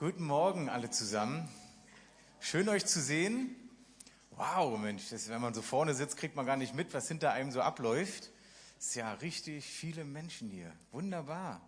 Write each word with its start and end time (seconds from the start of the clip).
Guten 0.00 0.22
Morgen 0.22 0.68
alle 0.68 0.90
zusammen. 0.90 1.48
Schön 2.38 2.68
euch 2.68 2.86
zu 2.86 3.00
sehen. 3.00 3.56
Wow, 4.36 4.78
Mensch, 4.78 5.10
das, 5.10 5.28
wenn 5.28 5.40
man 5.40 5.54
so 5.54 5.60
vorne 5.60 5.92
sitzt, 5.92 6.16
kriegt 6.16 6.36
man 6.36 6.46
gar 6.46 6.56
nicht 6.56 6.72
mit, 6.72 6.94
was 6.94 7.08
hinter 7.08 7.32
einem 7.32 7.50
so 7.50 7.60
abläuft. 7.62 8.30
Es 8.78 8.90
ist 8.90 8.94
ja 8.94 9.12
richtig 9.14 9.64
viele 9.64 10.04
Menschen 10.04 10.50
hier. 10.50 10.72
Wunderbar. 10.92 11.60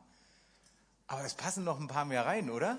Aber 1.08 1.24
es 1.24 1.34
passen 1.34 1.64
noch 1.64 1.80
ein 1.80 1.88
paar 1.88 2.04
mehr 2.04 2.24
rein, 2.24 2.50
oder? 2.50 2.78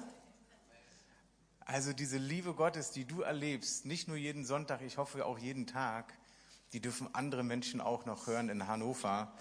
Also 1.66 1.92
diese 1.92 2.18
Liebe 2.18 2.54
Gottes, 2.54 2.92
die 2.92 3.04
du 3.04 3.20
erlebst, 3.20 3.86
nicht 3.86 4.08
nur 4.08 4.16
jeden 4.16 4.46
Sonntag, 4.46 4.82
ich 4.82 4.98
hoffe 4.98 5.26
auch 5.26 5.38
jeden 5.38 5.68
Tag, 5.68 6.14
die 6.72 6.80
dürfen 6.80 7.14
andere 7.14 7.44
Menschen 7.44 7.82
auch 7.82 8.06
noch 8.06 8.26
hören 8.26 8.48
in 8.48 8.68
Hannover. 8.68 9.34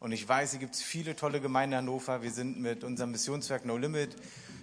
Und 0.00 0.12
ich 0.12 0.26
weiß, 0.26 0.52
hier 0.52 0.60
gibt 0.60 0.76
es 0.76 0.82
viele 0.82 1.14
tolle 1.14 1.42
Gemeinden 1.42 1.74
in 1.74 1.78
Hannover. 1.80 2.22
Wir 2.22 2.32
sind 2.32 2.58
mit 2.58 2.84
unserem 2.84 3.10
Missionswerk 3.10 3.66
No 3.66 3.76
Limit 3.76 4.16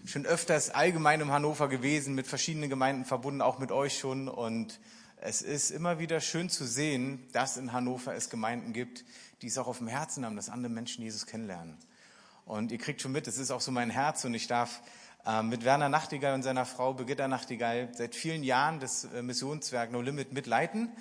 schon 0.05 0.25
öfters 0.25 0.69
allgemein 0.69 1.21
im 1.21 1.31
Hannover 1.31 1.67
gewesen, 1.67 2.15
mit 2.15 2.27
verschiedenen 2.27 2.69
Gemeinden 2.69 3.05
verbunden, 3.05 3.41
auch 3.41 3.59
mit 3.59 3.71
euch 3.71 3.97
schon. 3.97 4.27
Und 4.27 4.79
es 5.17 5.41
ist 5.41 5.71
immer 5.71 5.99
wieder 5.99 6.19
schön 6.21 6.49
zu 6.49 6.65
sehen, 6.65 7.27
dass 7.31 7.57
in 7.57 7.73
Hannover 7.73 8.13
es 8.13 8.29
Gemeinden 8.29 8.73
gibt, 8.73 9.03
die 9.41 9.47
es 9.47 9.57
auch 9.57 9.67
auf 9.67 9.79
dem 9.79 9.87
Herzen 9.87 10.25
haben, 10.25 10.35
dass 10.35 10.49
andere 10.49 10.71
Menschen 10.71 11.03
Jesus 11.03 11.25
kennenlernen. 11.25 11.77
Und 12.45 12.71
ihr 12.71 12.77
kriegt 12.77 13.01
schon 13.01 13.11
mit, 13.11 13.27
es 13.27 13.37
ist 13.37 13.51
auch 13.51 13.61
so 13.61 13.71
mein 13.71 13.89
Herz 13.89 14.23
und 14.25 14.35
ich 14.35 14.47
darf 14.47 14.81
äh, 15.25 15.41
mit 15.41 15.65
Werner 15.65 15.89
Nachtigall 15.89 16.35
und 16.35 16.43
seiner 16.43 16.65
Frau 16.65 16.93
Birgitta 16.93 17.27
Nachtigall 17.27 17.89
seit 17.93 18.13
vielen 18.13 18.43
Jahren 18.43 18.79
das 18.79 19.05
äh, 19.05 19.23
Missionswerk 19.23 19.91
No 19.91 20.01
Limit 20.01 20.31
mitleiten. 20.31 20.91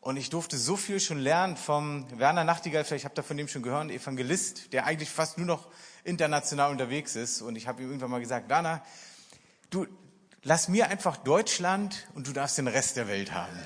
Und 0.00 0.16
ich 0.16 0.30
durfte 0.30 0.58
so 0.58 0.76
viel 0.76 0.98
schon 0.98 1.20
lernen 1.20 1.56
vom 1.56 2.06
Werner 2.18 2.42
Nachtigall, 2.42 2.84
vielleicht 2.84 3.04
habt 3.04 3.16
ihr 3.18 3.22
von 3.22 3.36
dem 3.36 3.46
schon 3.46 3.62
gehört, 3.62 3.88
Evangelist, 3.92 4.72
der 4.72 4.84
eigentlich 4.84 5.10
fast 5.10 5.38
nur 5.38 5.46
noch 5.46 5.68
international 6.04 6.70
unterwegs 6.70 7.16
ist. 7.16 7.42
Und 7.42 7.56
ich 7.56 7.66
habe 7.66 7.82
ihm 7.82 7.88
irgendwann 7.88 8.10
mal 8.10 8.20
gesagt, 8.20 8.48
Werner, 8.48 8.82
du 9.70 9.86
lass 10.42 10.68
mir 10.68 10.88
einfach 10.88 11.16
Deutschland 11.16 12.06
und 12.14 12.26
du 12.26 12.32
darfst 12.32 12.58
den 12.58 12.68
Rest 12.68 12.96
der 12.96 13.08
Welt 13.08 13.32
haben. 13.32 13.56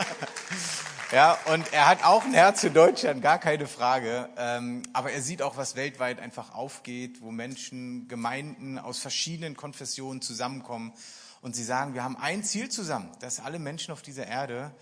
ja, 1.12 1.38
und 1.46 1.72
er 1.72 1.88
hat 1.88 2.04
auch 2.04 2.24
ein 2.24 2.34
Herz 2.34 2.60
für 2.60 2.70
Deutschland, 2.70 3.22
gar 3.22 3.38
keine 3.38 3.66
Frage. 3.66 4.28
Ähm, 4.36 4.82
aber 4.92 5.12
er 5.12 5.22
sieht 5.22 5.42
auch, 5.42 5.56
was 5.56 5.76
weltweit 5.76 6.18
einfach 6.18 6.54
aufgeht, 6.54 7.22
wo 7.22 7.30
Menschen, 7.30 8.08
Gemeinden 8.08 8.78
aus 8.78 8.98
verschiedenen 8.98 9.56
Konfessionen 9.56 10.22
zusammenkommen 10.22 10.92
und 11.40 11.54
sie 11.54 11.64
sagen, 11.64 11.94
wir 11.94 12.04
haben 12.04 12.16
ein 12.16 12.42
Ziel 12.44 12.68
zusammen, 12.68 13.10
dass 13.20 13.40
alle 13.40 13.58
Menschen 13.58 13.92
auf 13.92 14.02
dieser 14.02 14.26
Erde 14.26 14.74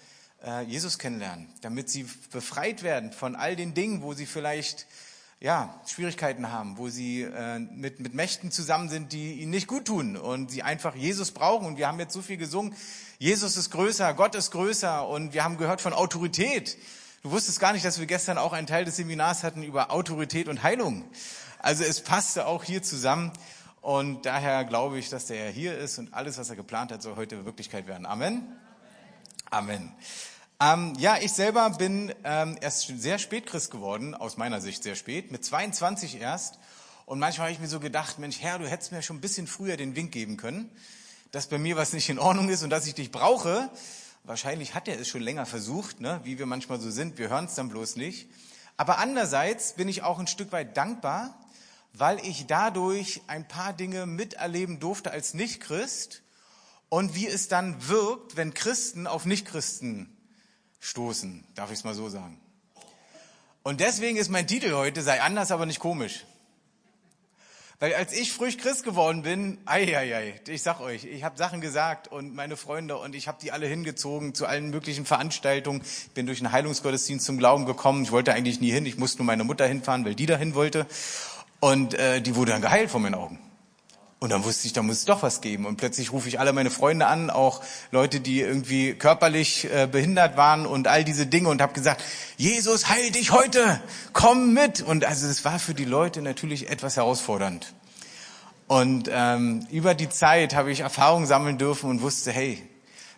äh, 0.45 0.63
Jesus 0.63 0.99
kennenlernen, 0.99 1.53
damit 1.61 1.91
sie 1.91 2.07
befreit 2.33 2.83
werden 2.83 3.13
von 3.13 3.37
all 3.37 3.57
den 3.57 3.75
Dingen, 3.75 4.03
wo 4.03 4.15
sie 4.15 4.27
vielleicht 4.27 4.87
ja, 5.41 5.81
Schwierigkeiten 5.87 6.51
haben, 6.51 6.79
wo 6.79 6.89
sie 6.89 7.23
äh, 7.23 7.61
mit, 7.61 8.01
mit 8.01 8.15
Mächten 8.15 8.51
zusammen 8.51 8.89
sind, 8.89 9.13
die 9.13 9.35
ihnen 9.35 9.51
nicht 9.51 9.69
gut 9.69 9.85
tun 9.85 10.17
und 10.17 10.51
sie 10.51 10.63
einfach 10.63 10.97
Jesus 10.97 11.31
brauchen. 11.31 11.67
Und 11.67 11.77
wir 11.77 11.87
haben 11.87 12.01
jetzt 12.01 12.13
so 12.13 12.23
viel 12.23 12.37
gesungen, 12.37 12.75
Jesus 13.19 13.57
ist 13.57 13.71
größer, 13.71 14.15
Gott 14.15 14.35
ist 14.35 14.51
größer 14.51 15.07
und 15.07 15.35
wir 15.35 15.45
haben 15.45 15.57
gehört 15.57 15.81
von 15.81 15.93
Autorität. 15.93 16.77
Du 17.23 17.31
wusstest 17.31 17.61
gar 17.61 17.73
nicht, 17.73 17.85
dass 17.85 17.99
wir 17.99 18.07
gestern 18.07 18.39
auch 18.39 18.53
einen 18.53 18.67
Teil 18.67 18.85
des 18.85 18.97
Seminars 18.97 19.45
hatten 19.45 19.63
über 19.63 19.93
Autorität 19.93 20.49
und 20.49 20.63
Heilung. 20.63 21.05
Also 21.61 21.85
es 21.85 22.01
passte 22.01 22.47
auch 22.47 22.65
hier 22.65 22.83
zusammen 22.83 23.33
und 23.81 24.27
daher 24.27 24.65
glaube 24.65 24.99
ich, 24.99 25.09
dass 25.09 25.27
der 25.27 25.51
hier 25.51 25.79
ist 25.79 25.99
und 25.99 26.15
alles, 26.15 26.39
was 26.39 26.51
er 26.51 26.57
geplant 26.57 26.91
hat, 26.93 27.03
soll 27.03 27.17
heute 27.17 27.45
Wirklichkeit 27.45 27.87
werden. 27.87 28.07
Amen. 28.07 28.57
Amen. 29.51 29.93
Ähm, 30.61 30.95
ja, 30.99 31.17
ich 31.21 31.31
selber 31.31 31.71
bin 31.71 32.13
ähm, 32.25 32.59
erst 32.61 32.89
sehr 33.01 33.21
spät 33.21 33.47
Christ 33.47 33.71
geworden, 33.71 34.17
aus 34.17 34.37
meiner 34.37 34.61
Sicht 34.61 34.83
sehr 34.83 34.97
spät, 34.97 35.31
mit 35.31 35.45
22 35.45 36.21
erst. 36.21 36.59
Und 37.07 37.21
manchmal 37.21 37.47
habe 37.47 37.53
ich 37.53 37.61
mir 37.61 37.69
so 37.69 37.79
gedacht, 37.79 38.19
Mensch, 38.19 38.41
Herr, 38.41 38.59
du 38.59 38.69
hättest 38.69 38.91
mir 38.91 39.01
schon 39.01 39.19
ein 39.19 39.21
bisschen 39.21 39.47
früher 39.47 39.77
den 39.77 39.95
Wink 39.95 40.11
geben 40.11 40.37
können, 40.37 40.69
dass 41.31 41.47
bei 41.47 41.59
mir 41.59 41.77
was 41.77 41.93
nicht 41.93 42.09
in 42.09 42.19
Ordnung 42.19 42.49
ist 42.49 42.65
und 42.65 42.71
dass 42.71 42.89
ich 42.89 42.97
dich 42.97 43.13
brauche. 43.13 43.71
Wahrscheinlich 44.25 44.75
hat 44.75 44.89
er 44.89 44.99
es 44.99 45.07
schon 45.07 45.23
länger 45.23 45.47
versucht, 45.47 46.01
ne? 46.01 46.21
wie 46.25 46.41
wir 46.41 46.47
manchmal 46.47 46.81
so 46.81 46.91
sind. 46.91 47.19
Wir 47.19 47.29
hören 47.29 47.45
es 47.45 47.55
dann 47.55 47.69
bloß 47.69 47.95
nicht. 47.95 48.29
Aber 48.77 48.99
andererseits 48.99 49.75
bin 49.75 49.87
ich 49.87 50.03
auch 50.03 50.19
ein 50.19 50.27
Stück 50.27 50.51
weit 50.51 50.77
dankbar, 50.77 51.39
weil 51.93 52.19
ich 52.27 52.49
dadurch 52.49 53.23
ein 53.29 53.47
paar 53.47 53.75
Dinge 53.75 54.07
miterleben 54.07 54.81
durfte 54.81 55.13
als 55.13 55.35
Nicht-Christ 55.35 56.25
und 56.89 57.15
wie 57.15 57.29
es 57.29 57.47
dann 57.47 57.87
wirkt, 57.87 58.37
wenn 58.37 58.55
Christen 58.55 59.07
auf 59.07 59.25
Nichtchristen 59.25 60.18
stoßen, 60.81 61.45
darf 61.55 61.71
ich 61.71 61.79
es 61.79 61.85
mal 61.85 61.95
so 61.95 62.09
sagen. 62.09 62.41
Und 63.63 63.81
deswegen 63.81 64.17
ist 64.17 64.31
mein 64.31 64.47
Titel 64.47 64.73
heute, 64.73 65.03
sei 65.03 65.21
anders, 65.21 65.51
aber 65.51 65.67
nicht 65.67 65.81
komisch. 65.81 66.25
Weil 67.81 67.95
als 67.95 68.13
ich 68.13 68.33
frisch 68.33 68.57
Christ 68.57 68.83
geworden 68.83 69.23
bin, 69.23 69.59
ei, 69.65 69.97
ei, 69.97 70.17
ei, 70.17 70.41
ich 70.49 70.63
sag 70.63 70.81
euch, 70.81 71.05
ich 71.05 71.23
habe 71.23 71.39
Sachen 71.39 71.61
gesagt 71.61 72.09
und 72.09 72.35
meine 72.35 72.57
Freunde 72.57 72.97
und 72.97 73.15
ich 73.15 73.29
habe 73.29 73.39
die 73.41 73.53
alle 73.53 73.69
hingezogen 73.69 74.35
zu 74.35 74.47
allen 74.47 74.71
möglichen 74.71 75.07
Veranstaltungen. 75.07 75.83
Bin 76.13 76.27
durch 76.27 76.41
einen 76.41 76.51
Heilungsgottesdienst 76.51 77.25
zum 77.25 77.39
Glauben 77.39 77.67
gekommen. 77.67 78.03
Ich 78.03 78.11
wollte 78.11 78.35
eigentlich 78.35 78.61
nie 78.61 78.73
hin, 78.73 78.85
ich 78.85 78.99
musste 78.99 79.19
nur 79.19 79.27
meine 79.27 79.45
Mutter 79.45 79.65
hinfahren, 79.65 80.05
weil 80.05 80.17
die 80.17 80.27
dahin 80.27 80.57
wollte. 80.57 80.87
Und 81.61 81.95
äh, 81.95 82.21
die 82.21 82.35
wurde 82.35 82.51
dann 82.51 82.63
geheilt 82.63 82.91
vor 82.91 82.99
meinen 82.99 83.15
Augen. 83.15 83.39
Und 84.21 84.31
dann 84.31 84.45
wusste 84.45 84.67
ich, 84.67 84.73
da 84.73 84.83
muss 84.83 84.99
es 84.99 85.05
doch 85.05 85.23
was 85.23 85.41
geben. 85.41 85.65
Und 85.65 85.77
plötzlich 85.77 86.13
rufe 86.13 86.27
ich 86.27 86.41
alle 86.41 86.53
meine 86.53 86.71
Freunde 86.71 87.07
an, 87.07 87.31
auch 87.31 87.63
Leute, 87.93 88.19
die 88.19 88.41
irgendwie 88.41 88.95
körperlich 88.95 89.73
äh, 89.73 89.87
behindert 89.87 90.37
waren 90.37 90.67
und 90.67 90.89
all 90.89 91.05
diese 91.05 91.27
Dinge 91.27 91.49
und 91.49 91.63
habe 91.63 91.73
gesagt, 91.73 92.03
Jesus, 92.37 92.89
heil 92.89 93.13
dich 93.13 93.31
heute, 93.31 93.81
komm 94.13 94.55
mit. 94.55 94.83
Und 94.83 95.05
also 95.05 95.29
es 95.29 95.45
war 95.45 95.61
für 95.61 95.75
die 95.75 95.85
Leute 95.85 96.21
natürlich 96.21 96.69
etwas 96.69 96.97
herausfordernd. 96.97 97.75
Und 98.67 99.09
ähm, 99.11 99.67
über 99.71 99.95
die 99.95 100.09
Zeit 100.09 100.55
habe 100.55 100.73
ich 100.73 100.81
Erfahrungen 100.81 101.27
sammeln 101.27 101.57
dürfen 101.57 101.89
und 101.89 102.03
wusste, 102.03 102.33
hey, 102.33 102.61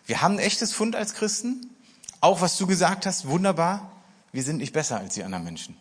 wir 0.05 0.21
haben 0.21 0.35
ein 0.35 0.39
echtes 0.39 0.71
Fund 0.71 0.95
als 0.95 1.15
Christen. 1.15 1.71
Auch 2.21 2.41
was 2.41 2.57
du 2.57 2.67
gesagt 2.67 3.07
hast, 3.07 3.27
wunderbar. 3.27 3.91
Wir 4.31 4.43
sind 4.43 4.57
nicht 4.57 4.71
besser 4.71 4.97
als 4.97 5.15
die 5.15 5.23
anderen 5.23 5.43
Menschen. 5.43 5.75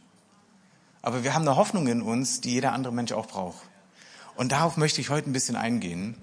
Aber 1.02 1.24
wir 1.24 1.34
haben 1.34 1.46
eine 1.46 1.56
Hoffnung 1.56 1.86
in 1.88 2.00
uns, 2.00 2.40
die 2.40 2.52
jeder 2.52 2.72
andere 2.72 2.92
Mensch 2.92 3.12
auch 3.12 3.26
braucht. 3.26 3.69
Und 4.40 4.52
darauf 4.52 4.78
möchte 4.78 5.02
ich 5.02 5.10
heute 5.10 5.28
ein 5.28 5.34
bisschen 5.34 5.54
eingehen. 5.54 6.16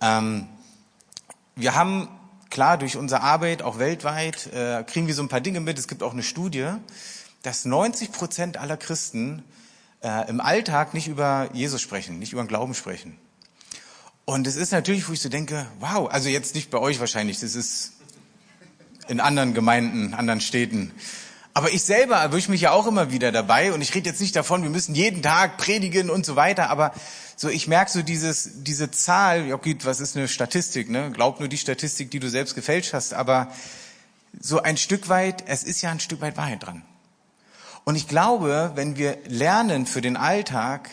Ähm, 0.00 0.48
wir 1.54 1.76
haben 1.76 2.08
klar 2.50 2.76
durch 2.76 2.96
unsere 2.96 3.20
Arbeit 3.20 3.62
auch 3.62 3.78
weltweit 3.78 4.48
äh, 4.52 4.82
kriegen 4.82 5.06
wir 5.06 5.14
so 5.14 5.22
ein 5.22 5.28
paar 5.28 5.40
Dinge 5.40 5.60
mit. 5.60 5.78
Es 5.78 5.86
gibt 5.86 6.02
auch 6.02 6.12
eine 6.12 6.24
Studie, 6.24 6.70
dass 7.42 7.64
90 7.64 8.10
Prozent 8.10 8.56
aller 8.56 8.76
Christen 8.76 9.44
äh, 10.02 10.28
im 10.28 10.40
Alltag 10.40 10.92
nicht 10.92 11.06
über 11.06 11.50
Jesus 11.52 11.80
sprechen, 11.80 12.18
nicht 12.18 12.32
über 12.32 12.42
den 12.42 12.48
Glauben 12.48 12.74
sprechen. 12.74 13.16
Und 14.24 14.48
es 14.48 14.56
ist 14.56 14.72
natürlich, 14.72 15.08
wo 15.08 15.12
ich 15.12 15.20
so 15.20 15.28
denke, 15.28 15.64
wow, 15.78 16.10
also 16.10 16.28
jetzt 16.28 16.56
nicht 16.56 16.68
bei 16.68 16.78
euch 16.78 16.98
wahrscheinlich, 16.98 17.38
das 17.38 17.54
ist 17.54 17.92
in 19.06 19.20
anderen 19.20 19.54
Gemeinden, 19.54 20.14
anderen 20.14 20.40
Städten. 20.40 20.90
Aber 21.54 21.70
ich 21.70 21.82
selber 21.82 22.16
erwische 22.16 22.50
mich 22.50 22.62
ja 22.62 22.70
auch 22.70 22.86
immer 22.86 23.10
wieder 23.10 23.30
dabei 23.30 23.72
und 23.72 23.82
ich 23.82 23.94
rede 23.94 24.08
jetzt 24.08 24.20
nicht 24.20 24.34
davon, 24.34 24.62
wir 24.62 24.70
müssen 24.70 24.94
jeden 24.94 25.22
Tag 25.22 25.58
predigen 25.58 26.08
und 26.08 26.24
so 26.24 26.34
weiter, 26.34 26.70
aber 26.70 26.92
so 27.36 27.50
ich 27.50 27.68
merke 27.68 27.90
so 27.90 28.00
dieses 28.02 28.62
diese 28.62 28.90
Zahl, 28.90 29.46
ja 29.46 29.56
gut, 29.56 29.84
was 29.84 30.00
ist 30.00 30.16
eine 30.16 30.28
Statistik, 30.28 30.88
ne? 30.88 31.10
Glaub 31.12 31.40
nur 31.40 31.48
die 31.48 31.58
Statistik, 31.58 32.10
die 32.10 32.20
du 32.20 32.30
selbst 32.30 32.54
gefälscht 32.54 32.94
hast, 32.94 33.12
aber 33.12 33.52
so 34.40 34.62
ein 34.62 34.78
Stück 34.78 35.10
weit, 35.10 35.44
es 35.46 35.62
ist 35.62 35.82
ja 35.82 35.90
ein 35.90 36.00
Stück 36.00 36.22
weit 36.22 36.38
Wahrheit 36.38 36.62
dran. 36.62 36.82
Und 37.84 37.96
ich 37.96 38.08
glaube, 38.08 38.72
wenn 38.74 38.96
wir 38.96 39.18
lernen 39.26 39.86
für 39.86 40.00
den 40.00 40.16
Alltag 40.16 40.88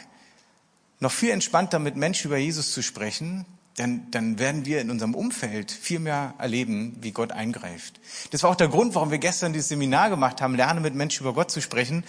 noch 1.00 1.12
viel 1.12 1.30
entspannter 1.30 1.80
mit 1.80 1.96
Menschen 1.96 2.28
über 2.28 2.38
Jesus 2.38 2.74
zu 2.74 2.82
sprechen, 2.82 3.46
dann, 3.80 4.12
dann 4.12 4.40
werden 4.40 4.66
wir 4.66 4.82
in 4.82 4.92
unserem 4.92 5.16
Umfeld 5.16 5.72
viel 5.72 6.00
mehr 6.00 6.34
erleben, 6.38 6.98
wie 7.00 7.12
Gott 7.12 7.32
eingreift. 7.32 8.00
Das 8.32 8.44
war 8.44 8.50
auch 8.50 8.56
der 8.56 8.68
Grund, 8.68 8.94
warum 8.94 9.10
wir 9.10 9.20
gestern 9.20 9.54
dieses 9.54 9.70
Seminar 9.70 10.10
gemacht 10.10 10.42
haben, 10.42 10.56
Lerne 10.56 10.82
mit 10.82 10.96
Menschen 10.96 11.24
über 11.24 11.34
Gott 11.34 11.50
zu 11.50 11.62
sprechen, 11.62 12.04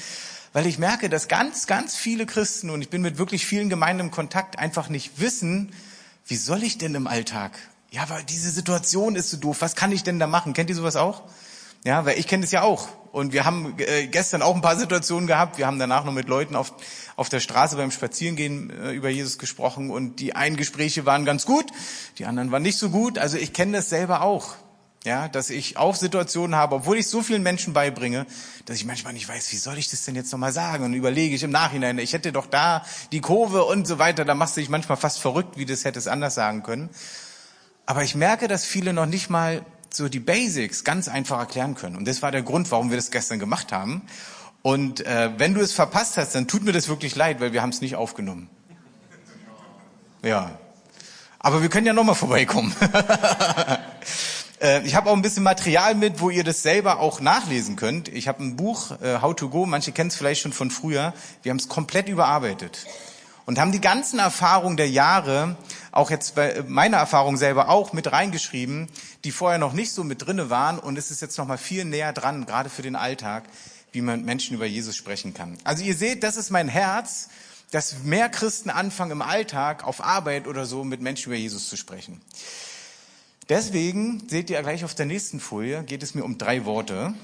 weil 0.52 0.66
ich 0.66 0.78
merke, 0.78 1.08
dass 1.08 1.28
ganz, 1.28 1.68
ganz 1.68 1.96
viele 1.96 2.26
Christen, 2.26 2.70
und 2.70 2.82
ich 2.82 2.90
bin 2.90 3.02
mit 3.02 3.18
wirklich 3.18 3.46
vielen 3.46 3.70
Gemeinden 3.70 4.06
im 4.06 4.10
Kontakt, 4.10 4.58
einfach 4.58 4.88
nicht 4.88 5.20
wissen, 5.20 5.72
wie 6.26 6.36
soll 6.36 6.64
ich 6.64 6.76
denn 6.76 6.94
im 6.96 7.06
Alltag? 7.06 7.56
Ja, 7.92 8.02
aber 8.02 8.22
diese 8.22 8.50
Situation 8.50 9.14
ist 9.14 9.30
so 9.30 9.36
doof, 9.36 9.58
was 9.60 9.76
kann 9.76 9.92
ich 9.92 10.02
denn 10.02 10.18
da 10.18 10.26
machen? 10.26 10.54
Kennt 10.54 10.70
ihr 10.70 10.76
sowas 10.76 10.96
auch? 10.96 11.22
Ja, 11.84 12.04
weil 12.04 12.18
ich 12.18 12.26
kenne 12.26 12.42
das 12.42 12.52
ja 12.52 12.62
auch. 12.62 12.88
Und 13.12 13.32
wir 13.32 13.44
haben 13.44 13.74
äh, 13.78 14.06
gestern 14.06 14.42
auch 14.42 14.54
ein 14.54 14.60
paar 14.60 14.76
Situationen 14.76 15.26
gehabt. 15.26 15.58
Wir 15.58 15.66
haben 15.66 15.78
danach 15.78 16.04
noch 16.04 16.12
mit 16.12 16.28
Leuten 16.28 16.54
auf, 16.54 16.72
auf 17.16 17.28
der 17.28 17.40
Straße 17.40 17.76
beim 17.76 17.90
Spazierengehen 17.90 18.70
äh, 18.70 18.92
über 18.92 19.08
Jesus 19.08 19.38
gesprochen. 19.38 19.90
Und 19.90 20.20
die 20.20 20.36
einen 20.36 20.56
Gespräche 20.56 21.06
waren 21.06 21.24
ganz 21.24 21.46
gut, 21.46 21.66
die 22.18 22.26
anderen 22.26 22.52
waren 22.52 22.62
nicht 22.62 22.78
so 22.78 22.90
gut. 22.90 23.18
Also 23.18 23.36
ich 23.36 23.52
kenne 23.52 23.78
das 23.78 23.88
selber 23.88 24.22
auch. 24.22 24.54
Ja, 25.02 25.28
dass 25.28 25.48
ich 25.48 25.78
auch 25.78 25.94
Situationen 25.94 26.54
habe, 26.54 26.74
obwohl 26.74 26.98
ich 26.98 27.08
so 27.08 27.22
vielen 27.22 27.42
Menschen 27.42 27.72
beibringe, 27.72 28.26
dass 28.66 28.76
ich 28.76 28.84
manchmal 28.84 29.14
nicht 29.14 29.26
weiß, 29.26 29.50
wie 29.50 29.56
soll 29.56 29.78
ich 29.78 29.88
das 29.88 30.04
denn 30.04 30.14
jetzt 30.14 30.30
nochmal 30.30 30.52
sagen? 30.52 30.84
Und 30.84 30.92
überlege 30.92 31.34
ich 31.34 31.42
im 31.42 31.50
Nachhinein, 31.50 31.98
ich 31.98 32.12
hätte 32.12 32.32
doch 32.32 32.44
da 32.44 32.84
die 33.10 33.22
Kurve 33.22 33.64
und 33.64 33.86
so 33.86 33.98
weiter. 33.98 34.26
Da 34.26 34.34
machst 34.34 34.58
du 34.58 34.60
dich 34.60 34.68
manchmal 34.68 34.98
fast 34.98 35.18
verrückt, 35.18 35.56
wie 35.56 35.64
das 35.64 35.86
hätte 35.86 35.98
es 35.98 36.06
anders 36.06 36.34
sagen 36.34 36.62
können. 36.62 36.90
Aber 37.86 38.02
ich 38.02 38.14
merke, 38.14 38.46
dass 38.46 38.66
viele 38.66 38.92
noch 38.92 39.06
nicht 39.06 39.30
mal 39.30 39.64
so 39.94 40.08
die 40.08 40.20
Basics 40.20 40.84
ganz 40.84 41.08
einfach 41.08 41.38
erklären 41.38 41.74
können. 41.74 41.96
Und 41.96 42.06
das 42.06 42.22
war 42.22 42.30
der 42.30 42.42
Grund, 42.42 42.70
warum 42.70 42.90
wir 42.90 42.96
das 42.96 43.10
gestern 43.10 43.38
gemacht 43.38 43.72
haben. 43.72 44.02
Und 44.62 45.04
äh, 45.06 45.30
wenn 45.38 45.54
du 45.54 45.60
es 45.60 45.72
verpasst 45.72 46.16
hast, 46.16 46.34
dann 46.34 46.46
tut 46.46 46.62
mir 46.64 46.72
das 46.72 46.88
wirklich 46.88 47.16
leid, 47.16 47.40
weil 47.40 47.52
wir 47.52 47.62
haben 47.62 47.70
es 47.70 47.80
nicht 47.80 47.96
aufgenommen. 47.96 48.48
Ja. 50.22 50.58
Aber 51.38 51.62
wir 51.62 51.70
können 51.70 51.86
ja 51.86 51.92
nochmal 51.92 52.14
vorbeikommen. 52.14 52.74
Äh, 54.62 54.82
ich 54.86 54.94
habe 54.94 55.08
auch 55.08 55.16
ein 55.16 55.22
bisschen 55.22 55.42
Material 55.42 55.94
mit, 55.94 56.20
wo 56.20 56.28
ihr 56.28 56.44
das 56.44 56.62
selber 56.62 57.00
auch 57.00 57.22
nachlesen 57.22 57.76
könnt. 57.76 58.08
Ich 58.08 58.28
habe 58.28 58.44
ein 58.44 58.56
Buch, 58.56 58.90
äh, 59.00 59.22
How 59.22 59.34
to 59.34 59.48
Go, 59.48 59.64
manche 59.64 59.90
kennen 59.90 60.08
es 60.08 60.16
vielleicht 60.16 60.42
schon 60.42 60.52
von 60.52 60.70
früher. 60.70 61.14
Wir 61.42 61.48
haben 61.48 61.56
es 61.56 61.68
komplett 61.68 62.10
überarbeitet 62.10 62.86
und 63.46 63.58
haben 63.58 63.72
die 63.72 63.80
ganzen 63.80 64.18
Erfahrungen 64.18 64.76
der 64.76 64.88
Jahre, 64.88 65.56
auch 65.92 66.10
jetzt 66.10 66.34
bei 66.34 66.62
meiner 66.66 66.98
Erfahrung 66.98 67.36
selber 67.36 67.68
auch 67.68 67.92
mit 67.92 68.12
reingeschrieben, 68.12 68.88
die 69.24 69.32
vorher 69.32 69.58
noch 69.58 69.72
nicht 69.72 69.92
so 69.92 70.04
mit 70.04 70.26
drinne 70.26 70.50
waren 70.50 70.78
und 70.78 70.96
es 70.96 71.10
ist 71.10 71.22
jetzt 71.22 71.36
noch 71.38 71.46
mal 71.46 71.58
viel 71.58 71.84
näher 71.84 72.12
dran, 72.12 72.46
gerade 72.46 72.70
für 72.70 72.82
den 72.82 72.96
Alltag, 72.96 73.44
wie 73.92 74.02
man 74.02 74.24
Menschen 74.24 74.54
über 74.54 74.66
Jesus 74.66 74.96
sprechen 74.96 75.34
kann. 75.34 75.58
Also 75.64 75.82
ihr 75.82 75.96
seht, 75.96 76.22
das 76.22 76.36
ist 76.36 76.50
mein 76.50 76.68
Herz, 76.68 77.28
dass 77.70 78.02
mehr 78.02 78.28
Christen 78.28 78.70
anfangen 78.70 79.12
im 79.12 79.22
Alltag 79.22 79.84
auf 79.84 80.04
Arbeit 80.04 80.46
oder 80.46 80.66
so 80.66 80.84
mit 80.84 81.00
Menschen 81.00 81.30
über 81.30 81.36
Jesus 81.36 81.68
zu 81.68 81.76
sprechen. 81.76 82.20
Deswegen 83.48 84.28
seht 84.28 84.50
ihr 84.50 84.62
gleich 84.62 84.84
auf 84.84 84.94
der 84.94 85.06
nächsten 85.06 85.40
Folie, 85.40 85.82
geht 85.82 86.02
es 86.02 86.14
mir 86.14 86.24
um 86.24 86.38
drei 86.38 86.64
Worte, 86.64 87.14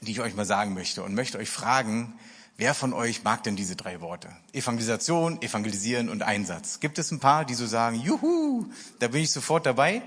die 0.00 0.12
ich 0.12 0.20
euch 0.20 0.34
mal 0.34 0.46
sagen 0.46 0.74
möchte 0.74 1.02
und 1.02 1.14
möchte 1.14 1.38
euch 1.38 1.50
fragen, 1.50 2.14
wer 2.56 2.74
von 2.74 2.92
euch 2.92 3.24
mag 3.24 3.42
denn 3.42 3.56
diese 3.56 3.76
drei 3.76 4.00
Worte? 4.00 4.28
Evangelisation, 4.52 5.40
Evangelisieren 5.42 6.08
und 6.08 6.22
Einsatz. 6.22 6.80
Gibt 6.80 6.98
es 6.98 7.10
ein 7.10 7.20
paar, 7.20 7.44
die 7.44 7.54
so 7.54 7.66
sagen, 7.66 8.00
juhu, 8.00 8.66
da 8.98 9.08
bin 9.08 9.22
ich 9.22 9.32
sofort 9.32 9.66
dabei? 9.66 10.02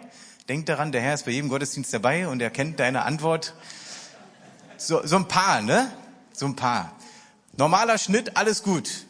Denkt 0.47 0.69
daran, 0.69 0.91
der 0.91 1.01
Herr 1.01 1.13
ist 1.13 1.25
bei 1.25 1.31
jedem 1.31 1.49
Gottesdienst 1.49 1.93
dabei 1.93 2.27
und 2.27 2.41
er 2.41 2.49
kennt 2.49 2.79
deine 2.79 3.03
Antwort. 3.03 3.53
So, 4.77 5.05
so 5.05 5.15
ein 5.17 5.27
paar, 5.27 5.61
ne? 5.61 5.91
So 6.33 6.45
ein 6.45 6.55
paar. 6.55 6.95
Normaler 7.57 7.97
Schnitt, 7.97 8.37
alles 8.37 8.63
gut. 8.63 9.05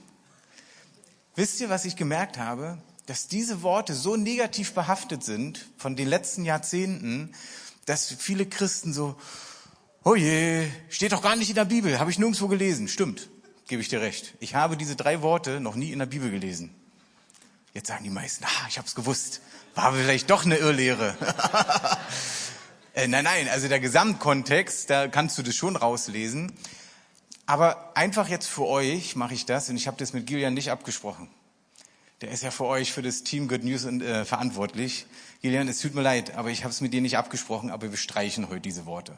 Wisst 1.36 1.62
ihr, 1.62 1.70
was 1.70 1.86
ich 1.86 1.96
gemerkt 1.96 2.38
habe? 2.38 2.80
dass 3.10 3.28
diese 3.28 3.64
Worte 3.64 3.96
so 3.96 4.18
negativ 4.18 4.76
behaftet 4.76 5.24
sind 5.24 5.66
von 5.78 5.96
den 5.96 6.08
letzten 6.08 6.46
Jahrzehnten, 6.46 7.34
dass 7.88 8.14
viele 8.14 8.46
Christen 8.46 8.94
so, 8.94 9.16
oh 10.04 10.16
je, 10.16 10.68
steht 10.90 11.12
doch 11.12 11.22
gar 11.22 11.36
nicht 11.36 11.50
in 11.50 11.56
der 11.56 11.66
Bibel, 11.66 12.00
habe 12.00 12.12
ich 12.12 12.20
nirgendwo 12.20 12.48
gelesen. 12.48 12.88
Stimmt, 12.88 13.30
gebe 13.68 13.82
ich 13.82 13.90
dir 13.90 14.02
recht. 14.02 14.36
Ich 14.40 14.56
habe 14.56 14.78
diese 14.78 14.96
drei 14.96 15.22
Worte 15.22 15.60
noch 15.60 15.76
nie 15.76 15.92
in 15.92 16.00
der 16.00 16.06
Bibel 16.06 16.32
gelesen. 16.32 16.74
Jetzt 17.74 17.88
sagen 17.88 18.04
die 18.04 18.10
meisten, 18.10 18.44
ah, 18.46 18.68
ich 18.68 18.78
habe 18.78 18.88
es 18.88 18.96
gewusst. 18.96 19.42
War 19.76 19.94
vielleicht 19.94 20.30
doch 20.30 20.46
eine 20.46 20.58
Irrlehre. 20.58 21.16
äh, 22.94 23.08
nein, 23.08 23.24
nein, 23.24 23.48
also 23.50 23.68
der 23.68 23.80
Gesamtkontext, 23.80 24.90
da 24.90 25.08
kannst 25.08 25.38
du 25.38 25.44
das 25.44 25.56
schon 25.56 25.76
rauslesen. 25.76 26.52
Aber 27.46 27.96
einfach 27.96 28.28
jetzt 28.28 28.48
für 28.48 28.66
euch 28.66 29.16
mache 29.16 29.34
ich 29.34 29.46
das 29.46 29.70
und 29.70 29.76
ich 29.76 29.88
habe 29.88 29.98
das 29.98 30.14
mit 30.14 30.28
Gillian 30.28 30.54
nicht 30.54 30.72
abgesprochen. 30.72 31.30
Der 32.22 32.32
ist 32.32 32.44
ja 32.44 32.52
für 32.52 32.66
euch, 32.66 32.92
für 32.92 33.02
das 33.02 33.24
Team 33.24 33.48
Good 33.48 33.64
News 33.64 33.86
äh, 33.86 34.26
verantwortlich. 34.26 35.06
Julian, 35.42 35.68
es 35.68 35.80
tut 35.80 35.96
mir 35.96 36.02
leid, 36.02 36.36
aber 36.36 36.50
ich 36.50 36.64
habe 36.64 36.72
es 36.72 36.82
mit 36.82 36.94
dir 36.94 37.02
nicht 37.02 37.18
abgesprochen, 37.18 37.72
aber 37.72 37.90
wir 37.90 37.98
streichen 37.98 38.50
heute 38.50 38.60
diese 38.62 38.86
Worte. 38.86 39.18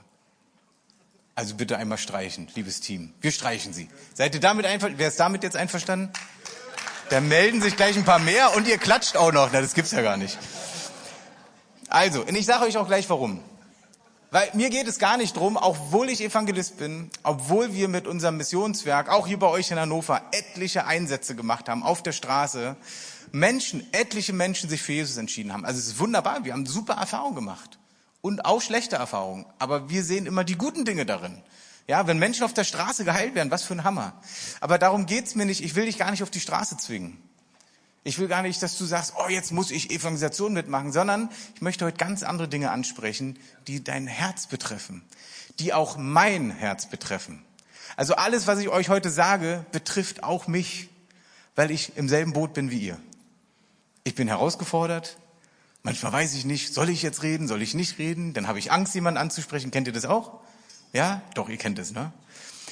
Also 1.33 1.55
bitte 1.55 1.77
einmal 1.77 1.97
streichen, 1.97 2.47
liebes 2.55 2.81
Team. 2.81 3.13
Wir 3.21 3.31
streichen 3.31 3.73
sie. 3.73 3.89
Seid 4.13 4.35
ihr 4.35 4.41
damit 4.41 4.65
einverstanden? 4.65 4.99
Wer 4.99 5.07
ist 5.07 5.19
damit 5.19 5.43
jetzt 5.43 5.55
einverstanden? 5.55 6.11
Da 7.09 7.21
melden 7.21 7.61
sich 7.61 7.75
gleich 7.75 7.97
ein 7.97 8.05
paar 8.05 8.19
mehr 8.19 8.55
und 8.55 8.67
ihr 8.67 8.77
klatscht 8.77 9.15
auch 9.15 9.31
noch. 9.31 9.49
Na, 9.51 9.61
das 9.61 9.73
gibt's 9.73 9.91
ja 9.91 10.01
gar 10.01 10.17
nicht. 10.17 10.37
Also, 11.89 12.21
und 12.21 12.35
ich 12.35 12.45
sage 12.45 12.65
euch 12.65 12.77
auch 12.77 12.87
gleich 12.87 13.09
warum. 13.09 13.41
Weil 14.29 14.49
mir 14.53 14.69
geht 14.69 14.87
es 14.87 14.97
gar 14.97 15.17
nicht 15.17 15.35
drum, 15.35 15.57
obwohl 15.57 16.09
ich 16.09 16.21
Evangelist 16.21 16.77
bin, 16.77 17.09
obwohl 17.23 17.73
wir 17.73 17.89
mit 17.89 18.07
unserem 18.07 18.37
Missionswerk, 18.37 19.09
auch 19.09 19.27
hier 19.27 19.37
bei 19.39 19.47
euch 19.47 19.71
in 19.71 19.79
Hannover, 19.79 20.21
etliche 20.31 20.85
Einsätze 20.85 21.35
gemacht 21.35 21.67
haben 21.67 21.83
auf 21.83 22.01
der 22.01 22.13
Straße, 22.13 22.77
Menschen, 23.33 23.85
etliche 23.93 24.31
Menschen 24.31 24.69
sich 24.69 24.81
für 24.81 24.93
Jesus 24.93 25.17
entschieden 25.17 25.51
haben. 25.51 25.65
Also 25.65 25.79
es 25.79 25.87
ist 25.87 25.99
wunderbar, 25.99 26.45
wir 26.45 26.53
haben 26.53 26.65
super 26.65 26.93
Erfahrungen 26.93 27.35
gemacht 27.35 27.80
und 28.21 28.45
auch 28.45 28.61
schlechte 28.61 28.95
Erfahrungen, 28.95 29.45
aber 29.59 29.89
wir 29.89 30.03
sehen 30.03 30.25
immer 30.25 30.43
die 30.43 30.57
guten 30.57 30.85
Dinge 30.85 31.05
darin. 31.05 31.41
Ja, 31.87 32.07
wenn 32.07 32.19
Menschen 32.19 32.43
auf 32.43 32.53
der 32.53 32.63
Straße 32.63 33.03
geheilt 33.03 33.35
werden, 33.35 33.51
was 33.51 33.63
für 33.63 33.73
ein 33.73 33.83
Hammer. 33.83 34.13
Aber 34.59 34.77
darum 34.77 35.07
geht's 35.07 35.35
mir 35.35 35.45
nicht, 35.45 35.63
ich 35.63 35.75
will 35.75 35.85
dich 35.85 35.97
gar 35.97 36.11
nicht 36.11 36.23
auf 36.23 36.29
die 36.29 36.39
Straße 36.39 36.77
zwingen. 36.77 37.17
Ich 38.03 38.17
will 38.17 38.27
gar 38.27 38.41
nicht, 38.41 38.63
dass 38.63 38.77
du 38.77 38.85
sagst, 38.85 39.13
oh, 39.17 39.29
jetzt 39.29 39.51
muss 39.51 39.69
ich 39.69 39.91
Evangelisation 39.91 40.53
mitmachen, 40.53 40.91
sondern 40.91 41.29
ich 41.55 41.61
möchte 41.61 41.85
heute 41.85 41.97
ganz 41.97 42.23
andere 42.23 42.47
Dinge 42.47 42.71
ansprechen, 42.71 43.37
die 43.67 43.83
dein 43.83 44.07
Herz 44.07 44.47
betreffen, 44.47 45.03
die 45.59 45.73
auch 45.73 45.97
mein 45.97 46.49
Herz 46.49 46.87
betreffen. 46.87 47.43
Also 47.97 48.15
alles, 48.15 48.47
was 48.47 48.59
ich 48.59 48.69
euch 48.69 48.89
heute 48.89 49.11
sage, 49.11 49.65
betrifft 49.71 50.23
auch 50.23 50.47
mich, 50.47 50.89
weil 51.55 51.69
ich 51.69 51.95
im 51.95 52.09
selben 52.09 52.33
Boot 52.33 52.53
bin 52.53 52.71
wie 52.71 52.79
ihr. 52.79 52.97
Ich 54.03 54.15
bin 54.15 54.27
herausgefordert. 54.27 55.17
Manchmal 55.83 56.13
weiß 56.13 56.35
ich 56.35 56.45
nicht, 56.45 56.73
soll 56.73 56.89
ich 56.89 57.01
jetzt 57.01 57.23
reden, 57.23 57.47
soll 57.47 57.61
ich 57.61 57.73
nicht 57.73 57.97
reden? 57.97 58.33
Dann 58.33 58.47
habe 58.47 58.59
ich 58.59 58.71
Angst, 58.71 58.93
jemanden 58.93 59.17
anzusprechen. 59.17 59.71
Kennt 59.71 59.87
ihr 59.87 59.93
das 59.93 60.05
auch? 60.05 60.39
Ja? 60.93 61.21
Doch, 61.33 61.49
ihr 61.49 61.57
kennt 61.57 61.79
es, 61.79 61.91
ne? 61.91 62.11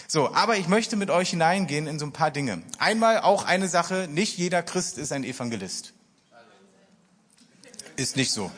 So, 0.07 0.33
aber 0.33 0.57
ich 0.57 0.67
möchte 0.67 0.95
mit 0.95 1.09
euch 1.09 1.29
hineingehen 1.29 1.87
in 1.87 1.99
so 1.99 2.05
ein 2.05 2.11
paar 2.11 2.31
Dinge. 2.31 2.63
Einmal 2.79 3.19
auch 3.19 3.45
eine 3.45 3.67
Sache, 3.67 4.07
nicht 4.09 4.37
jeder 4.37 4.63
Christ 4.63 4.97
ist 4.97 5.11
ein 5.11 5.23
Evangelist. 5.23 5.93
Ist 7.95 8.15
nicht 8.15 8.31
so. 8.31 8.51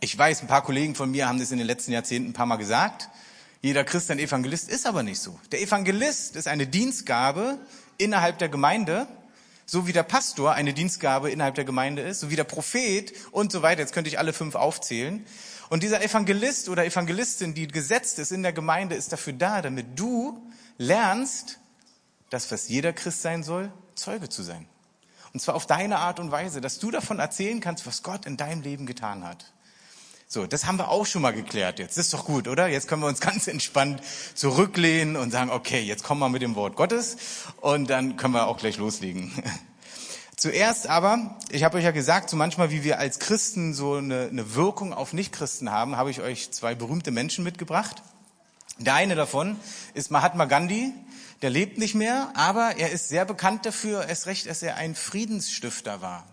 Ich 0.00 0.16
weiß, 0.18 0.42
ein 0.42 0.48
paar 0.48 0.64
Kollegen 0.64 0.96
von 0.96 1.10
mir 1.10 1.28
haben 1.28 1.38
das 1.38 1.52
in 1.52 1.58
den 1.58 1.66
letzten 1.66 1.92
Jahrzehnten 1.92 2.30
ein 2.30 2.32
paar 2.32 2.46
Mal 2.46 2.56
gesagt. 2.56 3.08
Jeder 3.60 3.84
Christ 3.84 4.10
ein 4.10 4.18
Evangelist 4.18 4.68
ist 4.68 4.86
aber 4.86 5.04
nicht 5.04 5.20
so. 5.20 5.38
Der 5.52 5.62
Evangelist 5.62 6.34
ist 6.34 6.48
eine 6.48 6.66
Dienstgabe 6.66 7.58
innerhalb 7.98 8.38
der 8.38 8.48
Gemeinde, 8.48 9.06
so 9.66 9.86
wie 9.86 9.92
der 9.92 10.02
Pastor 10.02 10.52
eine 10.52 10.74
Dienstgabe 10.74 11.30
innerhalb 11.30 11.54
der 11.54 11.64
Gemeinde 11.64 12.02
ist, 12.02 12.20
so 12.20 12.30
wie 12.30 12.36
der 12.36 12.44
Prophet 12.44 13.12
und 13.30 13.52
so 13.52 13.62
weiter. 13.62 13.80
Jetzt 13.80 13.92
könnte 13.92 14.08
ich 14.08 14.18
alle 14.18 14.32
fünf 14.32 14.54
aufzählen. 14.54 15.24
Und 15.70 15.82
dieser 15.82 16.02
Evangelist 16.02 16.68
oder 16.68 16.84
Evangelistin, 16.84 17.54
die 17.54 17.66
gesetzt 17.66 18.18
ist 18.18 18.32
in 18.32 18.42
der 18.42 18.52
Gemeinde, 18.52 18.94
ist 18.94 19.12
dafür 19.12 19.32
da, 19.32 19.62
damit 19.62 19.98
du 19.98 20.42
lernst, 20.76 21.58
das, 22.30 22.50
was 22.50 22.68
jeder 22.68 22.92
Christ 22.92 23.22
sein 23.22 23.42
soll, 23.42 23.72
Zeuge 23.94 24.28
zu 24.28 24.42
sein. 24.42 24.66
Und 25.32 25.40
zwar 25.40 25.54
auf 25.54 25.66
deine 25.66 25.98
Art 25.98 26.20
und 26.20 26.30
Weise, 26.30 26.60
dass 26.60 26.78
du 26.78 26.90
davon 26.90 27.18
erzählen 27.18 27.60
kannst, 27.60 27.86
was 27.86 28.02
Gott 28.02 28.26
in 28.26 28.36
deinem 28.36 28.62
Leben 28.62 28.86
getan 28.86 29.24
hat. 29.24 29.52
So, 30.32 30.46
das 30.46 30.64
haben 30.64 30.78
wir 30.78 30.88
auch 30.88 31.04
schon 31.04 31.20
mal 31.20 31.34
geklärt 31.34 31.78
jetzt. 31.78 31.98
Das 31.98 32.06
ist 32.06 32.14
doch 32.14 32.24
gut, 32.24 32.48
oder? 32.48 32.66
Jetzt 32.66 32.88
können 32.88 33.02
wir 33.02 33.06
uns 33.06 33.20
ganz 33.20 33.48
entspannt 33.48 34.00
zurücklehnen 34.32 35.16
und 35.16 35.30
sagen, 35.30 35.50
okay, 35.50 35.82
jetzt 35.82 36.04
kommen 36.04 36.20
wir 36.20 36.30
mit 36.30 36.40
dem 36.40 36.54
Wort 36.54 36.74
Gottes 36.74 37.18
und 37.60 37.90
dann 37.90 38.16
können 38.16 38.32
wir 38.32 38.46
auch 38.46 38.56
gleich 38.56 38.78
loslegen. 38.78 39.30
Zuerst 40.38 40.86
aber, 40.86 41.36
ich 41.50 41.64
habe 41.64 41.76
euch 41.76 41.84
ja 41.84 41.90
gesagt, 41.90 42.30
so 42.30 42.38
manchmal 42.38 42.70
wie 42.70 42.82
wir 42.82 42.98
als 42.98 43.18
Christen 43.18 43.74
so 43.74 43.96
eine, 43.96 44.28
eine 44.30 44.54
Wirkung 44.54 44.94
auf 44.94 45.12
Nichtchristen 45.12 45.70
haben, 45.70 45.98
habe 45.98 46.10
ich 46.10 46.22
euch 46.22 46.50
zwei 46.50 46.74
berühmte 46.74 47.10
Menschen 47.10 47.44
mitgebracht. 47.44 48.02
Der 48.78 48.94
eine 48.94 49.16
davon 49.16 49.56
ist 49.92 50.10
Mahatma 50.10 50.46
Gandhi, 50.46 50.94
der 51.42 51.50
lebt 51.50 51.76
nicht 51.76 51.94
mehr, 51.94 52.32
aber 52.36 52.78
er 52.78 52.90
ist 52.90 53.10
sehr 53.10 53.26
bekannt 53.26 53.66
dafür, 53.66 54.06
es 54.08 54.24
recht, 54.24 54.48
dass 54.48 54.62
er 54.62 54.76
ein 54.76 54.94
Friedensstifter 54.94 56.00
war. 56.00 56.24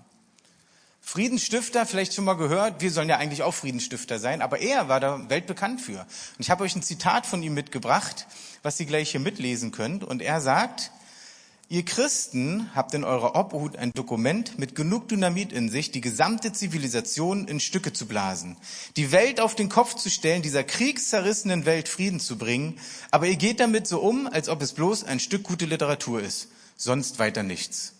Friedensstifter, 1.10 1.88
vielleicht 1.88 2.14
schon 2.14 2.26
mal 2.26 2.36
gehört, 2.36 2.82
wir 2.82 2.92
sollen 2.92 3.10
ja 3.10 3.18
eigentlich 3.18 3.42
auch 3.42 3.56
Friedensstifter 3.56 4.20
sein, 4.20 4.44
aber 4.44 4.60
er 4.60 4.90
war 4.90 5.00
da 5.00 5.28
weltbekannt 5.28 5.82
für. 5.82 6.02
Und 6.02 6.08
ich 6.38 6.52
habe 6.52 6.64
euch 6.64 6.76
ein 6.76 6.84
Zitat 6.84 7.26
von 7.26 7.42
ihm 7.42 7.56
mitgebracht, 7.56 8.28
was 8.62 8.80
ihr 8.80 8.86
gleich 8.86 9.10
hier 9.10 9.20
mitlesen 9.20 9.72
könnt. 9.72 10.04
Und 10.04 10.22
er 10.22 10.40
sagt, 10.40 10.92
Ihr 11.68 11.84
Christen 11.84 12.70
habt 12.76 12.94
in 12.94 13.04
eurer 13.04 13.36
Obhut 13.36 13.76
ein 13.76 13.92
Dokument 13.92 14.60
mit 14.60 14.76
genug 14.76 15.08
Dynamit 15.08 15.52
in 15.52 15.70
sich, 15.70 15.92
die 15.92 16.02
gesamte 16.02 16.52
Zivilisation 16.52 17.48
in 17.48 17.60
Stücke 17.60 17.92
zu 17.92 18.08
blasen, 18.08 18.56
die 18.96 19.12
Welt 19.12 19.40
auf 19.40 19.56
den 19.56 19.70
Kopf 19.70 19.96
zu 19.96 20.12
stellen, 20.12 20.44
dieser 20.44 20.64
kriegszerrissenen 20.64 21.66
Welt 21.66 21.90
Frieden 21.90 22.20
zu 22.20 22.38
bringen, 22.38 22.80
aber 23.10 23.26
ihr 23.28 23.36
geht 23.36 23.60
damit 23.60 23.88
so 23.88 24.00
um, 24.00 24.28
als 24.28 24.48
ob 24.48 24.62
es 24.62 24.74
bloß 24.74 25.06
ein 25.06 25.20
Stück 25.20 25.42
gute 25.42 25.66
Literatur 25.66 26.22
ist, 26.22 26.50
sonst 26.76 27.18
weiter 27.18 27.42
nichts. 27.42 27.94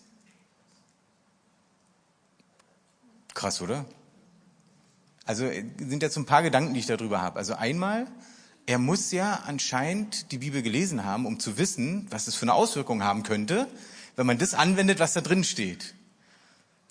Krass, 3.40 3.62
oder? 3.62 3.86
Also 5.24 5.48
sind 5.48 6.02
jetzt 6.02 6.12
so 6.12 6.20
ein 6.20 6.26
paar 6.26 6.42
Gedanken, 6.42 6.74
die 6.74 6.80
ich 6.80 6.86
darüber 6.86 7.22
habe. 7.22 7.38
Also 7.38 7.54
einmal, 7.54 8.06
er 8.66 8.76
muss 8.76 9.12
ja 9.12 9.44
anscheinend 9.46 10.30
die 10.30 10.36
Bibel 10.36 10.60
gelesen 10.60 11.06
haben, 11.06 11.24
um 11.24 11.40
zu 11.40 11.56
wissen, 11.56 12.06
was 12.10 12.26
es 12.26 12.34
für 12.34 12.42
eine 12.42 12.52
Auswirkung 12.52 13.02
haben 13.02 13.22
könnte, 13.22 13.66
wenn 14.14 14.26
man 14.26 14.36
das 14.36 14.52
anwendet, 14.52 14.98
was 14.98 15.14
da 15.14 15.22
drin 15.22 15.42
steht. 15.42 15.94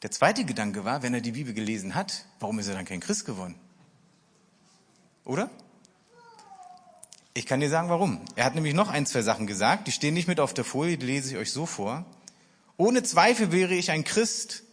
Der 0.02 0.10
zweite 0.10 0.44
Gedanke 0.44 0.86
war, 0.86 1.04
wenn 1.04 1.14
er 1.14 1.22
die 1.22 1.34
Bibel 1.34 1.54
gelesen 1.54 1.94
hat, 1.94 2.26
warum 2.40 2.58
ist 2.58 2.68
er 2.68 2.74
dann 2.74 2.86
kein 2.86 3.00
Christ 3.00 3.26
geworden? 3.26 3.54
Oder? 5.26 5.52
Ich 7.36 7.46
kann 7.46 7.60
dir 7.60 7.70
sagen, 7.70 7.90
warum. 7.90 8.22
Er 8.36 8.46
hat 8.46 8.56
nämlich 8.56 8.74
noch 8.74 8.90
ein, 8.90 9.06
zwei 9.06 9.22
Sachen 9.22 9.46
gesagt, 9.46 9.86
die 9.86 9.92
stehen 9.92 10.16
nicht 10.16 10.28
mit 10.28 10.40
auf 10.40 10.56
der 10.56 10.66
Folie, 10.66 10.98
die 10.98 11.06
lese 11.06 11.30
ich 11.30 11.38
euch 11.38 11.52
so 11.52 11.68
vor. 11.68 12.08
Ohne 12.76 13.04
Zweifel 13.04 13.52
wäre 13.52 13.76
ich 13.76 13.92
ein 13.92 14.04
Christ, 14.04 14.64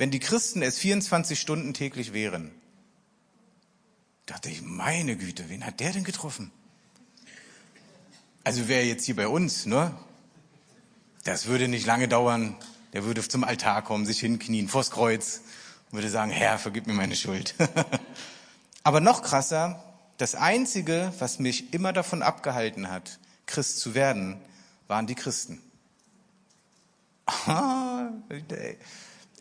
wenn 0.00 0.10
die 0.10 0.18
Christen 0.18 0.62
es 0.62 0.78
24 0.78 1.38
Stunden 1.38 1.74
täglich 1.74 2.14
wären 2.14 2.50
dachte 4.24 4.48
ich, 4.48 4.62
meine 4.62 5.14
Güte, 5.14 5.50
wen 5.50 5.66
hat 5.66 5.80
der 5.80 5.92
denn 5.92 6.04
getroffen? 6.04 6.50
Also 8.44 8.66
wäre 8.66 8.84
jetzt 8.84 9.04
hier 9.04 9.16
bei 9.16 9.28
uns, 9.28 9.66
ne? 9.66 9.94
Das 11.24 11.46
würde 11.46 11.68
nicht 11.68 11.84
lange 11.84 12.08
dauern, 12.08 12.56
Der 12.94 13.04
würde 13.04 13.28
zum 13.28 13.44
Altar 13.44 13.82
kommen, 13.82 14.06
sich 14.06 14.20
hinknien, 14.20 14.68
vors 14.68 14.90
Kreuz 14.90 15.42
und 15.90 15.98
würde 15.98 16.08
sagen, 16.08 16.30
Herr, 16.30 16.58
vergib 16.58 16.86
mir 16.86 16.94
meine 16.94 17.14
Schuld. 17.14 17.54
Aber 18.82 19.00
noch 19.00 19.20
krasser, 19.20 19.84
das 20.16 20.34
Einzige, 20.34 21.12
was 21.18 21.40
mich 21.40 21.74
immer 21.74 21.92
davon 21.92 22.22
abgehalten 22.22 22.88
hat, 22.88 23.18
Christ 23.44 23.80
zu 23.80 23.94
werden, 23.94 24.40
waren 24.88 25.06
die 25.06 25.14
Christen. 25.14 25.60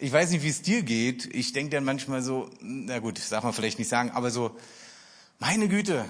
Ich 0.01 0.13
weiß 0.13 0.29
nicht, 0.29 0.44
wie 0.44 0.50
es 0.50 0.62
dir 0.62 0.82
geht. 0.82 1.25
Ich 1.36 1.51
denke 1.51 1.72
dann 1.72 1.84
manchmal 1.84 2.22
so, 2.22 2.50
na 2.62 3.00
gut, 3.00 3.18
das 3.18 3.27
darf 3.27 3.44
man 3.44 3.51
vielleicht 3.51 3.79
nicht 3.79 3.89
sagen, 3.89 4.12
aber 4.12 4.32
so, 4.32 4.56
meine 5.39 5.68
Güte, 5.68 6.06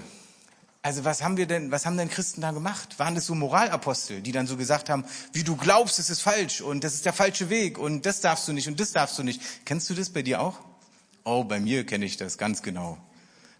also 0.80 1.04
was 1.04 1.24
haben 1.24 1.36
wir 1.36 1.46
denn, 1.46 1.72
was 1.72 1.86
haben 1.86 1.96
denn 1.96 2.08
Christen 2.08 2.40
da 2.40 2.52
gemacht? 2.52 3.00
Waren 3.00 3.16
das 3.16 3.26
so 3.26 3.34
Moralapostel, 3.34 4.22
die 4.22 4.30
dann 4.30 4.46
so 4.46 4.56
gesagt 4.56 4.88
haben, 4.90 5.04
wie 5.32 5.42
du 5.42 5.56
glaubst, 5.56 5.98
es 5.98 6.08
ist 6.08 6.22
falsch 6.22 6.60
und 6.60 6.84
das 6.84 6.94
ist 6.94 7.04
der 7.04 7.12
falsche 7.12 7.50
Weg 7.50 7.78
und 7.78 8.06
das 8.06 8.20
darfst 8.20 8.46
du 8.46 8.52
nicht 8.52 8.68
und 8.68 8.78
das 8.78 8.92
darfst 8.92 9.18
du 9.18 9.24
nicht. 9.24 9.42
Kennst 9.64 9.90
du 9.90 9.94
das 9.94 10.10
bei 10.10 10.22
dir 10.22 10.40
auch? 10.40 10.60
Oh, 11.24 11.42
bei 11.42 11.58
mir 11.58 11.84
kenne 11.84 12.04
ich 12.04 12.16
das 12.16 12.38
ganz 12.38 12.62
genau. 12.62 12.96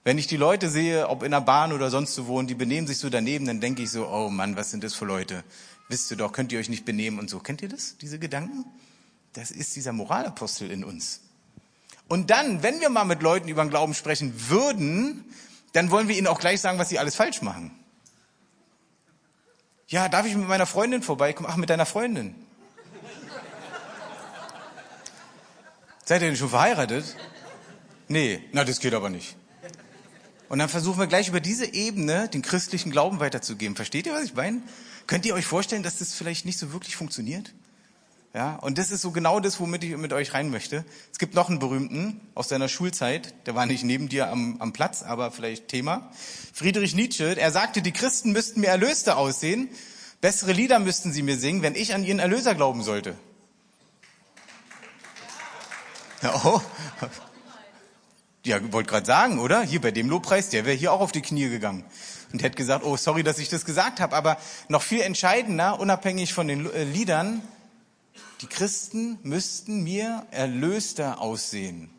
Wenn 0.04 0.16
ich 0.16 0.28
die 0.28 0.37
Leute 0.37 0.70
sehe, 0.70 1.08
ob 1.08 1.25
in 1.25 1.32
der 1.32 1.40
Bahn 1.40 1.72
oder 1.72 1.90
sonst 1.90 2.16
wo 2.18 2.26
wohnen, 2.28 2.46
die 2.46 2.54
benehmen 2.54 2.87
sich 2.87 2.99
so 2.99 3.10
daneben, 3.10 3.46
dann 3.46 3.60
denke 3.60 3.82
ich 3.82 3.90
so, 3.90 4.08
oh 4.08 4.30
Mann, 4.30 4.54
was 4.54 4.70
sind 4.70 4.84
das 4.84 4.94
für 4.94 5.06
Leute? 5.06 5.42
Wisst 5.88 6.08
ihr 6.12 6.16
doch, 6.16 6.32
könnt 6.32 6.52
ihr 6.52 6.60
euch 6.60 6.68
nicht 6.68 6.84
benehmen 6.84 7.18
und 7.18 7.28
so. 7.28 7.40
Kennt 7.40 7.62
ihr 7.62 7.68
das, 7.68 7.99
diese 7.99 8.20
Gedanken? 8.20 8.64
Das 9.32 9.50
ist 9.50 9.76
dieser 9.76 9.92
Moralapostel 9.92 10.70
in 10.70 10.84
uns. 10.84 11.20
Und 12.08 12.30
dann, 12.30 12.62
wenn 12.62 12.80
wir 12.80 12.90
mal 12.90 13.04
mit 13.04 13.22
Leuten 13.22 13.49
über 13.49 13.64
den 13.64 13.70
Glauben 13.70 13.94
sprechen 13.94 14.50
würden, 14.50 15.25
dann 15.72 15.90
wollen 15.90 16.08
wir 16.08 16.18
ihnen 16.18 16.26
auch 16.26 16.40
gleich 16.40 16.60
sagen, 16.60 16.78
was 16.78 16.88
sie 16.88 16.99
alles 16.99 17.14
falsch 17.14 17.42
machen. 17.42 17.70
Ja, 19.87 20.08
darf 20.08 20.26
ich 20.26 20.34
mit 20.34 20.49
meiner 20.49 20.66
Freundin 20.66 21.02
vorbeikommen? 21.02 21.49
Ach, 21.50 21.56
mit 21.56 21.70
deiner 21.70 21.87
Freundin. 21.87 22.34
Seid 26.04 26.22
ihr 26.22 26.28
denn 26.28 26.37
schon 26.37 26.49
verheiratet? 26.49 27.16
Nee, 28.08 28.42
na, 28.52 28.64
das 28.64 28.80
geht 28.80 28.94
aber 28.94 29.10
nicht. 29.10 29.37
Und 30.49 30.58
dann 30.58 30.68
versuchen 30.68 30.99
wir 30.99 31.06
gleich 31.06 31.28
über 31.28 31.38
diese 31.38 31.72
Ebene 31.72 32.28
den 32.28 32.42
christlichen 32.42 32.90
Glauben 32.90 33.20
weiterzugeben. 33.20 33.76
Versteht 33.76 34.06
ihr, 34.06 34.12
was 34.12 34.25
ich 34.25 34.34
meine? 34.34 34.60
Könnt 35.06 35.25
ihr 35.25 35.34
euch 35.34 35.46
vorstellen, 35.46 35.84
dass 35.84 35.99
das 35.99 36.14
vielleicht 36.14 36.44
nicht 36.44 36.58
so 36.58 36.72
wirklich 36.72 36.96
funktioniert? 36.96 37.52
Ja, 38.32 38.54
und 38.56 38.78
das 38.78 38.92
ist 38.92 39.02
so 39.02 39.10
genau 39.10 39.40
das, 39.40 39.58
womit 39.58 39.82
ich 39.82 39.96
mit 39.96 40.12
euch 40.12 40.34
rein 40.34 40.50
möchte. 40.50 40.84
Es 41.10 41.18
gibt 41.18 41.34
noch 41.34 41.49
einen 41.49 41.58
berühmten 41.58 42.20
aus 42.37 42.46
deiner 42.46 42.68
Schulzeit, 42.68 43.34
der 43.46 43.56
war 43.56 43.66
nicht 43.66 43.82
neben 43.82 44.08
dir 44.08 44.30
am, 44.30 44.60
am 44.60 44.72
Platz, 44.72 45.02
aber 45.02 45.32
vielleicht 45.32 45.66
Thema. 45.66 46.08
Friedrich 46.52 46.94
Nietzsche, 46.94 47.37
er 47.37 47.50
sagte, 47.50 47.82
die 47.82 47.90
Christen 47.90 48.30
müssten 48.30 48.60
mir 48.60 48.68
Erlöste 48.68 49.16
aussehen, 49.16 49.68
bessere 50.20 50.52
Lieder 50.52 50.78
müssten 50.78 51.12
sie 51.12 51.22
mir 51.22 51.37
singen, 51.38 51.62
wenn 51.62 51.75
ich 51.75 51.92
an 51.92 52.04
ihren 52.04 52.20
Erlöser 52.20 52.54
glauben 52.54 52.84
sollte. 52.84 53.16
Ja, 56.22 56.40
oh. 56.44 56.60
Ja, 58.44 58.72
wollte 58.72 58.90
gerade 58.90 59.06
sagen, 59.06 59.40
oder? 59.40 59.62
Hier 59.62 59.80
bei 59.80 59.90
dem 59.90 60.08
Lobpreis, 60.08 60.50
der 60.50 60.64
wäre 60.64 60.76
hier 60.76 60.92
auch 60.92 61.00
auf 61.00 61.12
die 61.12 61.20
Knie 61.20 61.49
gegangen 61.49 61.84
und 62.32 62.42
hätte 62.42 62.56
gesagt, 62.56 62.84
oh, 62.84 62.96
sorry, 62.96 63.25
dass 63.25 63.38
ich 63.38 63.49
das 63.49 63.64
gesagt 63.64 64.00
habe. 64.00 64.14
Aber 64.14 64.37
noch 64.68 64.82
viel 64.82 65.00
entscheidender, 65.00 65.80
unabhängig 65.80 66.32
von 66.32 66.46
den 66.46 66.72
äh, 66.72 66.84
Liedern, 66.84 67.42
die 68.40 68.47
Christen 68.47 69.18
müssten 69.23 69.82
mir 69.82 70.26
erlöster 70.30 71.20
aussehen. 71.20 71.90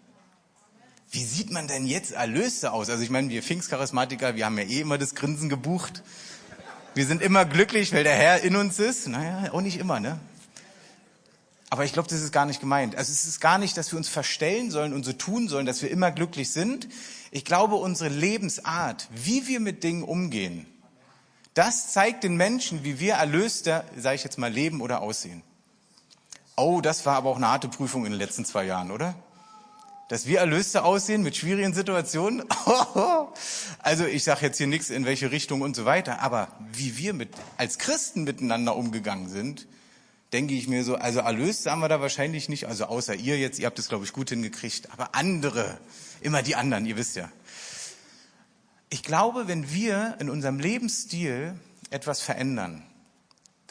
Wie 1.12 1.24
sieht 1.24 1.52
man 1.52 1.68
denn 1.68 1.86
jetzt 1.86 2.12
erlöster 2.12 2.74
aus? 2.74 2.90
Also 2.90 3.04
ich 3.04 3.10
meine, 3.10 3.30
wir 3.30 3.44
Pfingstcharismatiker, 3.44 4.36
wir 4.36 4.46
haben 4.46 4.58
ja 4.58 4.64
eh 4.64 4.82
immer 4.82 4.98
das 4.98 5.14
Grinsen 5.14 5.50
gebucht. 5.50 6.04
Wir 6.96 7.06
sind 7.06 7.22
immer 7.22 7.46
glücklich, 7.46 7.94
weil 7.94 8.04
der 8.04 8.16
Herr 8.16 8.42
in 8.42 8.56
uns 8.56 8.80
ist. 8.80 9.08
Naja, 9.08 9.52
auch 9.52 9.62
nicht 9.62 9.78
immer, 9.78 10.00
ne? 10.00 10.20
Aber 11.70 11.86
ich 11.86 11.94
glaube, 11.94 12.10
das 12.10 12.22
ist 12.22 12.34
gar 12.34 12.46
nicht 12.46 12.60
gemeint. 12.60 12.96
Also 12.96 13.12
es 13.12 13.26
ist 13.26 13.40
gar 13.40 13.58
nicht, 13.58 13.78
dass 13.78 13.92
wir 13.92 13.98
uns 13.98 14.10
verstellen 14.10 14.72
sollen 14.72 14.94
und 14.94 15.06
so 15.06 15.14
tun 15.14 15.48
sollen, 15.48 15.66
dass 15.66 15.82
wir 15.82 15.90
immer 15.90 16.12
glücklich 16.12 16.52
sind. 16.52 16.90
Ich 17.30 17.46
glaube, 17.46 17.76
unsere 17.76 18.10
Lebensart, 18.10 19.08
wie 19.14 19.48
wir 19.48 19.60
mit 19.60 19.84
Dingen 19.84 20.04
umgehen, 20.04 20.66
das 21.54 21.94
zeigt 21.94 22.24
den 22.24 22.36
Menschen, 22.36 22.84
wie 22.84 23.00
wir 23.00 23.14
erlöster, 23.14 23.86
sage 23.98 24.16
ich 24.16 24.24
jetzt 24.24 24.38
mal, 24.38 24.52
leben 24.52 24.82
oder 24.82 25.02
aussehen. 25.02 25.44
Oh, 26.64 26.80
das 26.80 27.08
war 27.08 27.16
aber 27.16 27.32
auch 27.32 27.38
eine 27.38 27.48
harte 27.48 27.68
Prüfung 27.70 28.06
in 28.06 28.12
den 28.12 28.20
letzten 28.20 28.46
zwei 28.46 28.66
Jahren, 28.66 28.92
oder? 28.92 29.16
Dass 30.10 30.28
wir 30.28 30.38
erlöster 30.38 30.86
aussehen 30.86 31.24
mit 31.24 31.36
schwierigen 31.36 31.74
Situationen. 31.74 32.44
also 33.80 34.06
ich 34.06 34.24
sage 34.24 34.46
jetzt 34.46 34.60
hier 34.60 34.68
nichts 34.68 34.92
in 34.92 35.04
welche 35.06 35.32
Richtung 35.32 35.62
und 35.62 35.76
so 35.76 35.86
weiter, 35.86 36.22
aber 36.22 36.50
wie 36.72 37.00
wir 37.00 37.16
mit, 37.16 37.30
als 37.58 37.80
Christen 37.80 38.26
miteinander 38.26 38.76
umgegangen 38.76 39.28
sind, 39.28 39.66
denke 40.34 40.54
ich 40.54 40.68
mir 40.68 40.84
so, 40.84 40.98
also 40.98 41.22
erlöst 41.22 41.66
haben 41.66 41.80
wir 41.80 41.90
da 41.90 42.00
wahrscheinlich 42.00 42.48
nicht, 42.48 42.68
also 42.68 42.86
außer 42.86 43.16
ihr 43.16 43.40
jetzt, 43.40 43.58
ihr 43.58 43.66
habt 43.66 43.80
es, 43.80 43.90
glaube 43.90 44.06
ich, 44.06 44.14
gut 44.14 44.30
hingekriegt, 44.30 44.92
aber 44.94 45.16
andere, 45.16 45.80
immer 46.22 46.44
die 46.44 46.56
anderen, 46.56 46.86
ihr 46.86 46.96
wisst 46.96 47.16
ja. 47.16 47.28
Ich 48.92 49.02
glaube, 49.02 49.48
wenn 49.48 49.74
wir 49.74 50.16
in 50.20 50.30
unserem 50.30 50.60
Lebensstil 50.60 51.56
etwas 51.90 52.22
verändern, 52.22 52.84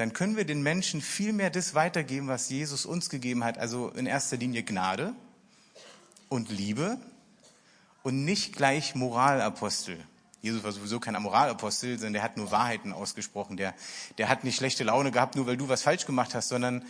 dann 0.00 0.14
können 0.14 0.38
wir 0.38 0.46
den 0.46 0.62
Menschen 0.62 1.02
viel 1.02 1.34
mehr 1.34 1.50
das 1.50 1.74
weitergeben, 1.74 2.26
was 2.26 2.48
Jesus 2.48 2.86
uns 2.86 3.10
gegeben 3.10 3.44
hat, 3.44 3.58
also 3.58 3.90
in 3.90 4.06
erster 4.06 4.38
Linie 4.38 4.62
Gnade 4.62 5.12
und 6.30 6.48
Liebe 6.48 6.96
und 8.02 8.24
nicht 8.24 8.56
gleich 8.56 8.94
Moralapostel. 8.94 10.02
Jesus 10.40 10.64
war 10.64 10.72
sowieso 10.72 11.00
kein 11.00 11.20
Moralapostel, 11.20 11.98
sondern 11.98 12.14
der 12.14 12.22
hat 12.22 12.38
nur 12.38 12.50
Wahrheiten 12.50 12.94
ausgesprochen. 12.94 13.58
Der, 13.58 13.74
der 14.16 14.30
hat 14.30 14.42
nicht 14.42 14.56
schlechte 14.56 14.84
Laune 14.84 15.10
gehabt, 15.10 15.36
nur 15.36 15.46
weil 15.46 15.58
du 15.58 15.68
was 15.68 15.82
falsch 15.82 16.06
gemacht 16.06 16.34
hast, 16.34 16.48
sondern 16.48 16.82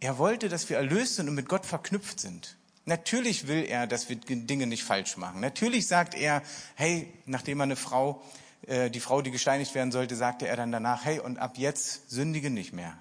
er 0.00 0.18
wollte, 0.18 0.48
dass 0.48 0.68
wir 0.68 0.76
erlöst 0.76 1.14
sind 1.14 1.28
und 1.28 1.36
mit 1.36 1.48
Gott 1.48 1.64
verknüpft 1.64 2.18
sind. 2.18 2.56
Natürlich 2.84 3.46
will 3.46 3.64
er, 3.64 3.86
dass 3.86 4.08
wir 4.08 4.16
Dinge 4.16 4.66
nicht 4.66 4.82
falsch 4.82 5.16
machen. 5.18 5.38
Natürlich 5.38 5.86
sagt 5.86 6.16
er, 6.16 6.42
hey, 6.74 7.12
nachdem 7.26 7.60
er 7.60 7.64
eine 7.64 7.76
Frau, 7.76 8.24
äh, 8.66 8.90
die 8.90 9.00
Frau, 9.00 9.22
die 9.22 9.30
gesteinigt 9.30 9.74
werden 9.74 9.92
sollte, 9.92 10.16
sagte 10.16 10.48
er 10.48 10.56
dann 10.56 10.72
danach, 10.72 11.04
hey, 11.04 11.20
und 11.20 11.38
ab 11.38 11.58
jetzt 11.58 12.10
sündige 12.10 12.50
nicht 12.50 12.72
mehr. 12.72 12.98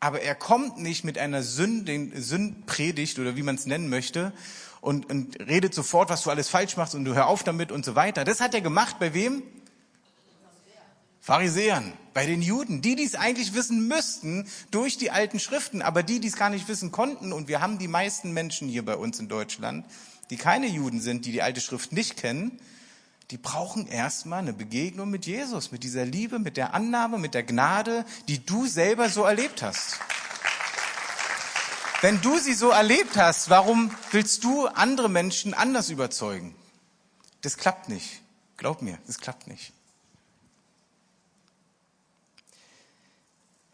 Aber 0.00 0.20
er 0.20 0.34
kommt 0.34 0.78
nicht 0.78 1.04
mit 1.04 1.18
einer 1.18 1.42
Sündpredigt 1.42 3.18
oder 3.18 3.36
wie 3.36 3.42
man 3.42 3.56
es 3.56 3.66
nennen 3.66 3.88
möchte 3.88 4.32
und, 4.80 5.10
und 5.10 5.40
redet 5.40 5.74
sofort, 5.74 6.08
was 6.08 6.22
du 6.22 6.30
alles 6.30 6.48
falsch 6.48 6.76
machst 6.76 6.94
und 6.94 7.04
du 7.04 7.14
hör 7.14 7.26
auf 7.26 7.42
damit 7.42 7.72
und 7.72 7.84
so 7.84 7.96
weiter. 7.96 8.24
Das 8.24 8.40
hat 8.40 8.54
er 8.54 8.60
gemacht 8.60 8.96
bei 9.00 9.12
wem? 9.12 9.42
Pharisäern, 11.20 11.92
bei 12.14 12.24
den 12.24 12.40
Juden, 12.40 12.80
die, 12.80 12.96
die 12.96 13.04
es 13.04 13.14
eigentlich 13.14 13.52
wissen 13.52 13.86
müssten 13.86 14.48
durch 14.70 14.96
die 14.96 15.10
alten 15.10 15.38
Schriften, 15.38 15.82
aber 15.82 16.02
die, 16.02 16.20
die 16.20 16.28
es 16.28 16.36
gar 16.36 16.48
nicht 16.48 16.68
wissen 16.68 16.90
konnten. 16.90 17.34
Und 17.34 17.48
wir 17.48 17.60
haben 17.60 17.78
die 17.78 17.88
meisten 17.88 18.32
Menschen 18.32 18.68
hier 18.68 18.84
bei 18.84 18.96
uns 18.96 19.20
in 19.20 19.28
Deutschland, 19.28 19.84
die 20.30 20.36
keine 20.36 20.68
Juden 20.68 21.00
sind, 21.00 21.26
die 21.26 21.32
die 21.32 21.42
alte 21.42 21.60
Schrift 21.60 21.92
nicht 21.92 22.16
kennen, 22.16 22.58
die 23.30 23.38
brauchen 23.38 23.86
erstmal 23.86 24.38
eine 24.38 24.54
Begegnung 24.54 25.10
mit 25.10 25.26
Jesus, 25.26 25.70
mit 25.70 25.82
dieser 25.82 26.06
Liebe, 26.06 26.38
mit 26.38 26.56
der 26.56 26.72
Annahme, 26.72 27.18
mit 27.18 27.34
der 27.34 27.42
Gnade, 27.42 28.06
die 28.26 28.44
du 28.44 28.66
selber 28.66 29.10
so 29.10 29.24
erlebt 29.24 29.62
hast. 29.62 29.98
Wenn 32.00 32.20
du 32.22 32.38
sie 32.38 32.54
so 32.54 32.70
erlebt 32.70 33.16
hast, 33.16 33.50
warum 33.50 33.90
willst 34.12 34.44
du 34.44 34.66
andere 34.68 35.10
Menschen 35.10 35.52
anders 35.52 35.90
überzeugen? 35.90 36.54
Das 37.42 37.56
klappt 37.56 37.88
nicht. 37.88 38.22
Glaub 38.56 38.82
mir, 38.82 38.98
das 39.06 39.18
klappt 39.18 39.46
nicht. 39.46 39.72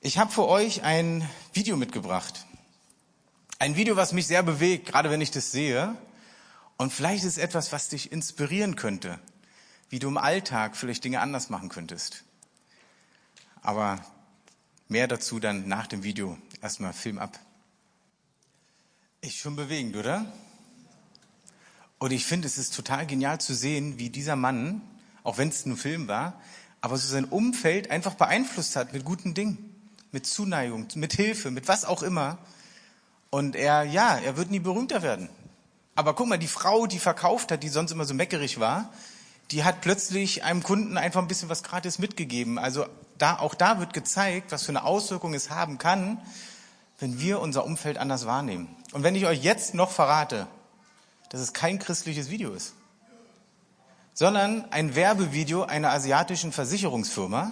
Ich 0.00 0.18
habe 0.18 0.32
für 0.32 0.49
euch 0.49 0.82
ein 0.82 1.28
Video 1.52 1.76
mitgebracht. 1.76 2.44
Ein 3.58 3.76
Video, 3.76 3.96
was 3.96 4.12
mich 4.12 4.26
sehr 4.26 4.42
bewegt, 4.42 4.87
gerade 4.87 5.11
wenn 5.11 5.20
ich 5.20 5.30
das 5.30 5.52
sehe. 5.52 5.96
Und 6.76 6.92
vielleicht 6.92 7.25
ist 7.25 7.38
etwas, 7.38 7.73
was 7.73 7.88
dich 7.88 8.11
inspirieren 8.11 8.75
könnte, 8.75 9.18
wie 9.95 10.01
du 10.01 10.09
im 10.09 10.17
Alltag 10.17 10.77
vielleicht 10.77 11.05
Dinge 11.05 11.21
anders 11.21 11.51
machen 11.51 11.69
könntest. 11.69 12.25
Aber 13.63 14.05
mehr 14.89 15.07
dazu 15.07 15.39
dann 15.39 15.69
nach 15.69 15.87
dem 15.87 16.03
Video. 16.03 16.37
Erstmal 16.61 16.93
Film 16.93 17.17
ab. 17.17 17.39
Ist 19.21 19.37
schon 19.37 19.55
bewegend, 19.55 19.95
oder? 19.95 20.27
Und 22.01 22.11
ich 22.11 22.27
finde, 22.27 22.49
es 22.49 22.59
ist 22.59 22.75
total 22.75 23.07
genial 23.07 23.41
zu 23.41 23.55
sehen, 23.55 23.97
wie 23.97 24.11
dieser 24.11 24.35
Mann, 24.35 24.83
auch 25.23 25.39
wenn 25.39 25.51
es 25.51 25.65
nur 25.65 25.77
Film 25.77 26.09
war, 26.09 26.41
aber 26.81 26.97
so 26.97 27.07
sein 27.07 27.27
Umfeld 27.27 27.93
einfach 27.93 28.15
beeinflusst 28.15 28.75
hat 28.75 28.93
mit 28.95 29.05
guten 29.05 29.33
Dingen, 29.33 29.77
mit 30.11 30.27
Zuneigung, 30.27 30.89
mit 30.97 31.13
Hilfe, 31.13 31.53
mit 31.53 31.69
was 31.69 31.85
auch 31.85 32.03
immer. 32.03 32.39
Und 33.31 33.55
er, 33.55 33.85
ja, 33.85 34.19
er 34.19 34.37
wird 34.37 34.51
nie 34.51 34.59
berühmter 34.59 35.03
werden. 35.03 35.29
Aber 35.95 36.17
guck 36.17 36.27
mal, 36.27 36.37
die 36.37 36.49
Frau, 36.49 36.89
die 36.89 36.99
verkauft 36.99 37.53
hat, 37.53 37.63
die 37.63 37.69
sonst 37.69 37.93
immer 37.93 38.07
so 38.07 38.15
meckerig 38.15 38.59
war, 38.59 38.93
die 39.51 39.65
hat 39.65 39.81
plötzlich 39.81 40.45
einem 40.45 40.63
Kunden 40.63 40.97
einfach 40.97 41.21
ein 41.21 41.29
bisschen 41.29 41.49
was 41.49 41.63
gratis 41.63 41.99
mitgegeben. 41.99 42.59
Also 42.59 42.87
da, 43.19 43.39
auch 43.39 43.55
da 43.55 43.79
wird 43.79 43.93
gezeigt, 43.93 44.53
was 44.53 44.65
für 44.65 44.71
eine 44.71 44.85
Auswirkung 44.85 45.35
es 45.35 45.51
haben 45.51 45.79
kann, 45.79 46.21
wenn 46.99 47.21
wir 47.21 47.41
unser 47.41 47.65
Umfeld 47.65 47.99
anders 47.99 48.27
wahrnehmen. 48.27 48.75
Und 48.93 49.03
wenn 49.03 49.15
ich 49.15 49.27
euch 49.27 49.43
jetzt 49.43 49.75
noch 49.75 49.91
verrate, 49.91 50.47
dass 51.29 51.41
es 51.41 51.53
kein 51.53 51.79
christliches 51.79 52.31
Video 52.31 52.53
ist, 52.53 52.75
sondern 54.15 54.65
ein 54.71 54.95
Werbevideo 54.95 55.65
einer 55.65 55.91
asiatischen 55.91 56.53
Versicherungsfirma, 56.53 57.51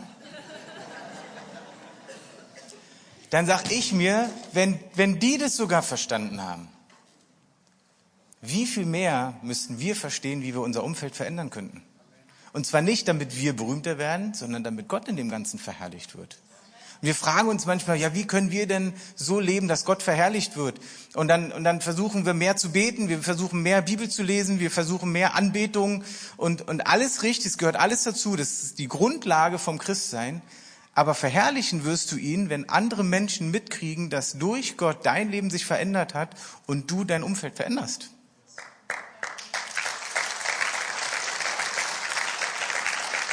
dann 3.30 3.46
sag 3.46 3.70
ich 3.70 3.92
mir, 3.92 4.30
wenn, 4.52 4.78
wenn 4.94 5.18
die 5.18 5.38
das 5.38 5.56
sogar 5.56 5.82
verstanden 5.82 6.42
haben, 6.42 6.68
wie 8.42 8.66
viel 8.66 8.84
mehr 8.84 9.34
müssten 9.42 9.78
wir 9.78 9.94
verstehen, 9.94 10.42
wie 10.42 10.52
wir 10.52 10.62
unser 10.62 10.82
Umfeld 10.82 11.14
verändern 11.14 11.50
könnten? 11.50 11.80
Und 12.52 12.66
zwar 12.66 12.82
nicht, 12.82 13.06
damit 13.06 13.36
wir 13.38 13.54
berühmter 13.54 13.98
werden, 13.98 14.34
sondern 14.34 14.64
damit 14.64 14.88
Gott 14.88 15.08
in 15.08 15.16
dem 15.16 15.30
Ganzen 15.30 15.60
verherrlicht 15.60 16.16
wird. 16.16 16.38
Und 17.00 17.06
wir 17.06 17.14
fragen 17.14 17.48
uns 17.48 17.66
manchmal, 17.66 17.98
ja, 17.98 18.14
wie 18.14 18.26
können 18.26 18.50
wir 18.50 18.66
denn 18.66 18.94
so 19.14 19.38
leben, 19.38 19.68
dass 19.68 19.84
Gott 19.84 20.02
verherrlicht 20.02 20.56
wird? 20.56 20.80
Und 21.14 21.28
dann, 21.28 21.52
und 21.52 21.62
dann 21.62 21.80
versuchen 21.80 22.26
wir 22.26 22.34
mehr 22.34 22.56
zu 22.56 22.72
beten, 22.72 23.08
wir 23.08 23.22
versuchen 23.22 23.62
mehr 23.62 23.80
Bibel 23.80 24.08
zu 24.08 24.24
lesen, 24.24 24.58
wir 24.58 24.72
versuchen 24.72 25.12
mehr 25.12 25.36
Anbetung 25.36 26.02
und, 26.36 26.68
und 26.68 26.86
alles 26.86 27.22
richtig, 27.22 27.46
es 27.46 27.58
gehört 27.58 27.76
alles 27.76 28.02
dazu, 28.02 28.34
das 28.34 28.64
ist 28.64 28.78
die 28.80 28.88
Grundlage 28.88 29.58
vom 29.58 29.78
Christsein. 29.78 30.42
Aber 30.94 31.14
verherrlichen 31.14 31.84
wirst 31.84 32.10
du 32.10 32.16
ihn, 32.16 32.50
wenn 32.50 32.68
andere 32.68 33.04
Menschen 33.04 33.52
mitkriegen, 33.52 34.10
dass 34.10 34.32
durch 34.32 34.76
Gott 34.76 35.06
dein 35.06 35.30
Leben 35.30 35.48
sich 35.48 35.64
verändert 35.64 36.12
hat 36.14 36.34
und 36.66 36.90
du 36.90 37.04
dein 37.04 37.22
Umfeld 37.22 37.54
veränderst. 37.54 38.10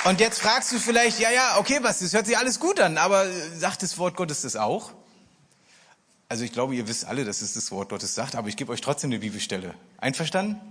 Und 0.06 0.22
jetzt 0.22 0.39
fragst 0.39 0.72
du 0.72 0.79
vielleicht, 0.79 1.20
ja, 1.20 1.29
ja, 1.29 1.58
okay, 1.58 1.79
was, 1.82 2.00
das 2.00 2.13
hört 2.13 2.25
sich 2.25 2.38
alles 2.38 2.60
gut 2.60 2.79
an, 2.79 2.98
aber 2.98 3.25
sagt 3.58 3.84
das 3.84 3.98
Wort 3.98 4.15
Gottes 4.15 4.41
das 4.41 4.56
auch? 4.56 4.91
Also 6.29 6.46
ich 6.46 6.53
glaube, 6.53 6.74
ihr 6.74 6.88
wisst 6.88 7.06
alle, 7.06 7.25
dass 7.25 7.41
es 7.41 7.53
das 7.53 7.70
Wort 7.72 7.89
Gottes 7.89 8.15
sagt, 8.15 8.36
aber 8.36 8.48
ich 8.48 8.56
gebe 8.56 8.72
euch 8.72 8.79
trotzdem 8.82 9.10
eine 9.10 9.20
Bibelstelle. 9.20 9.74
Einverstanden? 9.98 10.62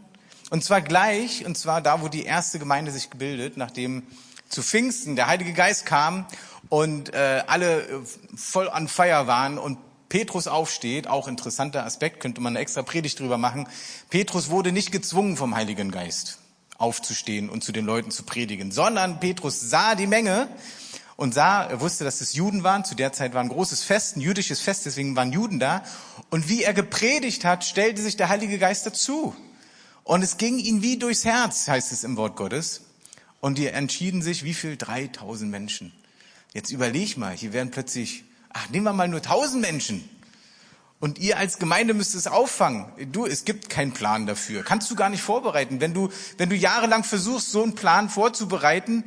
Und 0.50 0.64
zwar 0.64 0.80
gleich, 0.80 1.44
und 1.44 1.58
zwar 1.58 1.82
da, 1.82 2.00
wo 2.00 2.08
die 2.08 2.24
erste 2.24 2.58
Gemeinde 2.58 2.90
sich 2.90 3.10
gebildet, 3.10 3.58
nachdem 3.58 4.06
zu 4.48 4.62
Pfingsten 4.62 5.14
der 5.14 5.26
Heilige 5.26 5.52
Geist 5.52 5.84
kam 5.84 6.26
und 6.70 7.12
äh, 7.12 7.42
alle 7.46 7.82
äh, 7.82 8.00
voll 8.34 8.70
an 8.70 8.88
Feier 8.88 9.26
waren 9.26 9.58
und 9.58 9.78
Petrus 10.08 10.46
aufsteht, 10.46 11.06
auch 11.06 11.28
interessanter 11.28 11.84
Aspekt, 11.84 12.20
könnte 12.20 12.40
man 12.40 12.54
eine 12.54 12.60
extra 12.60 12.80
Predigt 12.80 13.20
drüber 13.20 13.36
machen. 13.36 13.68
Petrus 14.08 14.48
wurde 14.48 14.72
nicht 14.72 14.90
gezwungen 14.90 15.36
vom 15.36 15.54
Heiligen 15.54 15.90
Geist 15.90 16.38
aufzustehen 16.78 17.50
und 17.50 17.62
zu 17.62 17.72
den 17.72 17.84
Leuten 17.84 18.10
zu 18.10 18.22
predigen, 18.22 18.70
sondern 18.72 19.20
Petrus 19.20 19.60
sah 19.60 19.94
die 19.94 20.06
Menge 20.06 20.48
und 21.16 21.34
sah, 21.34 21.64
er 21.64 21.80
wusste, 21.80 22.04
dass 22.04 22.20
es 22.20 22.34
Juden 22.34 22.62
waren. 22.62 22.84
Zu 22.84 22.94
der 22.94 23.12
Zeit 23.12 23.34
war 23.34 23.42
ein 23.42 23.48
großes 23.48 23.82
Fest, 23.82 24.16
ein 24.16 24.20
jüdisches 24.20 24.60
Fest, 24.60 24.86
deswegen 24.86 25.16
waren 25.16 25.32
Juden 25.32 25.58
da. 25.58 25.82
Und 26.30 26.48
wie 26.48 26.62
er 26.62 26.72
gepredigt 26.72 27.44
hat, 27.44 27.64
stellte 27.64 28.00
sich 28.00 28.16
der 28.16 28.28
Heilige 28.28 28.58
Geist 28.58 28.86
dazu. 28.86 29.34
Und 30.04 30.22
es 30.22 30.36
ging 30.36 30.58
ihm 30.58 30.80
wie 30.80 30.96
durchs 30.96 31.24
Herz, 31.24 31.66
heißt 31.66 31.90
es 31.90 32.04
im 32.04 32.16
Wort 32.16 32.36
Gottes. 32.36 32.82
Und 33.40 33.58
die 33.58 33.66
entschieden 33.66 34.22
sich, 34.22 34.44
wie 34.44 34.54
viel? 34.54 34.76
3000 34.76 35.50
Menschen. 35.50 35.92
Jetzt 36.54 36.70
überleg 36.70 37.16
mal, 37.16 37.36
hier 37.36 37.52
werden 37.52 37.72
plötzlich, 37.72 38.24
ach, 38.52 38.68
nehmen 38.70 38.84
wir 38.84 38.92
mal 38.92 39.08
nur 39.08 39.20
1000 39.20 39.60
Menschen. 39.60 40.08
Und 41.00 41.18
ihr 41.20 41.38
als 41.38 41.58
Gemeinde 41.58 41.94
müsst 41.94 42.16
es 42.16 42.26
auffangen. 42.26 42.86
Du, 43.12 43.24
es 43.24 43.44
gibt 43.44 43.70
keinen 43.70 43.92
Plan 43.92 44.26
dafür. 44.26 44.64
Kannst 44.64 44.90
du 44.90 44.96
gar 44.96 45.08
nicht 45.08 45.22
vorbereiten. 45.22 45.80
Wenn 45.80 45.94
du, 45.94 46.08
wenn 46.38 46.48
du 46.48 46.56
jahrelang 46.56 47.04
versuchst, 47.04 47.52
so 47.52 47.62
einen 47.62 47.76
Plan 47.76 48.08
vorzubereiten, 48.08 49.04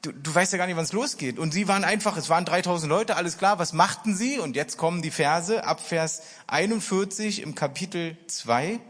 du, 0.00 0.12
du 0.12 0.34
weißt 0.34 0.52
ja 0.52 0.58
gar 0.58 0.66
nicht, 0.66 0.76
wann 0.76 0.84
es 0.84 0.92
losgeht. 0.92 1.38
Und 1.38 1.52
sie 1.52 1.68
waren 1.68 1.84
einfach, 1.84 2.16
es 2.16 2.30
waren 2.30 2.46
3000 2.46 2.88
Leute, 2.88 3.16
alles 3.16 3.36
klar. 3.36 3.58
Was 3.58 3.74
machten 3.74 4.16
sie? 4.16 4.38
Und 4.38 4.56
jetzt 4.56 4.78
kommen 4.78 5.02
die 5.02 5.10
Verse 5.10 5.64
ab 5.64 5.80
Vers 5.80 6.22
41 6.46 7.42
im 7.42 7.54
Kapitel 7.54 8.16
2. 8.28 8.80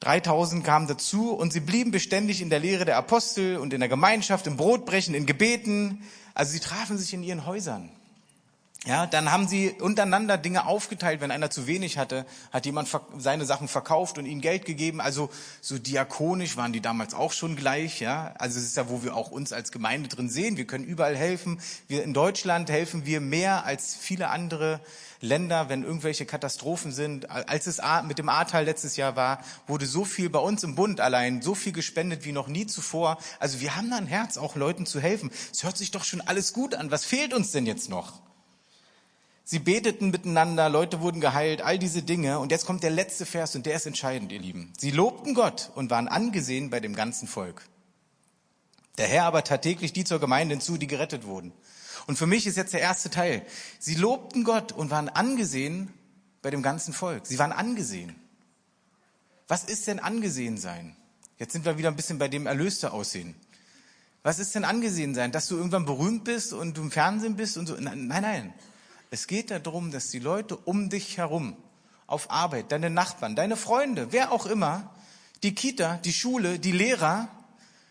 3000 0.00 0.62
kamen 0.62 0.86
dazu 0.86 1.32
und 1.32 1.54
sie 1.54 1.60
blieben 1.60 1.90
beständig 1.90 2.42
in 2.42 2.50
der 2.50 2.58
Lehre 2.58 2.84
der 2.84 2.98
Apostel 2.98 3.56
und 3.56 3.72
in 3.72 3.80
der 3.80 3.88
Gemeinschaft, 3.88 4.46
im 4.46 4.58
Brotbrechen, 4.58 5.14
in 5.14 5.24
Gebeten. 5.24 6.02
Also 6.34 6.52
sie 6.52 6.60
trafen 6.60 6.98
sich 6.98 7.14
in 7.14 7.22
ihren 7.22 7.46
Häusern. 7.46 7.88
Ja, 8.86 9.06
dann 9.06 9.32
haben 9.32 9.48
sie 9.48 9.70
untereinander 9.80 10.36
Dinge 10.36 10.66
aufgeteilt. 10.66 11.22
Wenn 11.22 11.30
einer 11.30 11.48
zu 11.48 11.66
wenig 11.66 11.96
hatte, 11.96 12.26
hat 12.52 12.66
jemand 12.66 12.90
seine 13.16 13.46
Sachen 13.46 13.66
verkauft 13.66 14.18
und 14.18 14.26
ihnen 14.26 14.42
Geld 14.42 14.66
gegeben. 14.66 15.00
Also 15.00 15.30
so 15.62 15.78
diakonisch 15.78 16.58
waren 16.58 16.74
die 16.74 16.82
damals 16.82 17.14
auch 17.14 17.32
schon 17.32 17.56
gleich. 17.56 18.00
Ja, 18.00 18.34
also 18.38 18.58
es 18.58 18.66
ist 18.66 18.76
ja, 18.76 18.90
wo 18.90 19.02
wir 19.02 19.16
auch 19.16 19.30
uns 19.30 19.54
als 19.54 19.72
Gemeinde 19.72 20.10
drin 20.10 20.28
sehen. 20.28 20.58
Wir 20.58 20.66
können 20.66 20.84
überall 20.84 21.16
helfen. 21.16 21.62
Wir 21.88 22.04
in 22.04 22.12
Deutschland 22.12 22.68
helfen 22.68 23.06
wir 23.06 23.22
mehr 23.22 23.64
als 23.64 23.94
viele 23.94 24.28
andere 24.28 24.80
Länder, 25.22 25.70
wenn 25.70 25.82
irgendwelche 25.82 26.26
Katastrophen 26.26 26.92
sind. 26.92 27.30
Als 27.30 27.66
es 27.66 27.80
mit 28.06 28.18
dem 28.18 28.28
Ahrtal 28.28 28.66
letztes 28.66 28.96
Jahr 28.96 29.16
war, 29.16 29.42
wurde 29.66 29.86
so 29.86 30.04
viel 30.04 30.28
bei 30.28 30.40
uns 30.40 30.62
im 30.62 30.74
Bund 30.74 31.00
allein, 31.00 31.40
so 31.40 31.54
viel 31.54 31.72
gespendet 31.72 32.26
wie 32.26 32.32
noch 32.32 32.48
nie 32.48 32.66
zuvor. 32.66 33.16
Also 33.38 33.60
wir 33.60 33.76
haben 33.76 33.88
da 33.88 33.96
ein 33.96 34.06
Herz, 34.06 34.36
auch 34.36 34.56
Leuten 34.56 34.84
zu 34.84 35.00
helfen. 35.00 35.30
Es 35.50 35.64
hört 35.64 35.78
sich 35.78 35.90
doch 35.90 36.04
schon 36.04 36.20
alles 36.20 36.52
gut 36.52 36.74
an. 36.74 36.90
Was 36.90 37.06
fehlt 37.06 37.32
uns 37.32 37.50
denn 37.50 37.64
jetzt 37.64 37.88
noch? 37.88 38.23
Sie 39.46 39.58
beteten 39.58 40.10
miteinander, 40.10 40.70
Leute 40.70 41.00
wurden 41.02 41.20
geheilt, 41.20 41.60
all 41.60 41.78
diese 41.78 42.02
Dinge. 42.02 42.38
Und 42.38 42.50
jetzt 42.50 42.64
kommt 42.64 42.82
der 42.82 42.90
letzte 42.90 43.26
Vers 43.26 43.54
und 43.54 43.66
der 43.66 43.76
ist 43.76 43.86
entscheidend, 43.86 44.32
ihr 44.32 44.38
Lieben. 44.38 44.72
Sie 44.78 44.90
lobten 44.90 45.34
Gott 45.34 45.70
und 45.74 45.90
waren 45.90 46.08
angesehen 46.08 46.70
bei 46.70 46.80
dem 46.80 46.94
ganzen 46.94 47.28
Volk. 47.28 47.62
Der 48.96 49.06
Herr 49.06 49.24
aber 49.24 49.44
tat 49.44 49.62
täglich 49.62 49.92
die 49.92 50.04
zur 50.04 50.18
Gemeinde 50.18 50.54
hinzu, 50.54 50.78
die 50.78 50.86
gerettet 50.86 51.26
wurden. 51.26 51.52
Und 52.06 52.16
für 52.16 52.26
mich 52.26 52.46
ist 52.46 52.56
jetzt 52.56 52.72
der 52.72 52.80
erste 52.80 53.10
Teil. 53.10 53.44
Sie 53.78 53.94
lobten 53.94 54.44
Gott 54.44 54.72
und 54.72 54.90
waren 54.90 55.10
angesehen 55.10 55.92
bei 56.40 56.50
dem 56.50 56.62
ganzen 56.62 56.94
Volk. 56.94 57.26
Sie 57.26 57.38
waren 57.38 57.52
angesehen. 57.52 58.14
Was 59.46 59.64
ist 59.64 59.86
denn 59.86 59.98
angesehen 59.98 60.56
sein? 60.56 60.96
Jetzt 61.38 61.52
sind 61.52 61.64
wir 61.64 61.76
wieder 61.76 61.88
ein 61.88 61.96
bisschen 61.96 62.18
bei 62.18 62.28
dem 62.28 62.46
Erlöste 62.46 62.92
aussehen. 62.92 63.34
Was 64.22 64.38
ist 64.38 64.54
denn 64.54 64.64
angesehen 64.64 65.14
sein? 65.14 65.32
Dass 65.32 65.48
du 65.48 65.56
irgendwann 65.56 65.84
berühmt 65.84 66.24
bist 66.24 66.54
und 66.54 66.76
du 66.78 66.82
im 66.82 66.90
Fernsehen 66.90 67.36
bist 67.36 67.58
und 67.58 67.66
so? 67.66 67.74
Nein, 67.74 68.06
nein. 68.06 68.54
Es 69.14 69.28
geht 69.28 69.52
darum, 69.52 69.92
dass 69.92 70.10
die 70.10 70.18
Leute 70.18 70.56
um 70.56 70.90
dich 70.90 71.18
herum, 71.18 71.56
auf 72.08 72.32
Arbeit, 72.32 72.72
deine 72.72 72.90
Nachbarn, 72.90 73.36
deine 73.36 73.56
Freunde, 73.56 74.08
wer 74.10 74.32
auch 74.32 74.44
immer, 74.44 74.92
die 75.44 75.54
Kita, 75.54 75.98
die 75.98 76.12
Schule, 76.12 76.58
die 76.58 76.72
Lehrer, 76.72 77.28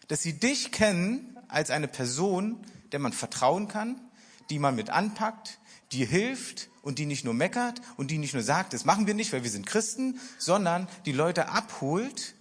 dass 0.09 0.21
sie 0.21 0.37
dich 0.37 0.73
kennen 0.73 1.39
als 1.47 1.69
eine 1.69 1.87
Person, 1.87 2.57
der 2.91 2.99
man 2.99 3.13
vertrauen 3.13 3.69
kann, 3.69 4.01
die 4.49 4.59
man 4.59 4.75
mit 4.75 4.89
anpackt, 4.89 5.59
die 5.93 6.03
hilft 6.03 6.67
und 6.81 6.99
die 6.99 7.05
nicht 7.05 7.23
nur 7.23 7.33
meckert 7.33 7.79
und 7.95 8.11
die 8.11 8.17
nicht 8.17 8.33
nur 8.33 8.43
sagt, 8.43 8.73
das 8.73 8.83
machen 8.83 9.07
wir 9.07 9.13
nicht, 9.13 9.31
weil 9.31 9.43
wir 9.43 9.49
sind 9.49 9.65
Christen, 9.65 10.19
sondern 10.37 10.89
die 11.05 11.13
Leute 11.13 11.47
abholt 11.47 12.35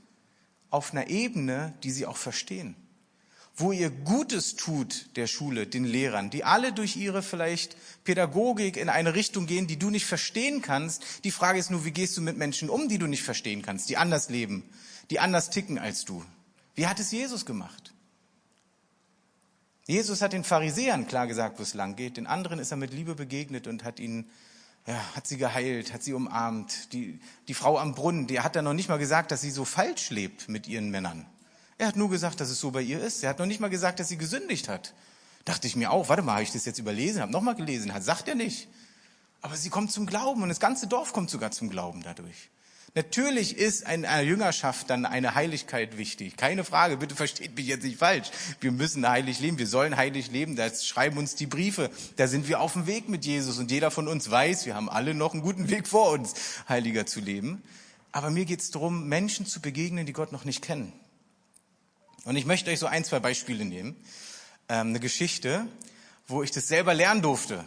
auf 0.71 0.91
einer 0.91 1.07
Ebene, 1.07 1.73
die 1.85 1.93
sie 1.93 2.05
auch 2.05 2.17
verstehen 2.17 2.75
wo 3.57 3.73
ihr 3.73 3.91
Gutes 3.91 4.57
tut 4.57 5.15
der 5.17 5.27
Schule, 5.27 5.67
den 5.67 5.85
Lehrern, 5.85 6.31
die 6.31 6.45
alle 6.45 6.73
durch 6.73 6.97
ihre 6.97 7.23
vielleicht 7.23 7.77
Pädagogik 8.05 8.77
in 8.77 8.89
eine 8.89 9.15
Richtung 9.15 9.47
gehen, 9.47 9.67
die 9.67 9.79
du 9.79 9.91
nicht 9.91 10.07
verstehen 10.07 10.63
kannst. 10.63 11.03
Die 11.25 11.31
Frage 11.31 11.59
ist 11.59 11.71
nur, 11.71 11.85
wie 11.85 11.91
gehst 11.91 12.17
du 12.17 12.23
mit 12.23 12.39
Menschen 12.39 12.71
um, 12.71 12.89
die 12.89 12.99
du 12.99 13.07
nicht 13.07 13.23
verstehen 13.23 13.63
kannst, 13.63 13.91
die 13.91 13.99
anders 13.99 14.31
leben, 14.31 14.65
die 15.11 15.21
anders 15.21 15.51
ticken 15.51 15.79
als 15.79 16.05
du? 16.05 16.25
Wie 16.75 16.87
hat 16.87 16.99
es 16.99 17.13
Jesus 17.13 17.45
gemacht? 17.45 17.93
Jesus 19.87 20.23
hat 20.23 20.33
den 20.33 20.45
Pharisäern 20.45 21.07
klar 21.07 21.27
gesagt, 21.27 21.59
wo 21.59 21.63
es 21.63 21.75
lang 21.75 21.97
geht. 21.97 22.17
Den 22.17 22.27
anderen 22.27 22.59
ist 22.59 22.71
er 22.71 22.77
mit 22.77 22.95
Liebe 22.95 23.15
begegnet 23.15 23.67
und 23.67 23.85
hat 23.85 24.01
ihnen, 24.01 24.31
ja, 24.87 24.95
hat 25.15 25.27
sie 25.27 25.37
geheilt, 25.37 25.93
hat 25.93 26.03
sie 26.03 26.15
umarmt. 26.15 26.93
Die, 26.95 27.21
die 27.49 27.55
Frau 27.55 27.79
am 27.79 27.95
Brunnen, 27.95 28.27
die 28.27 28.41
hat 28.41 28.57
er 28.57 28.63
noch 28.63 28.73
nicht 28.73 28.89
mal 28.89 28.99
gesagt, 28.99 29.31
dass 29.31 29.43
sie 29.43 29.51
so 29.51 29.65
falsch 29.65 30.11
lebt 30.11 30.49
mit 30.49 30.69
ihren 30.69 30.91
Männern. 30.91 31.27
Er 31.83 31.89
hat 31.89 31.97
nur 31.97 32.11
gesagt, 32.11 32.39
dass 32.39 32.49
es 32.49 32.61
so 32.61 32.71
bei 32.71 32.81
ihr 32.81 33.01
ist. 33.01 33.25
Er 33.25 33.31
hat 33.31 33.41
noch 33.41 33.47
nicht 33.47 33.59
mal 33.59 33.67
gesagt, 33.67 33.99
dass 33.99 34.07
sie 34.07 34.17
gesündigt 34.17 34.69
hat. 34.69 34.95
Dachte 35.45 35.67
ich 35.67 35.75
mir 35.75 35.91
auch, 35.91 36.09
warte 36.09 36.23
mal, 36.23 36.35
habe 36.35 36.45
ich 36.45 36.53
das 36.53 36.65
jetzt 36.65 36.79
überlesen, 36.79 37.21
habe 37.21 37.33
nochmal 37.33 37.57
gelesen, 37.57 37.93
hat, 37.93 38.05
sagt 38.05 38.29
er 38.29 38.37
nicht. 38.37 38.69
Aber 39.41 39.57
sie 39.57 39.69
kommt 39.69 39.91
zum 39.91 40.07
Glauben 40.07 40.45
und 40.45 40.49
das 40.49 40.61
ganze 40.61 40.87
Dorf 40.87 41.13
kommt 41.13 41.29
sogar 41.29 41.51
zum 41.51 41.71
Glauben 41.71 42.05
dadurch. 42.05 42.51
Natürlich 42.95 43.59
ist 43.59 43.81
in 43.81 44.07
einer 44.07 44.23
Jüngerschaft 44.23 44.91
dann 44.91 45.05
eine 45.05 45.35
Heiligkeit 45.35 45.99
wichtig. 45.99 46.37
Keine 46.37 46.63
Frage, 46.63 46.99
bitte 46.99 47.17
versteht 47.17 47.57
mich 47.57 47.67
jetzt 47.67 47.83
nicht 47.83 47.99
falsch. 47.99 48.31
Wir 48.61 48.71
müssen 48.71 49.05
heilig 49.09 49.41
leben, 49.41 49.59
wir 49.59 49.67
sollen 49.67 49.97
heilig 49.97 50.31
leben, 50.31 50.55
das 50.55 50.87
schreiben 50.87 51.19
uns 51.19 51.35
die 51.35 51.47
Briefe. 51.47 51.91
Da 52.15 52.29
sind 52.29 52.47
wir 52.47 52.61
auf 52.61 52.75
dem 52.75 52.87
Weg 52.87 53.09
mit 53.09 53.25
Jesus 53.25 53.59
und 53.59 53.73
jeder 53.73 53.91
von 53.91 54.07
uns 54.07 54.31
weiß, 54.31 54.67
wir 54.67 54.77
haben 54.77 54.89
alle 54.89 55.15
noch 55.15 55.33
einen 55.33 55.43
guten 55.43 55.69
Weg 55.69 55.89
vor 55.89 56.13
uns, 56.13 56.35
heiliger 56.69 57.07
zu 57.07 57.19
leben. 57.19 57.61
Aber 58.13 58.31
mir 58.31 58.45
geht 58.45 58.61
es 58.61 58.71
darum, 58.71 59.09
Menschen 59.09 59.47
zu 59.47 59.61
begegnen, 59.61 60.07
die 60.07 60.13
Gott 60.13 60.31
noch 60.31 60.45
nicht 60.45 60.63
kennen. 60.63 60.93
Und 62.25 62.37
ich 62.37 62.47
möchte 62.47 62.71
euch 62.71 62.79
so 62.79 62.87
ein, 62.87 63.05
zwei 63.05 63.19
Beispiele 63.19 63.65
nehmen. 63.65 63.97
Ähm, 64.69 64.89
eine 64.89 65.01
Geschichte, 65.01 65.67
wo 66.29 66.43
ich 66.43 66.53
das 66.53 66.69
selber 66.69 66.95
lernen 66.95 67.21
durfte. 67.21 67.65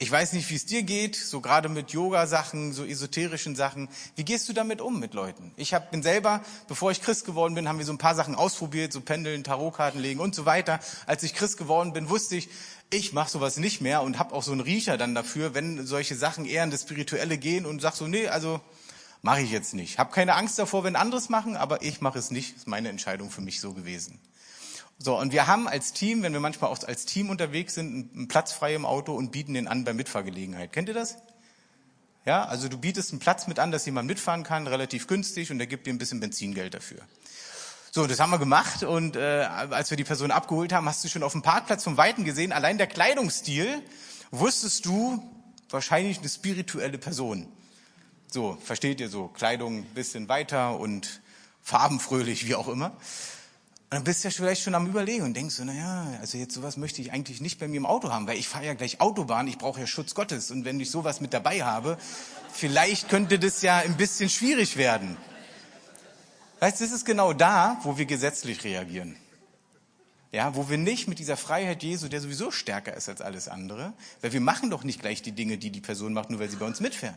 Ich 0.00 0.10
weiß 0.10 0.34
nicht, 0.34 0.48
wie 0.50 0.54
es 0.54 0.64
dir 0.64 0.84
geht, 0.84 1.16
so 1.16 1.40
gerade 1.40 1.68
mit 1.68 1.90
Yoga-Sachen, 1.90 2.72
so 2.72 2.84
esoterischen 2.84 3.56
Sachen. 3.56 3.88
Wie 4.14 4.24
gehst 4.24 4.48
du 4.48 4.52
damit 4.52 4.80
um 4.80 5.00
mit 5.00 5.12
Leuten? 5.12 5.50
Ich 5.56 5.74
hab, 5.74 5.90
bin 5.90 6.04
selber, 6.04 6.44
bevor 6.68 6.92
ich 6.92 7.02
Christ 7.02 7.24
geworden 7.24 7.54
bin, 7.54 7.66
haben 7.68 7.78
wir 7.78 7.86
so 7.86 7.92
ein 7.92 7.98
paar 7.98 8.14
Sachen 8.14 8.36
ausprobiert, 8.36 8.92
so 8.92 9.00
Pendeln, 9.00 9.42
Tarotkarten 9.42 10.00
legen 10.00 10.20
und 10.20 10.36
so 10.36 10.44
weiter. 10.44 10.78
Als 11.06 11.24
ich 11.24 11.34
Christ 11.34 11.56
geworden 11.56 11.94
bin, 11.94 12.10
wusste 12.10 12.36
ich, 12.36 12.48
ich 12.90 13.12
mache 13.12 13.30
sowas 13.30 13.56
nicht 13.56 13.80
mehr 13.80 14.02
und 14.02 14.20
habe 14.20 14.34
auch 14.34 14.44
so 14.44 14.52
einen 14.52 14.60
Riecher 14.60 14.98
dann 14.98 15.16
dafür, 15.16 15.54
wenn 15.54 15.84
solche 15.84 16.14
Sachen 16.14 16.44
eher 16.44 16.62
in 16.62 16.70
das 16.70 16.82
Spirituelle 16.82 17.36
gehen 17.36 17.66
und 17.66 17.80
sag 17.80 17.96
so, 17.96 18.06
nee, 18.06 18.28
also 18.28 18.60
Mache 19.22 19.40
ich 19.40 19.50
jetzt 19.50 19.74
nicht. 19.74 19.98
Hab 19.98 20.12
keine 20.12 20.34
Angst 20.34 20.58
davor, 20.58 20.84
wenn 20.84 20.96
anderes 20.96 21.28
machen, 21.28 21.56
aber 21.56 21.82
ich 21.82 22.00
mache 22.00 22.18
es 22.18 22.30
nicht. 22.30 22.56
Ist 22.56 22.68
meine 22.68 22.88
Entscheidung 22.88 23.30
für 23.30 23.40
mich 23.40 23.60
so 23.60 23.72
gewesen. 23.72 24.20
So, 24.98 25.18
und 25.18 25.32
wir 25.32 25.46
haben 25.46 25.68
als 25.68 25.92
Team, 25.92 26.22
wenn 26.22 26.32
wir 26.32 26.40
manchmal 26.40 26.70
auch 26.70 26.82
als 26.82 27.04
Team 27.04 27.30
unterwegs 27.30 27.74
sind, 27.74 28.14
einen 28.14 28.28
Platz 28.28 28.52
frei 28.52 28.74
im 28.74 28.84
Auto 28.84 29.14
und 29.14 29.30
bieten 29.30 29.54
den 29.54 29.68
an 29.68 29.84
bei 29.84 29.92
Mitfahrgelegenheit. 29.92 30.72
Kennt 30.72 30.88
ihr 30.88 30.94
das? 30.94 31.16
Ja, 32.24 32.44
also 32.44 32.68
du 32.68 32.78
bietest 32.78 33.12
einen 33.12 33.20
Platz 33.20 33.46
mit 33.46 33.58
an, 33.58 33.70
dass 33.70 33.86
jemand 33.86 34.08
mitfahren 34.08 34.42
kann, 34.42 34.66
relativ 34.66 35.06
günstig, 35.06 35.50
und 35.50 35.58
der 35.58 35.66
gibt 35.66 35.86
dir 35.86 35.92
ein 35.92 35.98
bisschen 35.98 36.20
Benzingeld 36.20 36.74
dafür. 36.74 36.98
So, 37.90 38.06
das 38.06 38.20
haben 38.20 38.30
wir 38.30 38.38
gemacht 38.38 38.82
und 38.82 39.16
äh, 39.16 39.44
als 39.48 39.90
wir 39.90 39.96
die 39.96 40.04
Person 40.04 40.30
abgeholt 40.30 40.72
haben, 40.72 40.86
hast 40.86 41.02
du 41.04 41.08
schon 41.08 41.22
auf 41.22 41.32
dem 41.32 41.42
Parkplatz 41.42 41.84
vom 41.84 41.96
Weiten 41.96 42.24
gesehen, 42.24 42.52
allein 42.52 42.76
der 42.76 42.86
Kleidungsstil, 42.86 43.82
wusstest 44.30 44.84
du, 44.84 45.22
wahrscheinlich 45.70 46.18
eine 46.18 46.28
spirituelle 46.28 46.98
Person. 46.98 47.46
So, 48.30 48.58
versteht 48.62 49.00
ihr 49.00 49.08
so, 49.08 49.28
Kleidung 49.28 49.78
ein 49.78 49.84
bisschen 49.94 50.28
weiter 50.28 50.78
und 50.78 51.22
farbenfröhlich, 51.62 52.46
wie 52.46 52.54
auch 52.54 52.68
immer. 52.68 52.90
Und 53.90 53.94
dann 53.94 54.04
bist 54.04 54.22
du 54.22 54.28
ja 54.28 54.34
vielleicht 54.34 54.62
schon 54.62 54.74
am 54.74 54.86
Überlegen 54.86 55.24
und 55.24 55.34
denkst 55.34 55.54
so, 55.54 55.64
na 55.64 55.72
ja, 55.72 56.06
also 56.20 56.36
jetzt 56.36 56.52
sowas 56.52 56.76
möchte 56.76 57.00
ich 57.00 57.10
eigentlich 57.10 57.40
nicht 57.40 57.58
bei 57.58 57.66
mir 57.68 57.78
im 57.78 57.86
Auto 57.86 58.10
haben, 58.12 58.26
weil 58.26 58.36
ich 58.36 58.46
fahre 58.46 58.66
ja 58.66 58.74
gleich 58.74 59.00
Autobahn, 59.00 59.48
ich 59.48 59.56
brauche 59.56 59.80
ja 59.80 59.86
Schutz 59.86 60.14
Gottes. 60.14 60.50
Und 60.50 60.66
wenn 60.66 60.78
ich 60.78 60.90
sowas 60.90 61.22
mit 61.22 61.32
dabei 61.32 61.64
habe, 61.64 61.96
vielleicht 62.52 63.08
könnte 63.08 63.38
das 63.38 63.62
ja 63.62 63.78
ein 63.78 63.96
bisschen 63.96 64.28
schwierig 64.28 64.76
werden. 64.76 65.16
Weißt 66.60 66.80
du, 66.80 66.84
das 66.84 66.92
ist 66.92 67.06
genau 67.06 67.32
da, 67.32 67.80
wo 67.82 67.96
wir 67.96 68.04
gesetzlich 68.04 68.62
reagieren. 68.62 69.16
Ja, 70.32 70.54
wo 70.54 70.68
wir 70.68 70.76
nicht 70.76 71.08
mit 71.08 71.18
dieser 71.18 71.38
Freiheit 71.38 71.82
Jesu, 71.82 72.08
der 72.08 72.20
sowieso 72.20 72.50
stärker 72.50 72.92
ist 72.92 73.08
als 73.08 73.22
alles 73.22 73.48
andere, 73.48 73.94
weil 74.20 74.34
wir 74.34 74.42
machen 74.42 74.68
doch 74.68 74.84
nicht 74.84 75.00
gleich 75.00 75.22
die 75.22 75.32
Dinge, 75.32 75.56
die 75.56 75.70
die 75.70 75.80
Person 75.80 76.12
macht, 76.12 76.28
nur 76.28 76.40
weil 76.40 76.50
sie 76.50 76.56
bei 76.56 76.66
uns 76.66 76.80
mitfährt. 76.80 77.16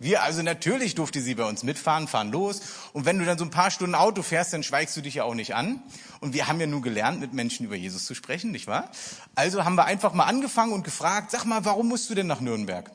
Wir, 0.00 0.22
also 0.22 0.42
natürlich 0.42 0.96
durfte 0.96 1.20
sie 1.20 1.34
bei 1.34 1.44
uns 1.44 1.62
mitfahren, 1.62 2.08
fahren 2.08 2.32
los. 2.32 2.60
Und 2.92 3.04
wenn 3.04 3.18
du 3.18 3.24
dann 3.24 3.38
so 3.38 3.44
ein 3.44 3.50
paar 3.50 3.70
Stunden 3.70 3.94
Auto 3.94 4.22
fährst, 4.22 4.52
dann 4.52 4.62
schweigst 4.62 4.96
du 4.96 5.00
dich 5.00 5.14
ja 5.14 5.24
auch 5.24 5.34
nicht 5.34 5.54
an. 5.54 5.82
Und 6.20 6.34
wir 6.34 6.48
haben 6.48 6.58
ja 6.60 6.66
nun 6.66 6.82
gelernt, 6.82 7.20
mit 7.20 7.32
Menschen 7.32 7.64
über 7.64 7.76
Jesus 7.76 8.04
zu 8.04 8.14
sprechen, 8.14 8.50
nicht 8.50 8.66
wahr? 8.66 8.90
Also 9.34 9.64
haben 9.64 9.76
wir 9.76 9.84
einfach 9.84 10.12
mal 10.12 10.24
angefangen 10.24 10.72
und 10.72 10.82
gefragt, 10.82 11.30
sag 11.30 11.44
mal, 11.44 11.64
warum 11.64 11.88
musst 11.88 12.10
du 12.10 12.14
denn 12.14 12.26
nach 12.26 12.40
Nürnberg? 12.40 12.90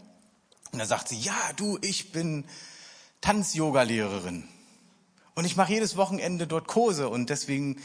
Und 0.72 0.80
da 0.80 0.86
sagt 0.86 1.08
sie, 1.08 1.18
ja, 1.18 1.38
du, 1.56 1.80
ich 1.82 2.12
bin 2.12 2.44
Tanz-Yoga-Lehrerin. 3.22 4.48
Und 5.36 5.46
ich 5.46 5.56
mache 5.56 5.72
jedes 5.72 5.96
Wochenende 5.96 6.48
dort 6.48 6.68
Kurse 6.68 7.08
und 7.08 7.30
deswegen 7.30 7.82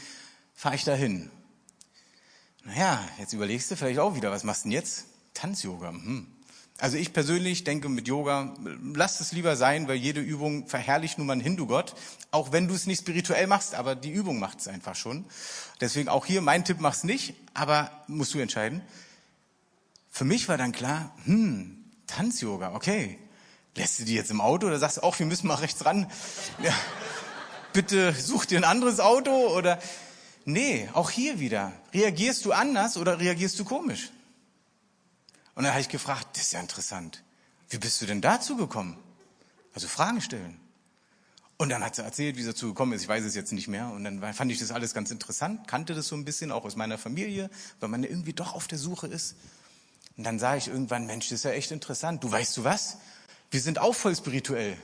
fahre 0.53 0.75
ich 0.75 0.83
dahin. 0.83 1.31
Naja, 2.63 3.01
jetzt 3.17 3.31
überlegst 3.31 3.71
du 3.71 3.77
vielleicht 3.77 3.99
auch 3.99 4.15
wieder, 4.15 4.29
was 4.29 4.43
machst 4.43 4.65
du 4.65 4.69
denn 4.69 4.73
jetzt? 4.73 5.05
Tanz-Yoga. 5.33 5.89
Hm. 5.89 6.34
Also 6.77 6.97
ich 6.97 7.13
persönlich 7.13 7.63
denke 7.63 7.87
mit 7.87 8.07
Yoga, 8.07 8.53
lass 8.93 9.21
es 9.21 9.31
lieber 9.31 9.55
sein, 9.55 9.87
weil 9.87 9.95
jede 9.95 10.19
Übung 10.19 10.67
verherrlicht 10.67 11.17
nun 11.17 11.27
mal 11.27 11.33
einen 11.33 11.41
Hindu-Gott, 11.41 11.95
auch 12.31 12.51
wenn 12.51 12.67
du 12.67 12.73
es 12.73 12.85
nicht 12.85 12.99
spirituell 12.99 13.47
machst, 13.47 13.75
aber 13.75 13.95
die 13.95 14.11
Übung 14.11 14.39
macht 14.39 14.59
es 14.59 14.67
einfach 14.67 14.95
schon. 14.95 15.23
Deswegen 15.79 16.09
auch 16.09 16.25
hier 16.25 16.41
mein 16.41 16.65
Tipp, 16.65 16.77
mach's 16.81 17.05
nicht, 17.05 17.35
aber 17.53 17.91
musst 18.07 18.33
du 18.33 18.39
entscheiden. 18.39 18.81
Für 20.11 20.25
mich 20.25 20.49
war 20.49 20.57
dann 20.57 20.73
klar, 20.73 21.15
hm, 21.23 21.77
Tanz-Yoga, 22.07 22.73
okay. 22.75 23.19
Lässt 23.77 23.99
du 23.99 24.05
die 24.05 24.15
jetzt 24.15 24.31
im 24.31 24.41
Auto 24.41 24.67
oder 24.67 24.79
sagst 24.79 24.97
du 24.97 25.03
auch, 25.03 25.17
wir 25.19 25.25
müssen 25.25 25.47
mal 25.47 25.55
rechts 25.55 25.85
ran? 25.85 26.09
Ja, 26.61 26.73
bitte 27.73 28.13
such 28.13 28.45
dir 28.45 28.57
ein 28.57 28.63
anderes 28.63 28.99
Auto 28.99 29.31
oder 29.31 29.79
nee, 30.45 30.89
auch 30.93 31.09
hier 31.09 31.39
wieder. 31.39 31.71
Reagierst 31.93 32.43
du 32.45 32.51
anders 32.51 32.97
oder 32.97 33.19
reagierst 33.19 33.59
du 33.59 33.65
komisch? 33.65 34.11
Und 35.55 35.63
dann 35.63 35.71
habe 35.71 35.81
ich 35.81 35.89
gefragt, 35.89 36.27
das 36.33 36.43
ist 36.43 36.53
ja 36.53 36.59
interessant. 36.59 37.23
Wie 37.69 37.77
bist 37.77 38.01
du 38.01 38.05
denn 38.05 38.21
dazu 38.21 38.57
gekommen? 38.57 38.97
Also 39.73 39.87
Fragen 39.87 40.21
stellen. 40.21 40.59
Und 41.57 41.69
dann 41.69 41.83
hat 41.83 41.95
sie 41.95 42.03
erzählt, 42.03 42.35
wie 42.35 42.41
sie 42.41 42.49
dazu 42.49 42.67
gekommen 42.67 42.91
ist. 42.93 43.03
Ich 43.03 43.07
weiß 43.07 43.23
es 43.23 43.33
jetzt 43.33 43.53
nicht 43.53 43.69
mehr. 43.69 43.87
Und 43.87 44.03
dann 44.03 44.21
fand 44.33 44.51
ich 44.51 44.59
das 44.59 44.71
alles 44.71 44.93
ganz 44.93 45.11
interessant, 45.11 45.67
kannte 45.67 45.95
das 45.95 46.07
so 46.07 46.15
ein 46.15 46.25
bisschen, 46.25 46.51
auch 46.51 46.65
aus 46.65 46.75
meiner 46.75 46.97
Familie, 46.97 47.49
weil 47.79 47.89
man 47.89 48.03
irgendwie 48.03 48.33
doch 48.33 48.53
auf 48.53 48.67
der 48.67 48.77
Suche 48.77 49.07
ist. 49.07 49.35
Und 50.17 50.25
dann 50.25 50.37
sah 50.39 50.55
ich 50.57 50.67
irgendwann, 50.67 51.05
Mensch, 51.05 51.29
das 51.29 51.39
ist 51.39 51.43
ja 51.43 51.51
echt 51.51 51.71
interessant. 51.71 52.23
Du 52.23 52.31
weißt 52.31 52.57
du 52.57 52.63
was? 52.65 52.97
Wir 53.51 53.61
sind 53.61 53.79
auch 53.79 53.95
voll 53.95 54.15
spirituell. 54.15 54.77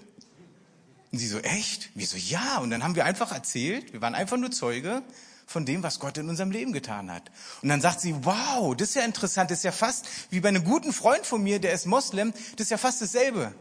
Und 1.12 1.20
sie 1.20 1.28
so, 1.28 1.40
echt? 1.40 1.90
Wieso 1.94 2.16
ja? 2.16 2.60
Und 2.60 2.70
dann 2.70 2.84
haben 2.84 2.96
wir 2.96 3.04
einfach 3.04 3.34
erzählt, 3.34 3.92
wir 3.92 4.02
waren 4.02 4.16
einfach 4.16 4.38
nur 4.38 4.52
Zeuge 4.52 5.04
von 5.52 5.66
dem, 5.66 5.84
was 5.84 6.00
Gott 6.00 6.18
in 6.18 6.30
unserem 6.30 6.50
Leben 6.50 6.74
getan 6.74 7.12
hat. 7.12 7.30
Und 7.62 7.70
dann 7.70 7.82
sagt 7.82 8.02
sie, 8.02 8.16
wow, 8.24 8.76
das 8.76 8.90
ist 8.90 8.96
ja 8.96 9.04
interessant, 9.04 9.52
das 9.52 9.60
ist 9.60 9.64
ja 9.64 9.72
fast 9.72 10.08
wie 10.32 10.40
bei 10.40 10.50
einem 10.50 10.64
guten 10.64 10.94
Freund 10.94 11.26
von 11.26 11.44
mir, 11.44 11.60
der 11.60 11.74
ist 11.74 11.86
Moslem, 11.86 12.34
das 12.56 12.66
ist 12.66 12.72
ja 12.72 12.78
fast 12.78 13.02
dasselbe. 13.02 13.54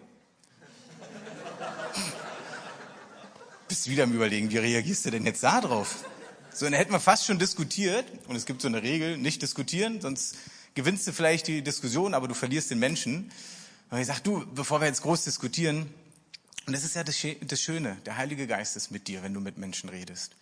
Bist 3.68 3.88
wieder 3.88 4.05
am 4.05 4.12
Überlegen, 4.12 4.50
wie 4.50 4.59
reagierst 4.59 5.05
du 5.05 5.11
denn 5.11 5.26
jetzt 5.26 5.42
da 5.42 5.61
drauf? 5.61 6.05
So, 6.53 6.64
dann 6.64 6.74
hätten 6.74 6.92
wir 6.92 7.00
fast 7.00 7.26
schon 7.26 7.38
diskutiert, 7.38 8.05
und 8.26 8.35
es 8.37 8.46
gibt 8.46 8.62
so 8.62 8.68
eine 8.68 8.83
Regel, 8.83 9.18
nicht 9.18 9.42
diskutieren, 9.42 10.00
sonst 10.00 10.37
gewinnst 10.74 11.07
du 11.07 11.12
vielleicht 11.12 11.46
die 11.46 11.62
Diskussion, 11.62 12.14
aber 12.14 12.26
du 12.26 12.35
verlierst 12.35 12.70
den 12.70 12.79
Menschen. 12.79 13.31
Und 13.90 13.98
ich 13.98 14.07
sage, 14.07 14.20
du, 14.22 14.44
bevor 14.55 14.81
wir 14.81 14.88
jetzt 14.88 15.03
groß 15.03 15.24
diskutieren, 15.24 15.92
und 16.66 16.72
das 16.72 16.85
ist 16.85 16.94
ja 16.94 17.05
das 17.05 17.61
Schöne, 17.61 17.96
der 18.07 18.16
Heilige 18.16 18.46
Geist 18.46 18.76
ist 18.76 18.90
mit 18.90 19.09
dir, 19.09 19.22
wenn 19.22 19.35
du 19.35 19.40
mit 19.40 19.59
Menschen 19.59 19.88
redest. 19.88 20.33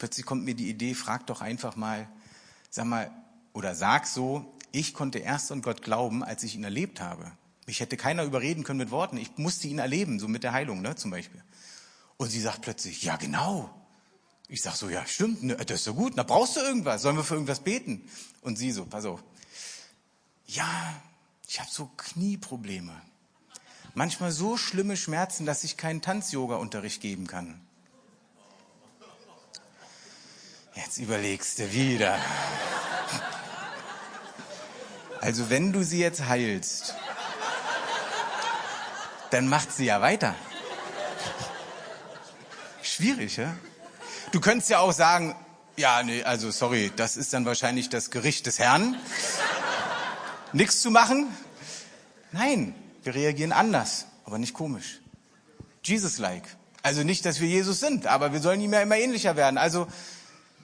Plötzlich 0.00 0.24
kommt 0.24 0.46
mir 0.46 0.54
die 0.54 0.70
Idee, 0.70 0.94
frag 0.94 1.26
doch 1.26 1.42
einfach 1.42 1.76
mal, 1.76 2.08
sag 2.70 2.86
mal, 2.86 3.10
oder 3.52 3.74
sag 3.74 4.06
so, 4.06 4.50
ich 4.72 4.94
konnte 4.94 5.18
erst 5.18 5.52
an 5.52 5.60
Gott 5.60 5.82
glauben, 5.82 6.24
als 6.24 6.42
ich 6.42 6.54
ihn 6.54 6.64
erlebt 6.64 7.02
habe. 7.02 7.30
Mich 7.66 7.80
hätte 7.80 7.98
keiner 7.98 8.24
überreden 8.24 8.64
können 8.64 8.78
mit 8.78 8.90
Worten. 8.90 9.18
Ich 9.18 9.36
musste 9.36 9.68
ihn 9.68 9.78
erleben, 9.78 10.18
so 10.18 10.26
mit 10.26 10.42
der 10.42 10.54
Heilung, 10.54 10.80
ne, 10.80 10.96
zum 10.96 11.10
Beispiel. 11.10 11.44
Und 12.16 12.30
sie 12.30 12.40
sagt 12.40 12.62
plötzlich, 12.62 13.02
ja, 13.02 13.16
genau. 13.16 13.68
Ich 14.48 14.62
sag 14.62 14.74
so, 14.74 14.88
ja, 14.88 15.04
stimmt, 15.04 15.42
ne, 15.42 15.56
das 15.56 15.80
ist 15.80 15.84
so 15.84 15.92
gut. 15.92 16.14
Na, 16.16 16.22
brauchst 16.22 16.56
du 16.56 16.60
irgendwas? 16.60 17.02
Sollen 17.02 17.16
wir 17.16 17.24
für 17.24 17.34
irgendwas 17.34 17.60
beten? 17.60 18.08
Und 18.40 18.56
sie 18.56 18.72
so, 18.72 18.86
pass 18.86 19.04
auf. 19.04 19.22
Ja, 20.46 20.94
ich 21.46 21.60
habe 21.60 21.68
so 21.70 21.90
Knieprobleme. 21.98 22.98
Manchmal 23.92 24.32
so 24.32 24.56
schlimme 24.56 24.96
Schmerzen, 24.96 25.44
dass 25.44 25.62
ich 25.62 25.76
keinen 25.76 26.00
Tanz-Yoga-Unterricht 26.00 27.02
geben 27.02 27.26
kann. 27.26 27.60
Jetzt 30.74 30.98
überlegst 30.98 31.58
du 31.58 31.72
wieder. 31.72 32.18
Also 35.20 35.50
wenn 35.50 35.72
du 35.72 35.82
sie 35.82 36.00
jetzt 36.00 36.26
heilst, 36.26 36.94
dann 39.30 39.48
macht 39.48 39.72
sie 39.72 39.84
ja 39.84 40.00
weiter. 40.00 40.34
Schwierig, 42.82 43.36
ja? 43.36 43.54
Du 44.32 44.40
könntest 44.40 44.70
ja 44.70 44.78
auch 44.78 44.92
sagen, 44.92 45.34
ja, 45.76 46.02
nee, 46.02 46.22
also 46.22 46.50
sorry, 46.50 46.92
das 46.94 47.16
ist 47.16 47.32
dann 47.32 47.44
wahrscheinlich 47.44 47.88
das 47.88 48.10
Gericht 48.10 48.46
des 48.46 48.58
Herrn. 48.58 48.96
Nichts 50.52 50.80
zu 50.80 50.90
machen? 50.90 51.28
Nein, 52.32 52.74
wir 53.02 53.14
reagieren 53.14 53.52
anders, 53.52 54.06
aber 54.24 54.38
nicht 54.38 54.54
komisch. 54.54 55.00
Jesus-like. 55.82 56.44
Also 56.82 57.02
nicht, 57.02 57.24
dass 57.26 57.40
wir 57.40 57.48
Jesus 57.48 57.80
sind, 57.80 58.06
aber 58.06 58.32
wir 58.32 58.40
sollen 58.40 58.60
ihm 58.60 58.72
ja 58.72 58.80
immer 58.80 58.96
ähnlicher 58.96 59.36
werden. 59.36 59.58
Also 59.58 59.86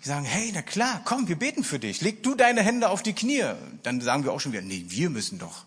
die 0.06 0.10
sagen, 0.10 0.24
hey, 0.24 0.52
na 0.54 0.62
klar, 0.62 1.00
komm, 1.04 1.26
wir 1.26 1.34
beten 1.34 1.64
für 1.64 1.80
dich. 1.80 2.00
Leg 2.00 2.22
du 2.22 2.36
deine 2.36 2.62
Hände 2.62 2.90
auf 2.90 3.02
die 3.02 3.12
Knie. 3.12 3.42
Dann 3.82 4.00
sagen 4.00 4.22
wir 4.22 4.32
auch 4.32 4.38
schon 4.38 4.52
wieder, 4.52 4.62
nee, 4.62 4.84
wir 4.86 5.10
müssen 5.10 5.40
doch. 5.40 5.64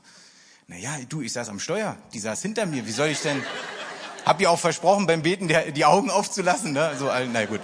Naja, 0.67 0.91
du, 1.09 1.19
ich 1.21 1.33
saß 1.33 1.49
am 1.49 1.59
Steuer, 1.59 1.97
die 2.13 2.19
saß 2.19 2.41
hinter 2.41 2.65
mir. 2.65 2.87
Wie 2.87 2.91
soll 2.93 3.09
ich 3.09 3.19
denn? 3.19 3.43
Hab 4.25 4.39
ihr 4.39 4.49
auch 4.49 4.59
versprochen, 4.59 5.07
beim 5.07 5.23
Beten 5.23 5.49
die 5.49 5.83
Augen 5.83 6.09
aufzulassen. 6.09 6.71
Ne? 6.71 6.95
So, 6.97 7.11
na 7.33 7.45
gut. 7.47 7.59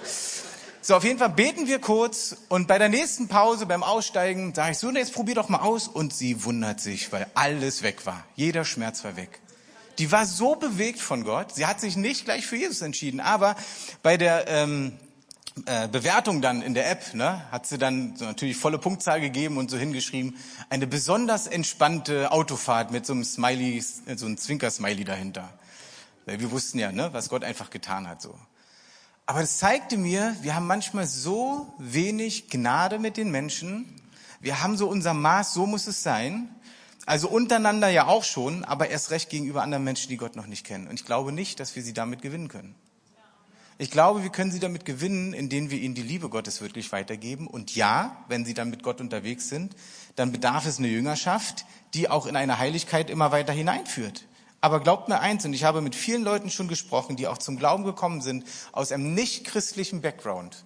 So, 0.81 0.95
auf 0.97 1.05
jeden 1.05 1.17
Fall 1.17 1.29
beten 1.29 1.65
wir 1.67 1.79
kurz 1.79 2.35
und 2.49 2.67
bei 2.67 2.77
der 2.77 2.89
nächsten 2.89 3.29
Pause, 3.29 3.65
beim 3.65 3.81
Aussteigen, 3.81 4.53
sage 4.53 4.73
ich 4.73 4.77
so, 4.77 4.91
jetzt 4.91 5.13
probier 5.13 5.35
doch 5.35 5.47
mal 5.47 5.59
aus. 5.59 5.87
Und 5.87 6.13
sie 6.13 6.43
wundert 6.43 6.81
sich, 6.81 7.09
weil 7.13 7.25
alles 7.35 7.83
weg 7.83 8.05
war. 8.05 8.25
Jeder 8.35 8.65
Schmerz 8.65 9.01
war 9.05 9.15
weg. 9.15 9.39
Die 9.97 10.11
war 10.11 10.25
so 10.25 10.55
bewegt 10.55 10.99
von 10.99 11.23
Gott. 11.23 11.55
Sie 11.55 11.65
hat 11.65 11.79
sich 11.79 11.95
nicht 11.95 12.25
gleich 12.25 12.45
für 12.45 12.57
Jesus 12.57 12.81
entschieden, 12.81 13.21
aber 13.21 13.55
bei 14.03 14.17
der 14.17 14.49
ähm, 14.49 14.91
äh, 15.65 15.87
Bewertung 15.87 16.41
dann 16.41 16.61
in 16.61 16.73
der 16.73 16.89
App, 16.91 17.13
ne, 17.13 17.49
hat 17.49 17.65
sie 17.65 17.77
dann 17.77 18.17
so 18.17 18.25
natürlich 18.25 18.57
volle 18.57 18.77
Punktzahl 18.77 19.21
gegeben 19.21 19.57
und 19.57 19.71
so 19.71 19.77
hingeschrieben, 19.77 20.37
eine 20.69 20.85
besonders 20.85 21.47
entspannte 21.47 22.31
Autofahrt 22.31 22.91
mit 22.91 23.05
so 23.05 23.13
einem 23.13 23.23
Smiley, 23.23 23.81
so 23.81 24.25
einem 24.25 24.37
Zwinker-Smiley 24.37 25.05
dahinter. 25.05 25.53
Weil 26.25 26.41
wir 26.41 26.51
wussten 26.51 26.79
ja, 26.79 26.91
ne, 26.91 27.13
was 27.13 27.29
Gott 27.29 27.43
einfach 27.43 27.69
getan 27.69 28.07
hat, 28.07 28.21
so. 28.21 28.37
Aber 29.27 29.41
es 29.41 29.57
zeigte 29.57 29.97
mir, 29.97 30.35
wir 30.41 30.55
haben 30.55 30.67
manchmal 30.67 31.07
so 31.07 31.73
wenig 31.79 32.49
Gnade 32.49 32.99
mit 32.99 33.17
den 33.17 33.31
Menschen. 33.31 34.01
Wir 34.39 34.61
haben 34.61 34.77
so 34.77 34.87
unser 34.87 35.15
Maß, 35.15 35.53
so 35.53 35.65
muss 35.65 35.87
es 35.87 36.03
sein. 36.03 36.49
Also 37.07 37.29
untereinander 37.29 37.87
ja 37.87 38.07
auch 38.07 38.23
schon, 38.23 38.63
aber 38.65 38.89
erst 38.89 39.09
recht 39.09 39.29
gegenüber 39.29 39.63
anderen 39.63 39.83
Menschen, 39.83 40.09
die 40.09 40.17
Gott 40.17 40.35
noch 40.35 40.47
nicht 40.47 40.65
kennen. 40.65 40.87
Und 40.87 40.99
ich 40.99 41.05
glaube 41.05 41.31
nicht, 41.31 41.59
dass 41.59 41.75
wir 41.75 41.81
sie 41.81 41.93
damit 41.93 42.21
gewinnen 42.21 42.49
können. 42.49 42.75
Ich 43.77 43.91
glaube, 43.91 44.23
wir 44.23 44.29
können 44.29 44.51
sie 44.51 44.59
damit 44.59 44.85
gewinnen, 44.85 45.33
indem 45.33 45.69
wir 45.69 45.79
ihnen 45.79 45.95
die 45.95 46.01
Liebe 46.01 46.29
Gottes 46.29 46.61
wirklich 46.61 46.91
weitergeben. 46.93 47.45
Und 47.47 47.75
ja, 47.75 48.23
wenn 48.29 48.45
sie 48.45 48.53
dann 48.53 48.69
mit 48.69 48.83
Gott 48.83 49.01
unterwegs 49.01 49.49
sind, 49.49 49.75
dann 50.15 50.31
bedarf 50.31 50.65
es 50.65 50.79
eine 50.79 50.87
Jüngerschaft, 50.87 51.65
die 51.93 52.09
auch 52.09 52.25
in 52.25 52.37
eine 52.37 52.57
Heiligkeit 52.57 53.09
immer 53.09 53.31
weiter 53.31 53.51
hineinführt. 53.51 54.27
Aber 54.61 54.79
glaubt 54.79 55.09
mir 55.09 55.19
eins, 55.19 55.43
und 55.45 55.53
ich 55.53 55.65
habe 55.65 55.81
mit 55.81 55.93
vielen 55.93 56.23
Leuten 56.23 56.49
schon 56.49 56.69
gesprochen, 56.69 57.17
die 57.17 57.27
auch 57.27 57.37
zum 57.37 57.57
Glauben 57.57 57.83
gekommen 57.83 58.21
sind, 58.21 58.45
aus 58.71 58.91
einem 58.93 59.13
nicht 59.13 59.45
christlichen 59.45 60.01
Background. 60.01 60.63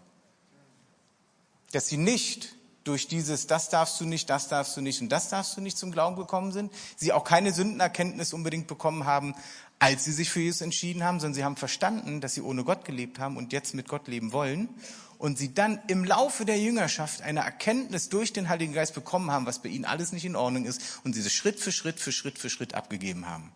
dass 1.72 1.88
sie 1.88 1.98
nicht 1.98 2.56
durch 2.84 3.08
dieses, 3.08 3.45
das 3.45 3.69
darfst 3.69 4.00
du 4.02 4.06
nicht, 4.06 4.30
das 4.30 4.48
darfst 4.48 4.76
du 4.76 4.82
nicht 4.82 5.02
und 5.02 5.10
das 5.10 5.30
darfst 5.30 5.56
du 5.56 5.62
nicht 5.62 5.78
zum 5.78 5.91
Glauben 5.91 6.15
gekommen 6.15 6.52
sind. 6.52 6.72
Sie 6.95 7.13
auch 7.13 7.24
keine 7.24 7.54
Sündenerkenntnis 7.54 8.34
unbedingt 8.34 8.67
bekommen 8.67 9.06
haben, 9.06 9.36
als 9.80 10.04
sie 10.04 10.12
sich 10.12 10.30
für 10.30 10.42
Jesus 10.42 10.62
entschieden 10.62 11.04
haben, 11.04 11.20
sondern 11.20 11.36
sie 11.36 11.44
haben 11.44 11.56
verstanden, 11.56 12.20
dass 12.20 12.34
sie 12.34 12.42
ohne 12.42 12.65
Gott 12.65 12.84
gelebt 12.84 13.18
haben 13.18 13.38
und 13.38 13.54
jetzt 13.54 13.74
mit 13.74 13.88
Gott 13.88 14.08
leben 14.08 14.34
wollen. 14.34 14.70
Und 15.18 15.38
sie 15.38 15.54
dann 15.54 15.80
im 15.88 16.06
Laufe 16.06 16.46
der 16.46 16.60
Jüngerschaft 16.60 17.22
eine 17.22 17.42
Erkenntnis 17.42 18.08
durch 18.10 18.32
den 18.32 18.48
Heiligen 18.48 18.74
Geist 18.74 18.94
bekommen 18.94 19.32
haben, 19.32 19.46
was 19.46 19.62
bei 19.62 19.70
ihnen 19.70 19.86
alles 19.86 20.12
nicht 20.12 20.26
in 20.26 20.36
Ordnung 20.36 20.65
ist 20.65 20.82
und 21.04 21.13
sie 21.13 21.30
Schritt 21.30 21.60
für 21.60 21.72
Schritt 21.72 22.00
für 22.00 22.12
Schritt 22.12 22.38
für 22.38 22.50
Schritt 22.50 22.74
abgegeben 22.74 23.28
haben. 23.28 23.52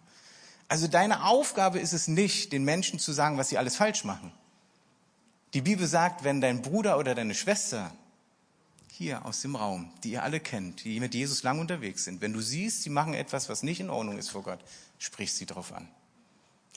Also 0.67 0.87
deine 0.87 1.25
Aufgabe 1.25 1.79
ist 1.79 1.93
es 1.93 2.07
nicht, 2.07 2.51
den 2.51 2.63
Menschen 2.65 2.99
zu 2.99 3.11
sagen, 3.11 3.37
was 3.37 3.49
sie 3.49 3.57
alles 3.57 3.75
falsch 3.75 4.03
machen. 4.03 4.31
Die 5.53 5.61
Bibel 5.61 5.87
sagt, 5.87 6.23
wenn 6.23 6.41
dein 6.41 6.61
Bruder 6.61 6.97
oder 6.97 7.15
deine 7.15 7.35
Schwester 7.35 7.91
hier 8.91 9.25
aus 9.25 9.41
dem 9.41 9.55
Raum, 9.55 9.91
die 10.03 10.11
ihr 10.11 10.23
alle 10.23 10.39
kennt, 10.39 10.83
die 10.83 10.99
mit 10.99 11.13
Jesus 11.13 11.43
lang 11.43 11.59
unterwegs 11.59 12.05
sind, 12.05 12.21
wenn 12.21 12.33
du 12.33 12.41
siehst, 12.41 12.83
sie 12.83 12.89
machen 12.89 13.13
etwas, 13.13 13.49
was 13.49 13.63
nicht 13.63 13.79
in 13.79 13.89
Ordnung 13.89 14.17
ist 14.17 14.29
vor 14.29 14.43
Gott, 14.43 14.59
sprich 14.97 15.33
sie 15.33 15.45
darauf 15.45 15.71
an. 15.73 15.87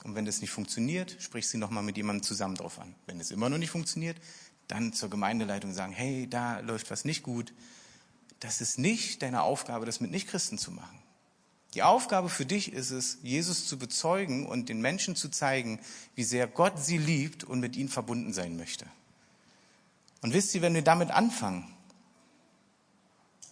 Und 0.06 0.14
wenn 0.14 0.24
das 0.24 0.40
nicht 0.40 0.52
funktioniert, 0.52 1.16
sprich 1.18 1.48
sie 1.48 1.58
nochmal 1.58 1.82
mit 1.82 1.96
jemandem 1.96 2.22
zusammen 2.22 2.54
drauf 2.54 2.78
an. 2.78 2.94
Wenn 3.06 3.18
es 3.18 3.32
immer 3.32 3.48
noch 3.48 3.58
nicht 3.58 3.70
funktioniert, 3.70 4.16
dann 4.68 4.92
zur 4.92 5.10
Gemeindeleitung 5.10 5.74
sagen, 5.74 5.92
hey, 5.92 6.28
da 6.30 6.60
läuft 6.60 6.92
was 6.92 7.04
nicht 7.04 7.24
gut. 7.24 7.52
Das 8.38 8.60
ist 8.60 8.78
nicht 8.78 9.22
deine 9.22 9.42
Aufgabe, 9.42 9.84
das 9.84 10.00
mit 10.00 10.12
Nichtchristen 10.12 10.58
zu 10.58 10.70
machen. 10.70 10.96
Die 11.74 11.82
Aufgabe 11.82 12.28
für 12.28 12.46
dich 12.46 12.72
ist 12.72 12.92
es, 12.92 13.18
Jesus 13.24 13.66
zu 13.66 13.80
bezeugen 13.80 14.46
und 14.46 14.68
den 14.68 14.80
Menschen 14.80 15.16
zu 15.16 15.28
zeigen, 15.28 15.80
wie 16.14 16.22
sehr 16.22 16.46
Gott 16.46 16.78
sie 16.78 16.98
liebt 16.98 17.42
und 17.42 17.58
mit 17.58 17.74
ihnen 17.74 17.88
verbunden 17.88 18.32
sein 18.32 18.56
möchte. 18.56 18.86
Und 20.22 20.32
wisst 20.34 20.54
ihr, 20.54 20.62
wenn 20.62 20.74
wir 20.74 20.82
damit 20.82 21.10
anfangen, 21.10 21.66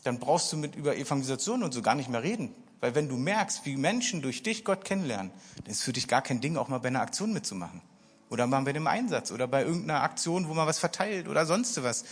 dann 0.04 0.20
brauchst 0.20 0.52
du 0.52 0.56
mit 0.56 0.76
über 0.76 0.96
Evangelisation 0.96 1.64
und 1.64 1.74
so 1.74 1.82
gar 1.82 1.96
nicht 1.96 2.08
mehr 2.08 2.22
reden. 2.22 2.54
Weil 2.84 2.94
wenn 2.94 3.08
du 3.08 3.16
merkst, 3.16 3.64
wie 3.64 3.78
Menschen 3.78 4.20
durch 4.20 4.42
dich 4.42 4.62
Gott 4.62 4.84
kennenlernen, 4.84 5.32
dann 5.56 5.72
ist 5.72 5.80
für 5.80 5.94
dich 5.94 6.06
gar 6.06 6.20
kein 6.20 6.42
Ding, 6.42 6.58
auch 6.58 6.68
mal 6.68 6.80
bei 6.80 6.88
einer 6.88 7.00
Aktion 7.00 7.32
mitzumachen. 7.32 7.80
Oder 8.28 8.46
mal 8.46 8.60
bei 8.60 8.74
dem 8.74 8.86
Einsatz 8.86 9.32
oder 9.32 9.48
bei 9.48 9.62
irgendeiner 9.62 10.02
Aktion, 10.02 10.48
wo 10.48 10.52
man 10.52 10.66
was 10.66 10.78
verteilt 10.78 11.26
oder 11.26 11.46
sonst 11.46 11.82
was. 11.82 12.04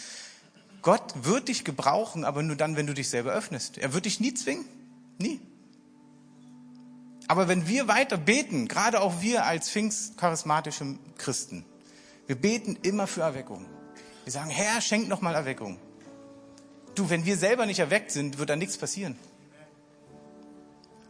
Gott 0.80 1.12
wird 1.24 1.48
dich 1.48 1.66
gebrauchen, 1.66 2.24
aber 2.24 2.42
nur 2.42 2.56
dann, 2.56 2.74
wenn 2.74 2.86
du 2.86 2.94
dich 2.94 3.10
selber 3.10 3.32
öffnest. 3.32 3.76
Er 3.76 3.92
wird 3.92 4.06
dich 4.06 4.18
nie 4.18 4.32
zwingen. 4.32 4.64
Nie. 5.18 5.42
Aber 7.28 7.48
wenn 7.48 7.68
wir 7.68 7.86
weiter 7.86 8.16
beten, 8.16 8.66
gerade 8.66 9.02
auch 9.02 9.20
wir 9.20 9.44
als 9.44 9.68
pfingstcharismatische 9.68 10.96
Christen, 11.18 11.66
wir 12.26 12.36
beten 12.36 12.78
immer 12.80 13.06
für 13.06 13.20
Erweckung. 13.20 13.66
Wir 14.24 14.32
sagen, 14.32 14.48
Herr, 14.48 14.80
schenk 14.80 15.06
noch 15.06 15.20
mal 15.20 15.34
Erweckung. 15.34 15.76
Du, 16.94 17.10
wenn 17.10 17.26
wir 17.26 17.36
selber 17.36 17.66
nicht 17.66 17.80
erweckt 17.80 18.10
sind, 18.10 18.38
wird 18.38 18.48
da 18.48 18.56
nichts 18.56 18.78
passieren. 18.78 19.18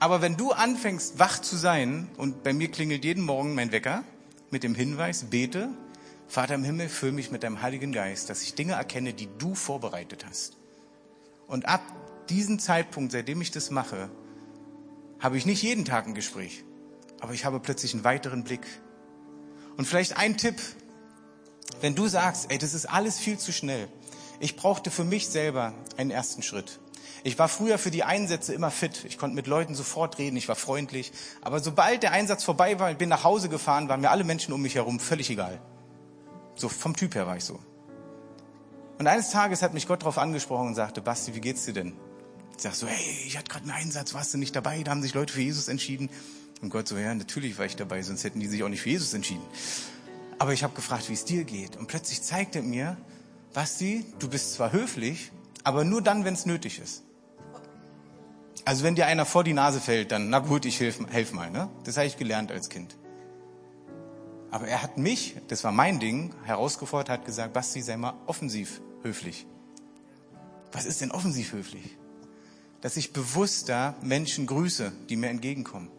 Aber 0.03 0.21
wenn 0.21 0.37
du 0.37 0.51
anfängst, 0.51 1.21
wach 1.21 1.39
zu 1.39 1.57
sein, 1.57 2.09
und 2.17 2.43
bei 2.43 2.53
mir 2.53 2.73
klingelt 2.73 3.05
jeden 3.05 3.23
Morgen 3.23 3.55
mein 3.55 3.71
Wecker 3.71 4.03
mit 4.51 4.65
dem 4.65 4.75
Hinweis, 4.75 5.27
bete, 5.31 5.69
Vater 6.27 6.57
im 6.57 6.65
Himmel, 6.65 6.89
füll 6.89 7.13
mich 7.13 7.31
mit 7.31 7.45
deinem 7.45 7.63
Heiligen 7.63 7.93
Geist, 7.93 8.29
dass 8.29 8.43
ich 8.43 8.57
Dinge 8.57 8.73
erkenne, 8.73 9.15
die 9.15 9.29
du 9.39 9.55
vorbereitet 9.55 10.27
hast. 10.29 10.57
Und 11.47 11.67
ab 11.67 11.83
diesem 12.29 12.59
Zeitpunkt, 12.59 13.13
seitdem 13.13 13.41
ich 13.43 13.53
das 13.53 13.71
mache, 13.71 14.11
habe 15.21 15.39
ich 15.39 15.47
nicht 15.47 15.63
jeden 15.63 15.85
Tag 15.85 16.09
ein 16.09 16.15
Gespräch, 16.15 16.65
aber 17.21 17.33
ich 17.33 17.45
habe 17.45 17.61
plötzlich 17.61 17.95
einen 17.95 18.03
weiteren 18.03 18.43
Blick. 18.43 18.67
Und 19.77 19.85
vielleicht 19.85 20.17
ein 20.17 20.37
Tipp, 20.37 20.57
wenn 21.81 21.95
du 21.95 22.09
sagst, 22.09 22.51
ey, 22.51 22.59
das 22.59 22.75
ist 22.75 22.87
alles 22.87 23.21
viel 23.21 23.39
zu 23.39 23.53
schnell, 23.53 23.87
ich 24.41 24.57
brauchte 24.57 24.91
für 24.91 25.05
mich 25.05 25.29
selber 25.29 25.75
einen 25.97 26.11
ersten 26.11 26.43
Schritt. 26.43 26.81
Ich 27.25 27.39
war 27.39 27.49
früher 27.49 27.79
für 27.79 27.91
die 27.91 28.05
Einsätze 28.05 28.53
immer 28.55 28.71
fit. 28.71 29.05
Ich 29.05 29.19
konnte 29.19 29.37
mit 29.37 29.47
Leuten 29.47 29.75
sofort 29.75 30.19
reden, 30.19 30.37
ich 30.37 30.49
war 30.49 30.57
freundlich. 30.57 31.13
Aber 31.41 31.61
sobald 31.61 32.03
der 32.03 32.13
Einsatz 32.13 32.45
vorbei 32.45 32.79
war, 32.81 32.91
ich 32.91 32.99
bin 32.99 33.09
nach 33.09 33.25
Hause 33.25 33.49
gefahren, 33.49 33.89
waren 33.89 34.01
mir 34.01 34.11
alle 34.11 34.25
Menschen 34.25 34.53
um 34.53 34.63
mich 34.63 34.75
herum 34.75 35.01
völlig 35.01 35.31
egal. 35.31 35.61
So 36.55 36.69
vom 36.69 36.97
Typ 36.97 37.15
her 37.15 37.27
war 37.27 37.37
ich 37.37 37.45
so. 37.45 37.59
Und 38.99 39.07
eines 39.07 39.31
Tages 39.31 39.63
hat 39.63 39.75
mich 39.75 39.89
Gott 39.89 40.03
darauf 40.03 40.19
angesprochen 40.19 40.69
und 40.69 40.75
sagte, 40.75 41.01
Basti, 41.01 41.35
wie 41.35 41.41
geht's 41.41 41.65
dir 41.65 41.73
denn? 41.73 41.95
Ich 42.57 42.63
sag 42.63 42.75
so, 42.75 42.87
hey, 42.87 43.25
ich 43.27 43.37
hatte 43.37 43.51
gerade 43.51 43.65
einen 43.65 43.73
Einsatz, 43.73 44.15
warst 44.15 44.33
du 44.35 44.39
nicht 44.39 44.55
dabei? 44.55 44.83
Da 44.83 44.91
haben 44.91 45.03
sich 45.03 45.15
Leute 45.15 45.33
für 45.33 45.41
Jesus 45.41 45.69
entschieden. 45.69 46.11
Und 46.61 46.71
Gott 46.71 46.87
so, 46.87 46.97
ja, 46.97 47.13
natürlich 47.15 47.59
war 47.59 47.67
ich 47.67 47.75
dabei, 47.75 48.03
sonst 48.03 48.23
hätten 48.23 48.39
die 48.39 48.47
sich 48.47 48.63
auch 48.63 48.69
nicht 48.69 48.83
für 48.83 48.91
Jesus 48.91 49.15
entschieden. 49.15 49.43
Aber 50.39 50.53
ich 50.53 50.63
habe 50.63 50.75
gefragt, 50.75 51.09
wie 51.09 51.15
es 51.15 51.25
dir 51.25 51.45
geht. 51.45 51.77
Und 51.77 51.89
plötzlich 51.89 52.23
zeigt 52.23 52.55
er 52.55 52.63
mir, 52.63 52.97
Basti, 53.53 54.07
du 54.19 54.29
bist 54.29 54.55
zwar 54.55 54.73
höflich, 54.73 55.33
aber 55.65 55.85
nur 55.85 56.03
dann, 56.03 56.25
wenn 56.25 56.35
es 56.35 56.47
nötig 56.47 56.81
ist. 56.81 57.05
Also 58.65 58.85
wenn 58.85 58.95
dir 58.95 59.07
einer 59.07 59.25
vor 59.25 59.45
die 59.45 59.55
Nase 59.55 59.81
fällt, 59.81 60.13
dann, 60.13 60.31
na 60.31 60.39
gut, 60.39 60.65
ich 60.65 60.79
helf, 60.79 60.99
helf 61.11 61.33
mal. 61.33 61.51
Ne? 61.51 61.69
Das 61.85 61.97
habe 61.97 62.07
ich 62.07 62.17
gelernt 62.17 62.53
als 62.53 62.69
Kind. 62.69 62.97
Aber 64.51 64.69
er 64.69 64.83
hat 64.83 64.99
mich, 64.99 65.37
das 65.49 65.65
war 65.65 65.73
mein 65.73 65.99
Ding, 65.99 66.35
herausgefordert, 66.45 67.09
hat 67.09 67.25
gesagt, 67.25 67.55
Basti, 67.55 67.81
sei 67.81 67.97
mal 67.97 68.15
offensiv 68.27 68.83
höflich. 69.03 69.47
Was 70.73 70.85
ist 70.85 71.01
denn 71.01 71.11
offensiv 71.11 71.53
höflich? 71.53 71.97
Dass 72.81 72.97
ich 72.97 73.13
bewusster 73.13 73.95
Menschen 74.03 74.47
grüße, 74.47 74.93
die 75.09 75.17
mir 75.17 75.31
entgegenkommen. 75.31 75.91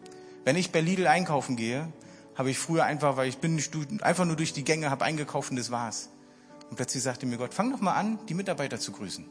Wenn 0.45 0.55
ich 0.55 0.71
bei 0.71 0.81
Lidl 0.81 1.07
einkaufen 1.07 1.55
gehe, 1.55 1.91
habe 2.35 2.49
ich 2.49 2.59
früher 2.59 2.83
einfach, 2.85 3.17
weil 3.17 3.27
ich 3.27 3.39
bin 3.39 3.61
einfach 4.01 4.25
nur 4.25 4.35
durch 4.35 4.53
die 4.53 4.63
Gänge, 4.63 4.89
habe 4.89 5.05
eingekauft 5.05 5.51
und 5.51 5.57
das 5.57 5.71
war's. 5.71 6.09
Und 6.69 6.75
plötzlich 6.75 7.03
sagte 7.03 7.25
mir 7.25 7.37
Gott, 7.37 7.53
fang 7.53 7.71
doch 7.71 7.81
mal 7.81 7.93
an, 7.93 8.19
die 8.27 8.33
Mitarbeiter 8.33 8.79
zu 8.79 8.91
grüßen. 8.91 9.25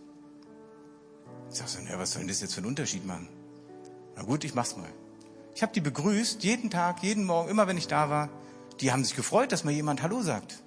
Ich 1.52 1.58
sag 1.58 1.68
so, 1.68 1.78
na, 1.86 1.98
was 1.98 2.12
soll 2.12 2.22
denn 2.22 2.28
das 2.28 2.40
jetzt 2.40 2.54
für 2.54 2.58
einen 2.58 2.68
Unterschied 2.68 3.06
machen? 3.06 3.28
Na 4.16 4.22
gut, 4.22 4.42
ich 4.44 4.54
mach's 4.54 4.74
mal. 4.76 4.88
Ich 5.54 5.62
habe 5.62 5.72
die 5.74 5.82
begrüßt, 5.82 6.42
jeden 6.42 6.70
Tag, 6.70 7.02
jeden 7.02 7.24
Morgen, 7.24 7.50
immer 7.50 7.66
wenn 7.66 7.76
ich 7.76 7.88
da 7.88 8.08
war. 8.08 8.30
Die 8.80 8.90
haben 8.90 9.04
sich 9.04 9.14
gefreut, 9.14 9.52
dass 9.52 9.62
mal 9.62 9.70
jemand 9.70 10.02
Hallo 10.02 10.22
sagt. 10.22 10.62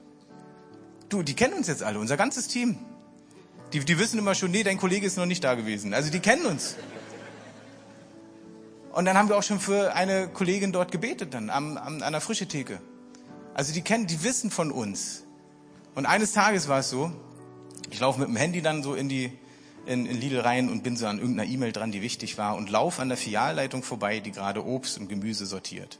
Du, 1.09 1.23
die 1.23 1.33
kennen 1.33 1.55
uns 1.55 1.67
jetzt 1.67 1.81
alle, 1.81 1.97
unser 1.97 2.17
ganzes 2.17 2.47
Team. 2.47 2.77
Die, 3.73 3.79
die 3.79 3.97
wissen 3.97 4.19
immer 4.19 4.35
schon, 4.35 4.51
nee, 4.51 4.61
dein 4.61 4.77
Kollege 4.77 5.07
ist 5.07 5.17
noch 5.17 5.25
nicht 5.25 5.43
da 5.43 5.55
gewesen. 5.55 5.93
Also 5.93 6.11
die 6.11 6.19
kennen 6.19 6.45
uns. 6.45 6.75
Und 8.93 9.05
dann 9.05 9.17
haben 9.17 9.27
wir 9.27 9.37
auch 9.37 9.43
schon 9.43 9.59
für 9.59 9.93
eine 9.95 10.27
Kollegin 10.27 10.71
dort 10.71 10.91
gebetet, 10.91 11.33
dann 11.33 11.49
am, 11.49 11.77
am, 11.77 12.03
an 12.03 12.11
der 12.11 12.21
frische 12.21 12.47
Theke. 12.47 12.79
Also 13.55 13.73
die 13.73 13.81
kennen, 13.81 14.05
die 14.05 14.23
wissen 14.23 14.51
von 14.51 14.71
uns. 14.71 15.23
Und 15.95 16.05
eines 16.05 16.31
Tages 16.31 16.67
war 16.67 16.79
es 16.79 16.91
so, 16.91 17.11
ich 17.89 17.99
laufe 17.99 18.19
mit 18.19 18.29
dem 18.29 18.35
Handy 18.35 18.61
dann 18.61 18.83
so 18.83 18.93
in 18.93 19.09
die 19.09 19.31
in, 19.85 20.05
in 20.05 20.19
Lidl 20.19 20.39
rein 20.39 20.69
und 20.69 20.83
bin 20.83 20.97
so 20.97 21.07
an 21.07 21.19
irgendeiner 21.19 21.49
E-Mail 21.49 21.71
dran, 21.71 21.91
die 21.91 22.01
wichtig 22.01 22.37
war 22.37 22.55
und 22.55 22.69
laufe 22.69 23.01
an 23.01 23.09
der 23.09 23.17
Filialleitung 23.17 23.83
vorbei, 23.83 24.19
die 24.19 24.31
gerade 24.31 24.65
Obst 24.65 24.97
und 24.97 25.07
Gemüse 25.07 25.45
sortiert. 25.45 25.99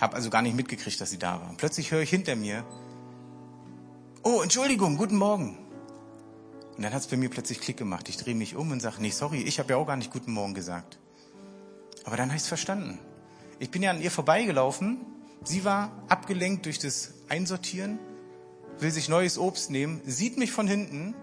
Hab 0.00 0.14
also 0.14 0.30
gar 0.30 0.42
nicht 0.42 0.56
mitgekriegt, 0.56 1.00
dass 1.00 1.10
sie 1.10 1.18
da 1.18 1.40
war. 1.40 1.54
Plötzlich 1.56 1.90
höre 1.90 2.00
ich 2.00 2.10
hinter 2.10 2.36
mir, 2.36 2.64
oh, 4.22 4.40
Entschuldigung, 4.42 4.96
guten 4.96 5.16
Morgen. 5.16 5.58
Und 6.76 6.82
dann 6.82 6.92
hat 6.92 7.02
es 7.02 7.08
bei 7.08 7.16
mir 7.16 7.28
plötzlich 7.28 7.60
Klick 7.60 7.76
gemacht. 7.76 8.08
Ich 8.08 8.16
drehe 8.16 8.34
mich 8.34 8.56
um 8.56 8.70
und 8.70 8.80
sage, 8.80 8.96
nee, 9.00 9.10
sorry, 9.10 9.42
ich 9.42 9.58
habe 9.58 9.70
ja 9.70 9.76
auch 9.76 9.86
gar 9.86 9.96
nicht 9.96 10.10
guten 10.10 10.32
Morgen 10.32 10.54
gesagt. 10.54 10.98
Aber 12.04 12.16
dann 12.16 12.28
habe 12.28 12.36
ich 12.36 12.42
es 12.42 12.48
verstanden. 12.48 12.98
Ich 13.58 13.70
bin 13.70 13.82
ja 13.82 13.90
an 13.90 14.00
ihr 14.00 14.10
vorbeigelaufen. 14.10 14.98
Sie 15.44 15.64
war 15.64 15.92
abgelenkt 16.08 16.64
durch 16.64 16.78
das 16.78 17.12
Einsortieren 17.28 17.98
will 18.80 18.90
sich 18.90 19.08
neues 19.08 19.38
Obst 19.38 19.70
nehmen, 19.70 20.00
sieht 20.04 20.38
mich 20.38 20.52
von 20.52 20.66
hinten 20.66 21.14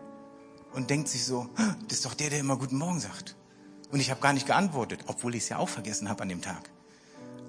und 0.78 0.92
denkt 0.92 1.10
sich 1.10 1.26
so, 1.26 1.50
das 1.88 1.98
ist 1.98 2.06
doch 2.06 2.14
der, 2.14 2.30
der 2.30 2.40
immer 2.40 2.56
Guten 2.56 2.78
Morgen 2.78 3.00
sagt. 3.00 3.36
Und 3.92 4.00
ich 4.00 4.12
habe 4.12 4.22
gar 4.22 4.32
nicht 4.32 4.46
geantwortet, 4.46 5.06
obwohl 5.08 5.34
ich 5.34 5.44
es 5.44 5.50
ja 5.50 5.58
auch 5.58 5.70
vergessen 5.70 6.08
habe 6.08 6.22
an 6.22 6.30
dem 6.30 6.42
Tag. 6.42 6.70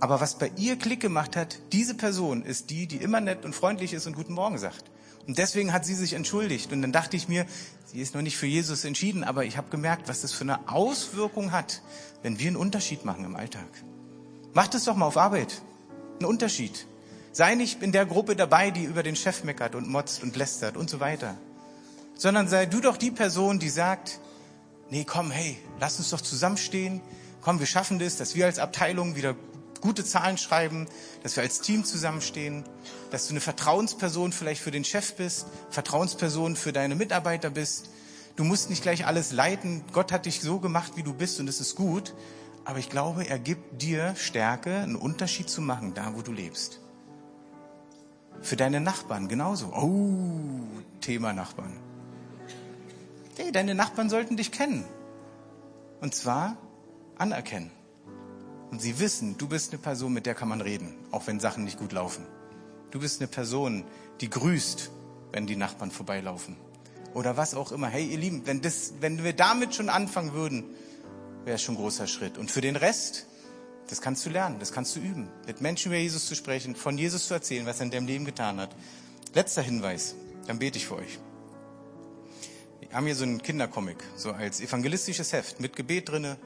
Aber 0.00 0.20
was 0.20 0.38
bei 0.38 0.50
ihr 0.56 0.76
Klick 0.76 1.00
gemacht 1.00 1.36
hat, 1.36 1.58
diese 1.72 1.94
Person 1.94 2.42
ist 2.42 2.70
die, 2.70 2.86
die 2.86 2.96
immer 2.96 3.20
nett 3.20 3.44
und 3.44 3.54
freundlich 3.54 3.92
ist 3.92 4.06
und 4.06 4.16
Guten 4.16 4.32
Morgen 4.32 4.56
sagt. 4.56 4.90
Und 5.26 5.36
deswegen 5.36 5.74
hat 5.74 5.84
sie 5.84 5.94
sich 5.94 6.14
entschuldigt. 6.14 6.72
Und 6.72 6.80
dann 6.80 6.90
dachte 6.90 7.18
ich 7.18 7.28
mir, 7.28 7.44
sie 7.84 8.00
ist 8.00 8.14
noch 8.14 8.22
nicht 8.22 8.38
für 8.38 8.46
Jesus 8.46 8.86
entschieden, 8.86 9.24
aber 9.24 9.44
ich 9.44 9.58
habe 9.58 9.68
gemerkt, 9.68 10.08
was 10.08 10.22
das 10.22 10.32
für 10.32 10.44
eine 10.44 10.66
Auswirkung 10.66 11.52
hat, 11.52 11.82
wenn 12.22 12.38
wir 12.38 12.46
einen 12.46 12.56
Unterschied 12.56 13.04
machen 13.04 13.26
im 13.26 13.36
Alltag. 13.36 13.68
Macht 14.54 14.74
es 14.74 14.84
doch 14.84 14.96
mal 14.96 15.04
auf 15.04 15.18
Arbeit. 15.18 15.60
Ein 16.18 16.24
Unterschied. 16.24 16.86
Sei 17.32 17.54
nicht 17.56 17.82
in 17.82 17.92
der 17.92 18.06
Gruppe 18.06 18.36
dabei, 18.36 18.70
die 18.70 18.84
über 18.84 19.02
den 19.02 19.16
Chef 19.16 19.44
meckert 19.44 19.74
und 19.74 19.86
motzt 19.86 20.22
und 20.22 20.34
lästert 20.34 20.78
und 20.78 20.88
so 20.88 20.98
weiter. 20.98 21.36
Sondern 22.18 22.48
sei 22.48 22.66
du 22.66 22.80
doch 22.80 22.96
die 22.96 23.12
Person, 23.12 23.60
die 23.60 23.68
sagt, 23.68 24.18
nee, 24.90 25.04
komm, 25.04 25.30
hey, 25.30 25.56
lass 25.78 25.98
uns 25.98 26.10
doch 26.10 26.20
zusammenstehen. 26.20 27.00
Komm, 27.42 27.60
wir 27.60 27.66
schaffen 27.66 28.00
das, 28.00 28.16
dass 28.16 28.34
wir 28.34 28.46
als 28.46 28.58
Abteilung 28.58 29.14
wieder 29.14 29.36
gute 29.80 30.04
Zahlen 30.04 30.36
schreiben, 30.36 30.88
dass 31.22 31.36
wir 31.36 31.44
als 31.44 31.60
Team 31.60 31.84
zusammenstehen, 31.84 32.64
dass 33.12 33.28
du 33.28 33.34
eine 33.34 33.40
Vertrauensperson 33.40 34.32
vielleicht 34.32 34.60
für 34.60 34.72
den 34.72 34.82
Chef 34.82 35.14
bist, 35.14 35.46
Vertrauensperson 35.70 36.56
für 36.56 36.72
deine 36.72 36.96
Mitarbeiter 36.96 37.50
bist. 37.50 37.90
Du 38.34 38.42
musst 38.42 38.68
nicht 38.68 38.82
gleich 38.82 39.06
alles 39.06 39.30
leiten. 39.30 39.84
Gott 39.92 40.10
hat 40.10 40.26
dich 40.26 40.40
so 40.40 40.58
gemacht, 40.58 40.94
wie 40.96 41.04
du 41.04 41.14
bist 41.14 41.38
und 41.38 41.48
es 41.48 41.60
ist 41.60 41.76
gut. 41.76 42.14
Aber 42.64 42.80
ich 42.80 42.90
glaube, 42.90 43.28
er 43.28 43.38
gibt 43.38 43.80
dir 43.80 44.16
Stärke, 44.16 44.78
einen 44.78 44.96
Unterschied 44.96 45.48
zu 45.48 45.62
machen, 45.62 45.94
da 45.94 46.14
wo 46.16 46.22
du 46.22 46.32
lebst. 46.32 46.80
Für 48.42 48.56
deine 48.56 48.80
Nachbarn 48.80 49.28
genauso. 49.28 49.72
Oh, 49.72 50.66
Thema 51.00 51.32
Nachbarn. 51.32 51.87
Hey, 53.38 53.52
deine 53.52 53.76
Nachbarn 53.76 54.10
sollten 54.10 54.36
dich 54.36 54.50
kennen. 54.50 54.84
Und 56.00 56.12
zwar 56.12 56.56
anerkennen. 57.18 57.70
Und 58.72 58.82
sie 58.82 58.98
wissen, 58.98 59.38
du 59.38 59.46
bist 59.46 59.72
eine 59.72 59.80
Person, 59.80 60.12
mit 60.12 60.26
der 60.26 60.34
kann 60.34 60.48
man 60.48 60.60
reden, 60.60 60.96
auch 61.12 61.28
wenn 61.28 61.38
Sachen 61.38 61.62
nicht 61.62 61.78
gut 61.78 61.92
laufen. 61.92 62.26
Du 62.90 62.98
bist 62.98 63.20
eine 63.20 63.28
Person, 63.28 63.84
die 64.20 64.28
grüßt, 64.28 64.90
wenn 65.30 65.46
die 65.46 65.54
Nachbarn 65.54 65.92
vorbeilaufen. 65.92 66.56
Oder 67.14 67.36
was 67.36 67.54
auch 67.54 67.70
immer. 67.70 67.86
Hey, 67.86 68.06
ihr 68.06 68.18
Lieben, 68.18 68.42
wenn, 68.44 68.60
das, 68.60 68.94
wenn 68.98 69.22
wir 69.22 69.34
damit 69.34 69.72
schon 69.72 69.88
anfangen 69.88 70.32
würden, 70.32 70.64
wäre 71.44 71.54
es 71.54 71.62
schon 71.62 71.76
ein 71.76 71.78
großer 71.78 72.08
Schritt. 72.08 72.38
Und 72.38 72.50
für 72.50 72.60
den 72.60 72.74
Rest, 72.74 73.28
das 73.86 74.00
kannst 74.00 74.26
du 74.26 74.30
lernen, 74.30 74.58
das 74.58 74.72
kannst 74.72 74.96
du 74.96 75.00
üben. 75.00 75.28
Mit 75.46 75.60
Menschen 75.60 75.92
über 75.92 76.00
Jesus 76.00 76.26
zu 76.26 76.34
sprechen, 76.34 76.74
von 76.74 76.98
Jesus 76.98 77.28
zu 77.28 77.34
erzählen, 77.34 77.66
was 77.66 77.78
er 77.78 77.84
in 77.84 77.92
deinem 77.92 78.08
Leben 78.08 78.24
getan 78.24 78.58
hat. 78.58 78.74
Letzter 79.32 79.62
Hinweis, 79.62 80.16
dann 80.48 80.58
bete 80.58 80.76
ich 80.76 80.88
für 80.88 80.96
euch. 80.96 81.20
Wir 82.88 82.96
haben 82.96 83.04
hier 83.04 83.14
so 83.14 83.24
einen 83.24 83.42
Kindercomic, 83.42 83.98
so 84.16 84.32
als 84.32 84.62
evangelistisches 84.62 85.34
Heft 85.34 85.60
mit 85.60 85.76
Gebet 85.76 86.08
drinne. 86.08 86.38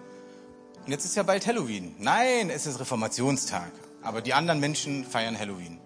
Und 0.84 0.90
jetzt 0.90 1.04
ist 1.04 1.14
ja 1.14 1.22
bald 1.22 1.46
Halloween. 1.46 1.94
Nein, 1.98 2.50
es 2.50 2.66
ist 2.66 2.80
Reformationstag. 2.80 3.70
Aber 4.02 4.20
die 4.20 4.34
anderen 4.34 4.58
Menschen 4.58 5.04
feiern 5.04 5.38
Halloween. 5.38 5.78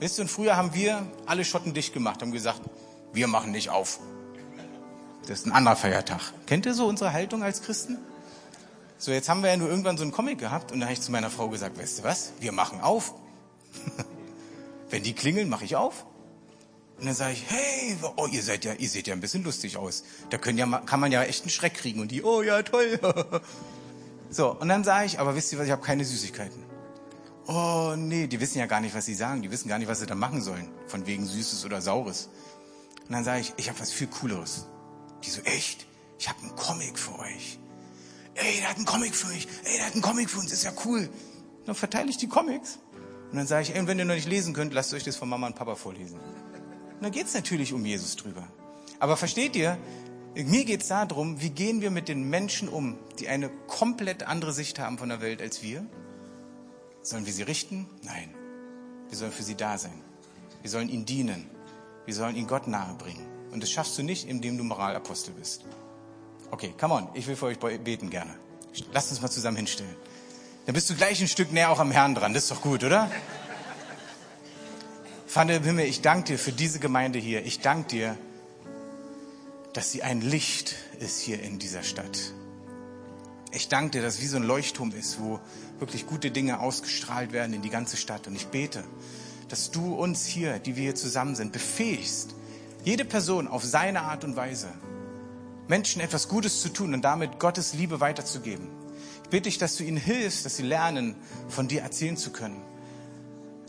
Wisst 0.00 0.18
ihr, 0.18 0.22
und 0.22 0.28
früher 0.28 0.56
haben 0.56 0.72
wir 0.72 1.06
alle 1.26 1.44
Schotten 1.44 1.74
dicht 1.74 1.92
gemacht, 1.92 2.22
haben 2.22 2.32
gesagt, 2.32 2.62
wir 3.12 3.26
machen 3.26 3.52
nicht 3.52 3.68
auf. 3.68 4.00
Das 5.28 5.40
ist 5.40 5.46
ein 5.46 5.52
anderer 5.52 5.76
Feiertag. 5.76 6.32
Kennt 6.46 6.64
ihr 6.64 6.72
so 6.72 6.86
unsere 6.86 7.12
Haltung 7.12 7.42
als 7.42 7.60
Christen? 7.62 7.98
So, 8.96 9.10
jetzt 9.10 9.28
haben 9.28 9.42
wir 9.42 9.50
ja 9.50 9.58
nur 9.58 9.68
irgendwann 9.68 9.98
so 9.98 10.04
einen 10.04 10.12
Comic 10.12 10.38
gehabt 10.38 10.72
und 10.72 10.80
da 10.80 10.86
habe 10.86 10.94
ich 10.94 11.02
zu 11.02 11.12
meiner 11.12 11.28
Frau 11.28 11.48
gesagt, 11.50 11.78
weißt 11.78 11.98
du 11.98 12.02
was, 12.04 12.32
wir 12.40 12.52
machen 12.52 12.80
auf. 12.80 13.12
Wenn 14.90 15.02
die 15.02 15.12
klingeln, 15.12 15.50
mache 15.50 15.66
ich 15.66 15.76
auf. 15.76 16.06
Und 17.02 17.06
dann 17.06 17.16
sage 17.16 17.32
ich, 17.32 17.44
hey, 17.48 17.96
oh, 18.14 18.28
ihr 18.28 18.44
seid 18.44 18.64
ja, 18.64 18.74
ihr 18.74 18.88
seht 18.88 19.08
ja 19.08 19.12
ein 19.12 19.20
bisschen 19.20 19.42
lustig 19.42 19.76
aus. 19.76 20.04
Da 20.30 20.38
können 20.38 20.56
ja, 20.56 20.66
kann 20.86 21.00
man 21.00 21.10
ja 21.10 21.24
echt 21.24 21.42
einen 21.42 21.50
Schreck 21.50 21.74
kriegen. 21.74 22.00
Und 22.00 22.12
die, 22.12 22.22
oh 22.22 22.42
ja, 22.42 22.62
toll. 22.62 23.00
so, 24.30 24.52
und 24.52 24.68
dann 24.68 24.84
sage 24.84 25.06
ich, 25.06 25.18
aber 25.18 25.34
wisst 25.34 25.52
ihr 25.52 25.58
was, 25.58 25.66
ich 25.66 25.72
habe 25.72 25.82
keine 25.82 26.04
Süßigkeiten. 26.04 26.62
Oh 27.48 27.94
nee, 27.96 28.28
die 28.28 28.38
wissen 28.38 28.58
ja 28.58 28.66
gar 28.66 28.80
nicht, 28.80 28.94
was 28.94 29.04
sie 29.04 29.16
sagen. 29.16 29.42
Die 29.42 29.50
wissen 29.50 29.68
gar 29.68 29.80
nicht, 29.80 29.88
was 29.88 29.98
sie 29.98 30.06
da 30.06 30.14
machen 30.14 30.42
sollen. 30.42 30.68
Von 30.86 31.04
wegen 31.04 31.26
Süßes 31.26 31.64
oder 31.64 31.80
Saures. 31.80 32.28
Und 33.08 33.10
dann 33.10 33.24
sage 33.24 33.40
ich, 33.40 33.52
ich 33.56 33.68
habe 33.68 33.80
was 33.80 33.90
viel 33.90 34.06
Cooleres. 34.06 34.68
Die 35.24 35.30
so, 35.30 35.40
echt? 35.40 35.88
Ich 36.20 36.28
habe 36.28 36.38
einen 36.42 36.54
Comic 36.54 36.96
für 36.96 37.18
euch. 37.18 37.58
Ey, 38.34 38.58
der 38.60 38.70
hat 38.70 38.76
einen 38.76 38.86
Comic 38.86 39.16
für 39.16 39.26
euch. 39.26 39.48
Ey, 39.64 39.76
der 39.76 39.86
hat 39.86 39.94
einen 39.94 40.02
Comic 40.02 40.30
für 40.30 40.38
uns. 40.38 40.52
Ist 40.52 40.62
ja 40.62 40.72
cool. 40.84 41.08
Dann 41.66 41.74
verteile 41.74 42.10
ich 42.10 42.16
die 42.16 42.28
Comics. 42.28 42.78
Und 43.32 43.38
dann 43.38 43.48
sage 43.48 43.64
ich, 43.64 43.74
ey, 43.74 43.80
und 43.80 43.88
wenn 43.88 43.98
ihr 43.98 44.04
noch 44.04 44.14
nicht 44.14 44.28
lesen 44.28 44.54
könnt, 44.54 44.72
lasst 44.72 44.94
euch 44.94 45.02
das 45.02 45.16
von 45.16 45.28
Mama 45.28 45.48
und 45.48 45.56
Papa 45.56 45.74
vorlesen. 45.74 46.20
Und 47.02 47.06
da 47.06 47.18
geht's 47.18 47.34
natürlich 47.34 47.72
um 47.72 47.84
Jesus 47.84 48.14
drüber. 48.14 48.46
Aber 49.00 49.16
versteht 49.16 49.56
ihr, 49.56 49.76
mir 50.36 50.64
geht's 50.64 50.86
darum, 50.86 51.40
wie 51.40 51.50
gehen 51.50 51.80
wir 51.80 51.90
mit 51.90 52.06
den 52.06 52.30
Menschen 52.30 52.68
um, 52.68 52.96
die 53.18 53.26
eine 53.26 53.50
komplett 53.66 54.22
andere 54.22 54.52
Sicht 54.52 54.78
haben 54.78 54.98
von 54.98 55.08
der 55.08 55.20
Welt 55.20 55.42
als 55.42 55.64
wir? 55.64 55.84
Sollen 57.02 57.26
wir 57.26 57.32
sie 57.32 57.42
richten? 57.42 57.88
Nein. 58.04 58.32
Wir 59.08 59.18
sollen 59.18 59.32
für 59.32 59.42
sie 59.42 59.56
da 59.56 59.78
sein. 59.78 60.00
Wir 60.60 60.70
sollen 60.70 60.88
ihnen 60.88 61.04
dienen. 61.04 61.50
Wir 62.06 62.14
sollen 62.14 62.36
ihnen 62.36 62.46
Gott 62.46 62.68
nahe 62.68 62.94
bringen. 62.94 63.26
Und 63.50 63.64
das 63.64 63.72
schaffst 63.72 63.98
du 63.98 64.04
nicht, 64.04 64.28
indem 64.28 64.56
du 64.56 64.62
Moralapostel 64.62 65.34
bist. 65.34 65.64
Okay, 66.52 66.72
come 66.78 66.94
on, 66.94 67.08
ich 67.14 67.26
will 67.26 67.34
für 67.34 67.46
euch 67.46 67.58
beten 67.58 68.10
gerne. 68.10 68.32
Lasst 68.92 69.10
uns 69.10 69.20
mal 69.20 69.28
zusammen 69.28 69.56
hinstellen. 69.56 69.96
Dann 70.66 70.74
bist 70.76 70.88
du 70.88 70.94
gleich 70.94 71.20
ein 71.20 71.26
Stück 71.26 71.50
näher 71.50 71.70
auch 71.70 71.80
am 71.80 71.90
Herrn 71.90 72.14
dran. 72.14 72.32
Das 72.32 72.44
ist 72.44 72.52
doch 72.52 72.62
gut, 72.62 72.84
oder? 72.84 73.10
Vater 75.32 75.56
im 75.56 75.64
Himmel, 75.64 75.86
ich 75.86 76.02
danke 76.02 76.32
dir 76.32 76.38
für 76.38 76.52
diese 76.52 76.78
Gemeinde 76.78 77.18
hier. 77.18 77.46
Ich 77.46 77.60
danke 77.60 77.88
dir, 77.88 78.18
dass 79.72 79.90
sie 79.90 80.02
ein 80.02 80.20
Licht 80.20 80.74
ist 81.00 81.20
hier 81.20 81.40
in 81.40 81.58
dieser 81.58 81.82
Stadt. 81.82 82.34
Ich 83.50 83.68
danke 83.68 83.92
dir, 83.92 84.02
dass 84.02 84.20
wie 84.20 84.26
so 84.26 84.36
ein 84.36 84.42
Leuchtturm 84.42 84.92
ist, 84.92 85.20
wo 85.22 85.40
wirklich 85.78 86.04
gute 86.04 86.30
Dinge 86.30 86.60
ausgestrahlt 86.60 87.32
werden 87.32 87.54
in 87.54 87.62
die 87.62 87.70
ganze 87.70 87.96
Stadt. 87.96 88.26
Und 88.26 88.34
ich 88.34 88.48
bete, 88.48 88.84
dass 89.48 89.70
du 89.70 89.94
uns 89.94 90.26
hier, 90.26 90.58
die 90.58 90.76
wir 90.76 90.82
hier 90.82 90.94
zusammen 90.96 91.34
sind, 91.34 91.50
befähigst, 91.50 92.34
jede 92.84 93.06
Person 93.06 93.48
auf 93.48 93.64
seine 93.64 94.02
Art 94.02 94.24
und 94.24 94.36
Weise, 94.36 94.68
Menschen 95.66 96.02
etwas 96.02 96.28
Gutes 96.28 96.60
zu 96.60 96.68
tun 96.68 96.92
und 96.92 97.06
damit 97.06 97.38
Gottes 97.38 97.72
Liebe 97.72 98.00
weiterzugeben. 98.00 98.68
Ich 99.24 99.30
bitte 99.30 99.44
dich, 99.44 99.56
dass 99.56 99.76
du 99.76 99.84
ihnen 99.84 99.96
hilfst, 99.96 100.44
dass 100.44 100.56
sie 100.56 100.62
lernen, 100.62 101.16
von 101.48 101.68
dir 101.68 101.80
erzählen 101.80 102.18
zu 102.18 102.32
können 102.32 102.62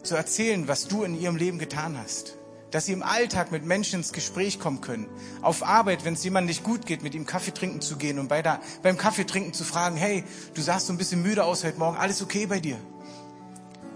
zu 0.03 0.15
erzählen, 0.15 0.67
was 0.67 0.87
du 0.87 1.03
in 1.03 1.19
ihrem 1.19 1.35
Leben 1.35 1.59
getan 1.59 1.97
hast. 1.97 2.35
Dass 2.71 2.85
sie 2.85 2.93
im 2.93 3.03
Alltag 3.03 3.51
mit 3.51 3.65
Menschen 3.65 3.99
ins 3.99 4.13
Gespräch 4.13 4.59
kommen 4.59 4.81
können. 4.81 5.07
Auf 5.41 5.63
Arbeit, 5.63 6.05
wenn 6.05 6.13
es 6.13 6.23
jemandem 6.23 6.47
nicht 6.47 6.63
gut 6.63 6.85
geht, 6.85 7.03
mit 7.03 7.15
ihm 7.15 7.25
Kaffee 7.25 7.51
trinken 7.51 7.81
zu 7.81 7.97
gehen 7.97 8.19
und 8.19 8.27
bei 8.27 8.41
der, 8.41 8.59
beim 8.81 8.97
Kaffee 8.97 9.25
trinken 9.25 9.53
zu 9.53 9.63
fragen, 9.63 9.95
hey, 9.95 10.23
du 10.53 10.61
sahst 10.61 10.87
so 10.87 10.93
ein 10.93 10.97
bisschen 10.97 11.21
müde 11.21 11.43
aus 11.43 11.63
heute 11.63 11.77
Morgen, 11.77 11.97
alles 11.97 12.21
okay 12.21 12.45
bei 12.45 12.59
dir? 12.59 12.77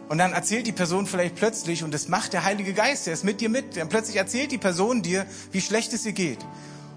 Und 0.10 0.20
dann 0.20 0.32
erzählt 0.32 0.67
die 0.67 0.72
Person 0.72 1.06
vielleicht 1.06 1.36
plötzlich, 1.36 1.84
und 1.84 1.93
das 1.93 2.08
macht 2.08 2.34
der 2.34 2.46
Heilige 2.46 2.74
Geist, 2.74 3.08
der 3.08 3.13
ist 3.13 3.24
mit 3.24 3.41
dir 3.41 3.50
mit, 3.50 3.76
dann 3.76 3.89
plötzlich 3.89 4.15
erzählt 4.15 4.52
die 4.52 4.58
Person 4.58 5.02
dir, 5.02 5.26
wie 5.52 5.60
schlecht 5.60 5.91
es 5.91 6.06
ihr 6.06 6.13
geht. 6.13 6.39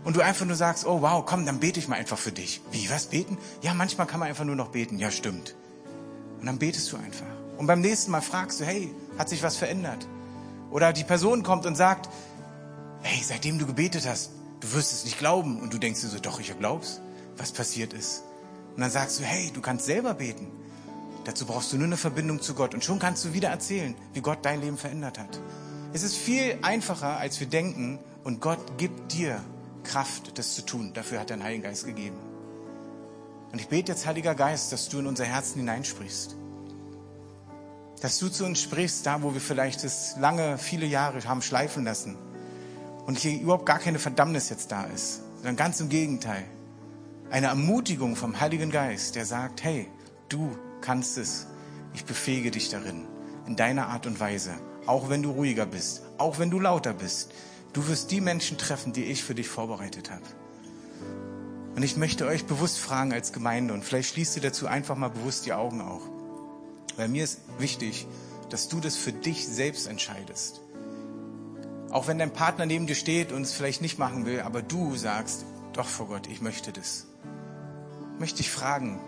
Und 0.04 0.16
du 0.16 0.20
einfach 0.20 0.46
nur 0.46 0.56
sagst, 0.56 0.86
oh 0.86 1.02
wow, 1.02 1.24
komm, 1.26 1.44
dann 1.44 1.60
bete 1.60 1.80
ich 1.80 1.88
mal 1.88 1.96
einfach 1.96 2.18
für 2.18 2.32
dich. 2.32 2.60
Wie, 2.70 2.88
was 2.88 3.06
beten? 3.06 3.36
Ja, 3.62 3.74
manchmal 3.74 4.06
kann 4.06 4.20
man 4.20 4.28
einfach 4.28 4.44
nur 4.44 4.56
noch 4.56 4.68
beten. 4.68 4.98
Ja, 4.98 5.10
stimmt. 5.10 5.56
Und 6.38 6.46
dann 6.46 6.58
betest 6.58 6.90
du 6.92 6.96
einfach. 6.96 7.39
Und 7.60 7.66
beim 7.66 7.82
nächsten 7.82 8.10
Mal 8.10 8.22
fragst 8.22 8.58
du, 8.60 8.64
hey, 8.64 8.90
hat 9.18 9.28
sich 9.28 9.42
was 9.42 9.58
verändert? 9.58 10.08
Oder 10.70 10.94
die 10.94 11.04
Person 11.04 11.42
kommt 11.42 11.66
und 11.66 11.76
sagt, 11.76 12.08
hey, 13.02 13.22
seitdem 13.22 13.58
du 13.58 13.66
gebetet 13.66 14.08
hast, 14.08 14.30
du 14.60 14.72
wirst 14.72 14.94
es 14.94 15.04
nicht 15.04 15.18
glauben. 15.18 15.60
Und 15.60 15.70
du 15.70 15.76
denkst 15.76 16.00
dir 16.00 16.06
so, 16.06 16.18
doch, 16.20 16.40
ich 16.40 16.58
glaub's, 16.58 17.02
was 17.36 17.52
passiert 17.52 17.92
ist. 17.92 18.22
Und 18.74 18.80
dann 18.80 18.90
sagst 18.90 19.20
du, 19.20 19.24
hey, 19.24 19.50
du 19.52 19.60
kannst 19.60 19.84
selber 19.84 20.14
beten. 20.14 20.46
Dazu 21.24 21.44
brauchst 21.44 21.70
du 21.70 21.76
nur 21.76 21.84
eine 21.84 21.98
Verbindung 21.98 22.40
zu 22.40 22.54
Gott. 22.54 22.72
Und 22.72 22.82
schon 22.82 22.98
kannst 22.98 23.26
du 23.26 23.34
wieder 23.34 23.50
erzählen, 23.50 23.94
wie 24.14 24.22
Gott 24.22 24.38
dein 24.40 24.62
Leben 24.62 24.78
verändert 24.78 25.18
hat. 25.18 25.38
Es 25.92 26.02
ist 26.02 26.16
viel 26.16 26.58
einfacher, 26.62 27.18
als 27.18 27.40
wir 27.40 27.46
denken. 27.46 27.98
Und 28.24 28.40
Gott 28.40 28.78
gibt 28.78 29.12
dir 29.12 29.38
Kraft, 29.84 30.38
das 30.38 30.54
zu 30.54 30.62
tun. 30.62 30.92
Dafür 30.94 31.20
hat 31.20 31.30
er 31.30 31.36
den 31.36 31.44
Heiligen 31.44 31.64
Geist 31.64 31.84
gegeben. 31.84 32.16
Und 33.52 33.60
ich 33.60 33.68
bete 33.68 33.92
jetzt, 33.92 34.06
Heiliger 34.06 34.34
Geist, 34.34 34.72
dass 34.72 34.88
du 34.88 34.98
in 35.00 35.06
unser 35.06 35.26
Herzen 35.26 35.58
hineinsprichst 35.58 36.39
dass 38.00 38.18
du 38.18 38.28
zu 38.28 38.44
uns 38.44 38.60
sprichst, 38.60 39.04
da 39.06 39.22
wo 39.22 39.34
wir 39.34 39.40
vielleicht 39.40 39.84
es 39.84 40.16
lange, 40.18 40.58
viele 40.58 40.86
Jahre 40.86 41.22
haben 41.24 41.42
schleifen 41.42 41.84
lassen 41.84 42.16
und 43.06 43.18
hier 43.18 43.40
überhaupt 43.40 43.66
gar 43.66 43.78
keine 43.78 43.98
Verdammnis 43.98 44.48
jetzt 44.48 44.72
da 44.72 44.84
ist, 44.84 45.20
sondern 45.36 45.56
ganz 45.56 45.80
im 45.80 45.88
Gegenteil. 45.88 46.44
Eine 47.30 47.48
Ermutigung 47.48 48.16
vom 48.16 48.40
Heiligen 48.40 48.70
Geist, 48.70 49.14
der 49.14 49.26
sagt, 49.26 49.62
hey, 49.62 49.86
du 50.28 50.56
kannst 50.80 51.18
es, 51.18 51.46
ich 51.94 52.04
befähige 52.04 52.50
dich 52.50 52.70
darin, 52.70 53.06
in 53.46 53.56
deiner 53.56 53.88
Art 53.88 54.06
und 54.06 54.18
Weise, 54.18 54.52
auch 54.86 55.08
wenn 55.08 55.22
du 55.22 55.30
ruhiger 55.30 55.66
bist, 55.66 56.02
auch 56.18 56.38
wenn 56.38 56.50
du 56.50 56.58
lauter 56.58 56.94
bist. 56.94 57.32
Du 57.72 57.86
wirst 57.86 58.10
die 58.10 58.20
Menschen 58.20 58.58
treffen, 58.58 58.92
die 58.92 59.04
ich 59.04 59.22
für 59.22 59.34
dich 59.34 59.48
vorbereitet 59.48 60.10
habe. 60.10 60.24
Und 61.76 61.84
ich 61.84 61.96
möchte 61.96 62.26
euch 62.26 62.46
bewusst 62.46 62.78
fragen 62.78 63.12
als 63.12 63.32
Gemeinde 63.32 63.74
und 63.74 63.84
vielleicht 63.84 64.14
schließt 64.14 64.36
ihr 64.36 64.42
dazu 64.42 64.66
einfach 64.66 64.96
mal 64.96 65.10
bewusst 65.10 65.46
die 65.46 65.52
Augen 65.52 65.80
auch. 65.80 66.19
Weil 67.00 67.08
mir 67.08 67.24
ist 67.24 67.40
wichtig, 67.56 68.06
dass 68.50 68.68
du 68.68 68.78
das 68.78 68.94
für 68.94 69.10
dich 69.10 69.48
selbst 69.48 69.86
entscheidest. 69.86 70.60
Auch 71.88 72.08
wenn 72.08 72.18
dein 72.18 72.30
Partner 72.30 72.66
neben 72.66 72.86
dir 72.86 72.94
steht 72.94 73.32
und 73.32 73.40
es 73.40 73.54
vielleicht 73.54 73.80
nicht 73.80 73.98
machen 73.98 74.26
will, 74.26 74.40
aber 74.40 74.60
du 74.60 74.94
sagst, 74.96 75.46
doch 75.72 75.86
vor 75.86 76.08
Gott, 76.08 76.26
ich 76.26 76.42
möchte 76.42 76.72
das. 76.72 77.06
Möchte 78.18 78.40
ich 78.42 78.50
fragen, 78.50 79.00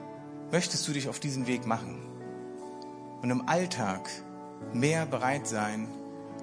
möchtest 0.50 0.88
du 0.88 0.94
dich 0.94 1.10
auf 1.10 1.20
diesen 1.20 1.46
Weg 1.46 1.66
machen? 1.66 2.00
Und 3.20 3.28
im 3.28 3.46
Alltag 3.46 4.08
mehr 4.72 5.04
bereit 5.04 5.46
sein, 5.46 5.86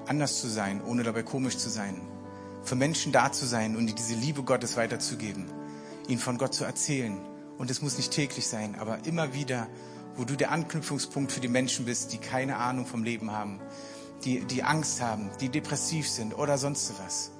anders 0.05 0.39
zu 0.41 0.47
sein, 0.47 0.83
ohne 0.83 1.01
dabei 1.01 1.23
komisch 1.23 1.57
zu 1.57 1.71
sein. 1.71 1.99
Für 2.61 2.75
Menschen 2.75 3.11
da 3.11 3.31
zu 3.31 3.47
sein 3.47 3.75
und 3.75 3.87
diese 3.87 4.13
Liebe 4.13 4.43
Gottes 4.43 4.77
weiterzugeben. 4.77 5.45
Ihnen 6.07 6.19
von 6.19 6.37
Gott 6.37 6.53
zu 6.53 6.63
erzählen. 6.63 7.17
Und 7.57 7.71
es 7.71 7.81
muss 7.81 7.97
nicht 7.97 8.11
täglich 8.11 8.47
sein, 8.47 8.75
aber 8.77 8.99
immer 9.07 9.33
wieder 9.33 9.67
wo 10.19 10.25
du 10.25 10.35
der 10.35 10.51
Anknüpfungspunkt 10.51 11.31
für 11.31 11.39
die 11.39 11.47
Menschen 11.47 11.85
bist, 11.85 12.11
die 12.11 12.17
keine 12.17 12.57
Ahnung 12.57 12.85
vom 12.85 13.05
Leben 13.05 13.31
haben, 13.31 13.61
die, 14.25 14.41
die 14.41 14.63
Angst 14.63 15.01
haben, 15.01 15.29
die 15.39 15.47
depressiv 15.47 16.09
sind 16.09 16.37
oder 16.37 16.57
sonst 16.57 16.93
was. 16.99 17.31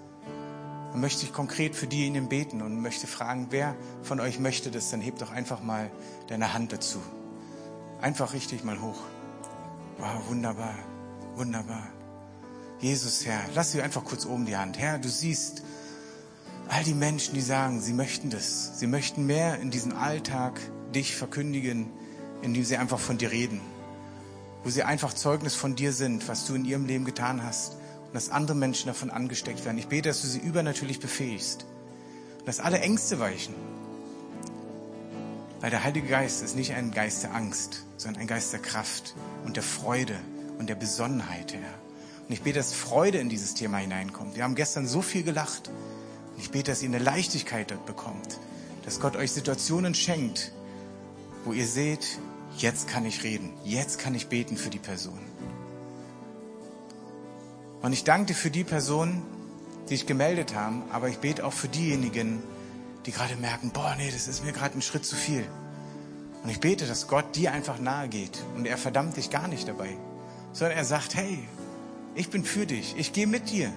Dann 0.94 1.02
möchte 1.02 1.26
ich 1.26 1.34
konkret 1.34 1.76
für 1.76 1.88
diejenigen 1.88 2.30
beten 2.30 2.62
und 2.62 2.82
möchte 2.82 3.06
fragen, 3.06 3.48
wer 3.50 3.76
von 4.02 4.22
euch 4.22 4.40
möchte 4.40 4.72
das, 4.72 4.92
dann 4.92 5.02
hebt 5.02 5.22
doch 5.22 5.32
einfach 5.32 5.62
mal 5.62 5.92
deine 6.28 6.54
Hand 6.54 6.72
dazu. 6.72 7.00
Einfach 8.00 8.32
richtig 8.32 8.64
mal 8.64 8.80
hoch. 8.80 9.02
Wow, 9.98 10.30
wunderbar, 10.30 10.74
wunderbar. 11.36 11.86
Jesus, 12.80 13.26
Herr, 13.26 13.42
lass 13.56 13.74
sie 13.74 13.82
einfach 13.82 14.06
kurz 14.06 14.26
oben 14.26 14.46
die 14.46 14.56
Hand. 14.56 14.80
Herr, 14.80 15.00
du 15.00 15.10
siehst 15.10 15.64
all 16.70 16.86
die 16.86 16.94
Menschen, 16.94 17.34
die 17.34 17.42
sagen, 17.42 17.82
sie 17.82 17.92
möchten 17.92 18.30
das. 18.30 18.80
Sie 18.80 18.88
möchten 18.88 19.26
mehr 19.26 19.60
in 19.60 19.70
diesem 19.70 19.98
Alltag 19.98 20.62
dich 20.96 21.18
verkündigen, 21.18 21.92
indem 22.42 22.64
sie 22.64 22.78
einfach 22.78 23.00
von 23.00 23.18
dir 23.18 23.32
reden, 23.32 23.62
wo 24.64 24.70
sie 24.70 24.84
einfach 24.84 25.14
Zeugnis 25.14 25.56
von 25.56 25.76
dir 25.76 25.94
sind, 25.94 26.28
was 26.28 26.46
du 26.46 26.56
in 26.56 26.66
ihrem 26.66 26.86
Leben 26.86 27.06
getan 27.06 27.44
hast 27.44 27.74
und 28.08 28.14
dass 28.14 28.30
andere 28.30 28.58
Menschen 28.58 28.88
davon 28.88 29.10
angesteckt 29.10 29.66
werden. 29.66 29.78
Ich 29.78 29.88
bete, 29.88 30.10
dass 30.10 30.22
du 30.22 30.28
sie 30.28 30.40
übernatürlich 30.40 31.00
befähigst, 31.00 31.66
Und 32.40 32.48
dass 32.48 32.60
alle 32.60 32.80
Ängste 32.80 33.20
weichen. 33.20 33.54
Weil 35.62 35.72
der 35.72 35.84
Heilige 35.84 36.08
Geist 36.08 36.42
ist 36.42 36.56
nicht 36.56 36.74
ein 36.74 36.92
Geist 36.92 37.24
der 37.24 37.36
Angst, 37.36 37.86
sondern 37.98 38.22
ein 38.22 38.28
Geist 38.28 38.54
der 38.54 38.62
Kraft 38.62 39.14
und 39.46 39.58
der 39.58 39.64
Freude 39.64 40.16
und 40.58 40.70
der 40.70 40.76
Besonnenheit, 40.76 41.54
Herr. 41.54 41.74
Und 42.28 42.34
ich 42.34 42.42
bete, 42.44 42.60
dass 42.60 42.74
Freude 42.74 43.18
in 43.18 43.28
dieses 43.28 43.56
Thema 43.56 43.78
hineinkommt. 43.78 44.36
Wir 44.36 44.44
haben 44.44 44.56
gestern 44.56 44.88
so 44.88 45.02
viel 45.02 45.24
gelacht. 45.24 45.70
Und 46.36 46.40
ich 46.40 46.52
bete, 46.52 46.72
dass 46.72 46.84
ihr 46.84 46.90
eine 46.90 47.00
Leichtigkeit 47.00 47.72
dort 47.72 47.86
bekommt. 47.88 48.40
Dass 48.86 49.00
Gott 49.00 49.16
euch 49.16 49.32
Situationen 49.32 49.96
schenkt, 49.96 50.52
wo 51.44 51.54
ihr 51.54 51.68
seht, 51.68 52.20
jetzt 52.62 52.88
kann 52.88 53.06
ich 53.06 53.24
reden. 53.24 53.54
Jetzt 53.64 54.00
kann 54.00 54.16
ich 54.16 54.28
beten 54.28 54.58
für 54.58 54.70
die 54.70 54.80
Person. 54.80 55.20
Und 57.82 57.94
ich 57.94 58.04
danke 58.04 58.28
dir 58.28 58.36
für 58.36 58.52
die 58.52 58.64
Personen, 58.64 59.22
die 59.86 59.96
sich 59.96 60.06
gemeldet 60.06 60.54
haben, 60.54 60.84
aber 60.92 61.10
ich 61.10 61.20
bete 61.20 61.46
auch 61.46 61.54
für 61.54 61.68
diejenigen, 61.68 62.44
die 63.06 63.12
gerade 63.12 63.36
merken, 63.38 63.72
boah, 63.72 63.96
nee, 63.98 64.12
das 64.12 64.28
ist 64.28 64.44
mir 64.44 64.52
gerade 64.52 64.78
ein 64.78 64.82
Schritt 64.82 65.06
zu 65.06 65.16
viel. 65.16 65.46
Und 66.44 66.50
ich 66.50 66.60
bete, 66.60 66.86
dass 66.86 67.08
Gott 67.08 67.36
dir 67.36 67.52
einfach 67.52 67.80
nahe 67.80 68.08
geht 68.08 68.44
und 68.56 68.66
er 68.66 68.78
verdammt 68.78 69.18
dich 69.18 69.30
gar 69.30 69.48
nicht 69.48 69.68
dabei, 69.68 69.98
sondern 70.54 70.78
er 70.78 70.86
sagt, 70.86 71.16
hey, 71.16 71.40
ich 72.16 72.30
bin 72.30 72.44
für 72.44 72.66
dich, 72.66 72.96
ich 72.98 73.14
gehe 73.14 73.28
mit 73.28 73.50
dir. 73.50 73.72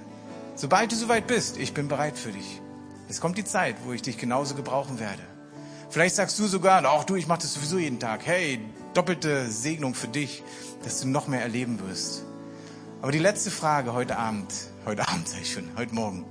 Sobald 0.54 0.92
du 0.92 0.96
soweit 0.96 1.26
bist, 1.26 1.56
ich 1.56 1.72
bin 1.72 1.88
bereit 1.88 2.18
für 2.18 2.32
dich. 2.32 2.60
Es 3.08 3.20
kommt 3.20 3.38
die 3.38 3.44
Zeit, 3.44 3.76
wo 3.84 3.92
ich 3.92 4.02
dich 4.02 4.18
genauso 4.18 4.54
gebrauchen 4.54 5.00
werde. 5.00 5.22
Vielleicht 5.92 6.16
sagst 6.16 6.38
du 6.38 6.46
sogar, 6.46 6.90
auch 6.90 7.04
du, 7.04 7.16
ich 7.16 7.26
mache 7.26 7.42
das 7.42 7.52
sowieso 7.52 7.76
jeden 7.76 8.00
Tag. 8.00 8.24
Hey, 8.24 8.60
doppelte 8.94 9.50
Segnung 9.50 9.94
für 9.94 10.08
dich, 10.08 10.42
dass 10.84 11.02
du 11.02 11.08
noch 11.08 11.28
mehr 11.28 11.42
erleben 11.42 11.80
wirst. 11.86 12.24
Aber 13.02 13.12
die 13.12 13.18
letzte 13.18 13.50
Frage 13.50 13.92
heute 13.92 14.16
Abend, 14.16 14.50
heute 14.86 15.06
Abend 15.06 15.28
sage 15.28 15.42
ich 15.42 15.52
schon, 15.52 15.68
heute 15.76 15.94
Morgen, 15.94 16.24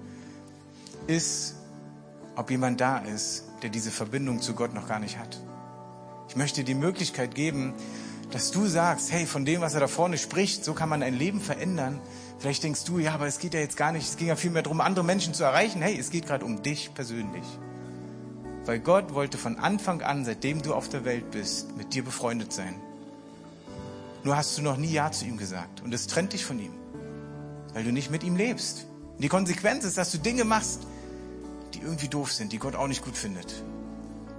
ist, 1.05 1.57
ob 2.36 2.49
jemand 2.49 2.82
da 2.82 2.97
ist, 2.97 3.43
der 3.62 3.70
diese 3.70 3.91
Verbindung 3.91 4.41
zu 4.41 4.55
Gott 4.55 4.74
noch 4.74 4.88
gar 4.88 4.97
nicht 4.97 5.20
hat. 5.20 5.39
Ich 6.28 6.36
möchte 6.36 6.64
die 6.64 6.74
Möglichkeit 6.74 7.36
geben, 7.36 7.76
dass 8.32 8.49
du 8.49 8.66
sagst, 8.66 9.12
hey, 9.12 9.28
von 9.28 9.45
dem, 9.45 9.62
was 9.62 9.76
er 9.76 9.80
da 9.82 9.88
vorne 9.88 10.18
spricht, 10.18 10.66
so 10.66 10.74
kann 10.74 10.89
man 10.89 11.03
ein 11.03 11.14
Leben 11.14 11.39
verändern. 11.39 11.99
Vielleicht 12.39 12.64
denkst 12.64 12.84
du, 12.86 12.97
ja, 12.97 13.14
aber 13.14 13.28
es 13.28 13.38
geht 13.38 13.53
ja 13.53 13.59
jetzt 13.59 13.78
gar 13.78 13.91
nicht, 13.91 14.09
es 14.09 14.18
ging 14.18 14.30
ja 14.30 14.36
vielmehr 14.36 14.64
darum, 14.64 14.82
andere 14.82 15.05
Menschen 15.05 15.36
zu 15.36 15.43
erreichen. 15.43 15.84
Hey, 15.84 15.99
es 15.99 16.09
geht 16.09 16.26
gerade 16.26 16.45
um 16.45 16.64
dich 16.64 16.95
persönlich. 16.95 17.45
Weil 18.66 18.80
Gott 18.80 19.14
wollte 19.14 19.38
von 19.38 19.57
Anfang 19.57 20.01
an, 20.01 20.24
seitdem 20.24 20.62
du 20.62 20.74
auf 20.74 20.88
der 20.88 21.03
Welt 21.03 21.32
bist, 21.32 21.76
mit 21.78 21.93
dir 21.93 22.03
befreundet 22.03 22.53
sein. 22.53 22.76
Nur 24.24 24.38
hast 24.38 24.57
du 24.57 24.62
noch 24.62 24.78
nie 24.78 24.91
Ja 24.91 25.12
zu 25.12 25.26
ihm 25.26 25.38
gesagt. 25.38 25.82
Und 25.82 25.93
es 25.93 26.07
trennt 26.07 26.34
dich 26.34 26.45
von 26.45 26.59
ihm. 26.59 26.74
Weil 27.74 27.84
du 27.84 27.91
nicht 27.91 28.12
mit 28.12 28.24
ihm 28.24 28.36
lebst. 28.36 28.86
Und 29.16 29.24
die 29.24 29.30
Konsequenz 29.30 29.84
ist, 29.84 29.97
dass 29.97 30.12
du 30.12 30.20
Dinge 30.20 30.43
machst, 30.43 30.82
die 31.74 31.80
irgendwie 31.80 32.07
doof 32.07 32.32
sind, 32.32 32.51
die 32.51 32.59
Gott 32.59 32.76
auch 32.76 32.88
nicht 32.88 33.03
gut 33.03 33.18
findet. 33.18 33.64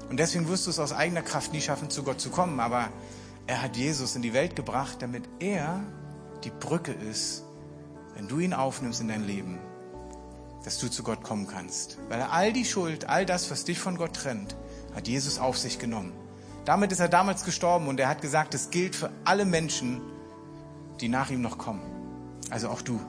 Und 0.08 0.18
deswegen 0.18 0.46
wirst 0.48 0.66
du 0.66 0.70
es 0.70 0.78
aus 0.78 0.92
eigener 0.92 1.22
Kraft 1.22 1.52
nie 1.52 1.60
schaffen, 1.60 1.90
zu 1.90 2.04
Gott 2.04 2.20
zu 2.20 2.30
kommen. 2.30 2.60
Aber 2.60 2.90
er 3.46 3.62
hat 3.62 3.76
Jesus 3.76 4.14
in 4.14 4.22
die 4.22 4.34
Welt 4.34 4.54
gebracht, 4.54 4.98
damit 5.00 5.24
er 5.40 5.82
die 6.44 6.50
Brücke 6.50 6.92
ist, 6.92 7.42
wenn 8.14 8.28
du 8.28 8.38
ihn 8.38 8.52
aufnimmst 8.52 9.00
in 9.00 9.08
dein 9.08 9.26
Leben, 9.26 9.58
dass 10.64 10.78
du 10.78 10.88
zu 10.88 11.02
Gott 11.02 11.22
kommen 11.22 11.46
kannst. 11.46 11.98
Weil 12.08 12.22
all 12.22 12.52
die 12.52 12.64
Schuld, 12.64 13.08
all 13.08 13.26
das, 13.26 13.50
was 13.50 13.64
dich 13.64 13.78
von 13.78 13.96
Gott 13.96 14.14
trennt, 14.14 14.56
hat 14.94 15.08
Jesus 15.08 15.38
auf 15.38 15.58
sich 15.58 15.78
genommen. 15.78 16.12
Damit 16.64 16.92
ist 16.92 17.00
er 17.00 17.08
damals 17.08 17.44
gestorben 17.44 17.88
und 17.88 17.98
er 17.98 18.08
hat 18.08 18.22
gesagt, 18.22 18.54
es 18.54 18.70
gilt 18.70 18.94
für 18.94 19.10
alle 19.24 19.44
Menschen, 19.44 20.00
die 21.00 21.08
nach 21.08 21.30
ihm 21.30 21.40
noch 21.40 21.58
kommen. 21.58 21.82
Also 22.50 22.68
auch 22.68 22.82
du. 22.82 23.00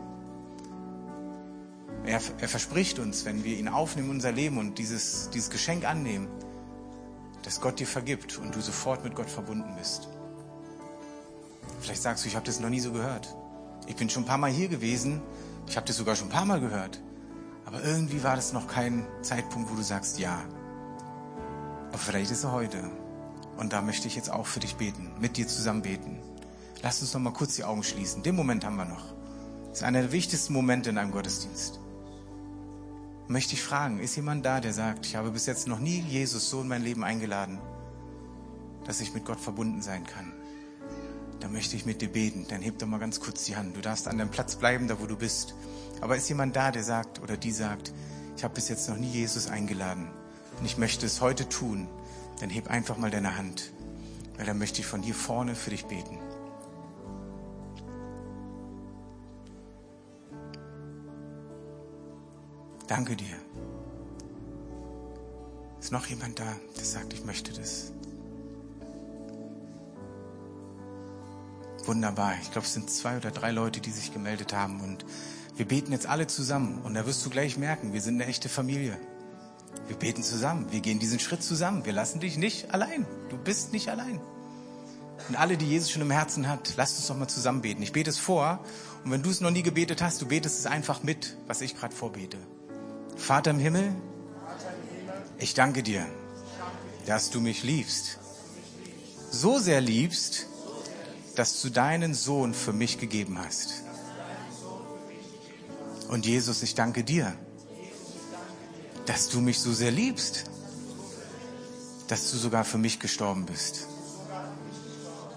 Er, 2.06 2.20
er, 2.39 2.49
verspricht 2.49 2.99
uns, 2.99 3.24
wenn 3.26 3.43
wir 3.43 3.58
ihn 3.58 3.68
aufnehmen 3.68 4.10
in 4.10 4.16
unser 4.16 4.32
Leben 4.32 4.58
und 4.58 4.78
dieses, 4.78 5.30
dieses 5.30 5.49
Geschenk 5.49 5.86
annehmen, 5.86 6.28
dass 7.43 7.62
Gott 7.62 7.80
dir 7.80 7.88
vergibt 7.88 8.38
und 8.38 8.56
du 8.56 8.62
sofort 8.62 9.04
mit 9.04 9.16
Gott 9.16 9.30
verbunden 9.30 9.76
bist. 9.78 10.10
Vielleicht 11.80 12.01
sagst 12.01 12.24
du, 12.24 12.28
ich 12.28 12.36
habe 12.36 12.45
das 12.45 12.60
noch 12.60 12.70
nie 12.70 12.80
so 12.80 12.91
gehört. 12.91 13.34
Ich 13.88 13.95
bin 13.95 14.10
schon 14.10 14.24
ein 14.24 14.26
paar 14.26 14.38
Mal 14.38 14.49
hier 14.49 14.68
gewesen, 14.68 15.22
ich 15.68 15.78
habe 15.78 15.86
das 15.86 15.97
sogar 15.97 16.16
schon 16.16 16.28
ein 16.28 16.32
paar 16.32 16.45
Mal 16.45 16.60
gehört. 16.60 16.99
Aber 17.74 17.84
irgendwie 17.84 18.24
war 18.24 18.38
das 18.38 18.53
noch 18.53 18.67
kein 18.67 19.05
Zeitpunkt, 19.21 19.69
wo 19.69 19.76
du 19.76 19.82
sagst, 19.82 20.17
ja. 20.17 20.39
Aber 21.89 21.97
vielleicht 21.97 22.32
ist 22.32 22.45
er 22.45 22.53
heute. 22.53 22.89
Und 23.57 23.74
da 23.74 23.82
möchte 23.82 24.07
ich 24.07 24.15
jetzt 24.15 24.32
auch 24.32 24.45
für 24.45 24.61
dich 24.61 24.78
beten, 24.78 25.11
mit 25.19 25.36
dir 25.36 25.49
zusammen 25.49 25.82
beten. 25.82 26.21
Lass 26.82 27.01
uns 27.01 27.13
noch 27.13 27.19
mal 27.19 27.34
kurz 27.34 27.57
die 27.57 27.65
Augen 27.65 27.84
schließen. 27.84 28.24
Den 28.24 28.36
Moment 28.36 28.63
haben 28.63 28.78
wir 28.78 28.86
noch. 28.86 29.13
Das 29.67 29.80
ist 29.80 29.84
einer 29.84 30.01
der 30.01 30.13
wichtigsten 30.13 30.53
Momente 30.53 30.91
in 30.91 30.97
einem 30.97 31.11
Gottesdienst 31.11 31.82
möchte 33.28 33.55
ich 33.55 33.63
fragen, 33.63 33.99
ist 33.99 34.15
jemand 34.15 34.45
da, 34.45 34.59
der 34.59 34.74
sagt, 34.74 35.05
ich 35.05 35.15
habe 35.15 35.32
bis 35.32 35.45
jetzt 35.45 35.67
noch 35.67 35.80
nie 35.80 35.99
Jesus 36.01 36.49
so 36.49 36.61
in 36.61 36.67
mein 36.67 36.84
Leben 36.84 37.03
eingeladen, 37.03 37.59
dass 38.86 39.01
ich 39.01 39.13
mit 39.13 39.26
Gott 39.26 39.39
verbunden 39.39 39.82
sein 39.82 40.05
kann? 40.05 40.32
Da 41.39 41.49
möchte 41.49 41.76
ich 41.76 41.86
mit 41.86 42.01
dir 42.01 42.09
beten. 42.09 42.45
Dann 42.47 42.61
heb 42.61 42.80
doch 42.80 42.88
mal 42.88 42.99
ganz 42.99 43.19
kurz 43.19 43.43
die 43.45 43.57
Hand. 43.57 43.76
Du 43.76 43.82
darfst 43.82 44.07
an 44.07 44.17
deinem 44.17 44.32
Platz 44.32 44.55
bleiben, 44.55 44.88
da 44.88 45.01
wo 45.01 45.07
du 45.07 45.17
bist. 45.17 45.55
Aber 46.04 46.18
ist 46.18 46.28
jemand 46.28 46.54
da, 46.54 46.70
der 46.70 46.84
sagt 46.84 47.22
oder 47.22 47.38
die 47.38 47.54
sagt, 47.54 47.93
ich 48.36 48.43
habe 48.43 48.54
bis 48.56 48.68
jetzt 48.68 48.89
noch 48.89 48.97
nie 48.97 49.08
Jesus 49.08 49.47
eingeladen 49.47 50.10
und 50.60 50.66
ich 50.66 50.78
möchte 50.78 51.06
es 51.06 51.22
heute 51.22 51.47
tun? 51.47 51.88
Dann 52.41 52.49
heb 52.49 52.70
einfach 52.70 52.97
mal 52.97 53.10
deine 53.10 53.38
Hand, 53.38 53.72
weil 54.36 54.45
dann 54.45 54.58
möchte 54.58 54.82
ich 54.82 54.86
von 54.86 55.01
hier 55.01 55.16
vorne 55.16 55.56
für 55.56 55.70
dich 55.70 55.86
beten. 55.86 56.20
Danke 62.88 63.16
dir. 63.16 63.38
Ist 65.80 65.93
noch 65.93 66.06
jemand 66.08 66.38
da, 66.38 66.54
der 66.76 66.84
sagt, 66.84 67.14
ich 67.14 67.24
möchte 67.24 67.54
das? 67.54 67.93
Wunderbar. 71.86 72.34
Ich 72.41 72.51
glaube, 72.51 72.68
es 72.68 72.74
sind 72.74 72.89
zwei 72.89 73.16
oder 73.16 73.32
drei 73.32 73.51
Leute, 73.51 73.80
die 73.80 73.91
sich 73.91 74.12
gemeldet 74.12 74.51
haben. 74.51 74.82
Und 74.82 75.06
wir 75.56 75.68
beten 75.68 75.91
jetzt 75.91 76.08
alle 76.08 76.28
zusammen. 76.28 76.82
Und 76.82 76.95
da 76.95 77.06
wirst 77.06 77.26
du 77.26 77.30
gleich 77.30 77.58
merken, 77.58 77.93
wir 77.93 78.01
sind 78.01 78.16
eine 78.16 78.26
echte 78.26 78.49
Familie. 78.49 78.97
Wir 79.88 79.95
beten 79.95 80.24
zusammen. 80.24 80.72
Wir 80.72 80.80
gehen 80.80 80.99
diesen 80.99 81.20
Schritt 81.20 81.43
zusammen. 81.43 81.86
Wir 81.86 81.93
lassen 81.93 82.20
dich 82.20 82.38
nicht 82.38 82.74
allein. 82.74 83.06
Du 83.30 83.38
bist 83.38 83.74
nicht 83.74 83.89
allein. 83.89 84.20
Und 85.30 85.36
alle, 85.36 85.58
die 85.58 85.68
Jesus 85.68 85.91
schon 85.91 86.01
im 86.01 86.12
Herzen 86.12 86.49
hat, 86.49 86.74
lasst 86.76 86.97
uns 86.97 87.08
doch 87.08 87.18
mal 87.18 87.28
zusammen 87.28 87.62
beten. 87.62 87.82
Ich 87.82 87.93
bete 87.93 88.10
es 88.10 88.18
vor. 88.18 88.60
Und 89.04 89.12
wenn 89.12 89.22
du 89.22 89.30
es 89.30 89.41
noch 89.41 89.51
nie 89.51 89.64
gebetet 89.64 90.01
hast, 90.01 90.22
du 90.22 90.28
betest 90.28 90.60
es 90.60 90.66
einfach 90.66 91.04
mit, 91.04 91.38
was 91.47 91.62
ich 91.62 91.76
gerade 91.76 91.95
vorbete. 91.95 92.38
Vater 93.16 93.51
im 93.51 93.60
Himmel, 93.60 93.95
ich 95.38 95.54
danke 95.54 95.84
dir, 95.84 96.06
dass 97.06 97.30
du 97.30 97.41
mich 97.41 97.64
liebst. 97.64 98.18
So 99.30 99.60
sehr 99.60 99.82
liebst, 99.82 100.47
dass 101.36 101.62
du 101.62 101.70
deinen 101.70 102.14
Sohn 102.14 102.54
für 102.54 102.74
mich 102.74 102.97
gegeben 102.97 103.39
hast. 103.39 103.84
Und 106.14 106.28
Jesus, 106.28 106.61
ich 106.61 106.76
danke 106.76 107.03
dir, 107.03 107.34
dass 109.07 109.30
du 109.30 109.41
mich 109.41 109.59
so 109.59 109.74
sehr 109.74 109.89
liebst, 109.89 110.43
dass 112.07 112.30
du 112.30 112.38
sogar 112.38 112.66
für 112.66 112.78
mich 112.78 112.99
gestorben 112.99 113.47
bist, 113.47 113.88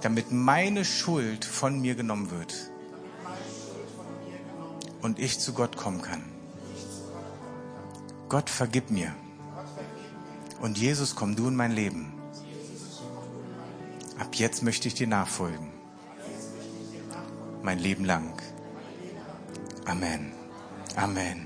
damit 0.03 0.33
meine 0.33 0.85
Schuld 0.85 1.47
von 1.47 1.81
mir 1.81 1.95
genommen 1.95 2.31
wird 2.31 2.71
und 5.01 5.19
ich 5.19 5.39
zu 5.39 5.55
Gott 5.55 5.79
kommen 5.79 6.03
kann. 6.03 6.23
Gott, 8.29 8.51
vergib 8.51 8.91
mir. 8.91 9.15
Und 10.61 10.77
Jesus, 10.77 11.17
komm 11.17 11.37
du 11.37 11.49
in 11.49 11.57
mein 11.57 11.73
Leben. 11.73 12.13
Ab 14.19 14.35
jetzt 14.35 14.63
möchte 14.63 14.89
ich 14.89 14.95
dir 14.95 15.07
nachfolgen. 15.07 15.73
Mein 17.63 17.79
Leben 17.79 18.05
lang. 18.05 18.35
Amen. 19.87 20.36
Amen. 20.97 21.43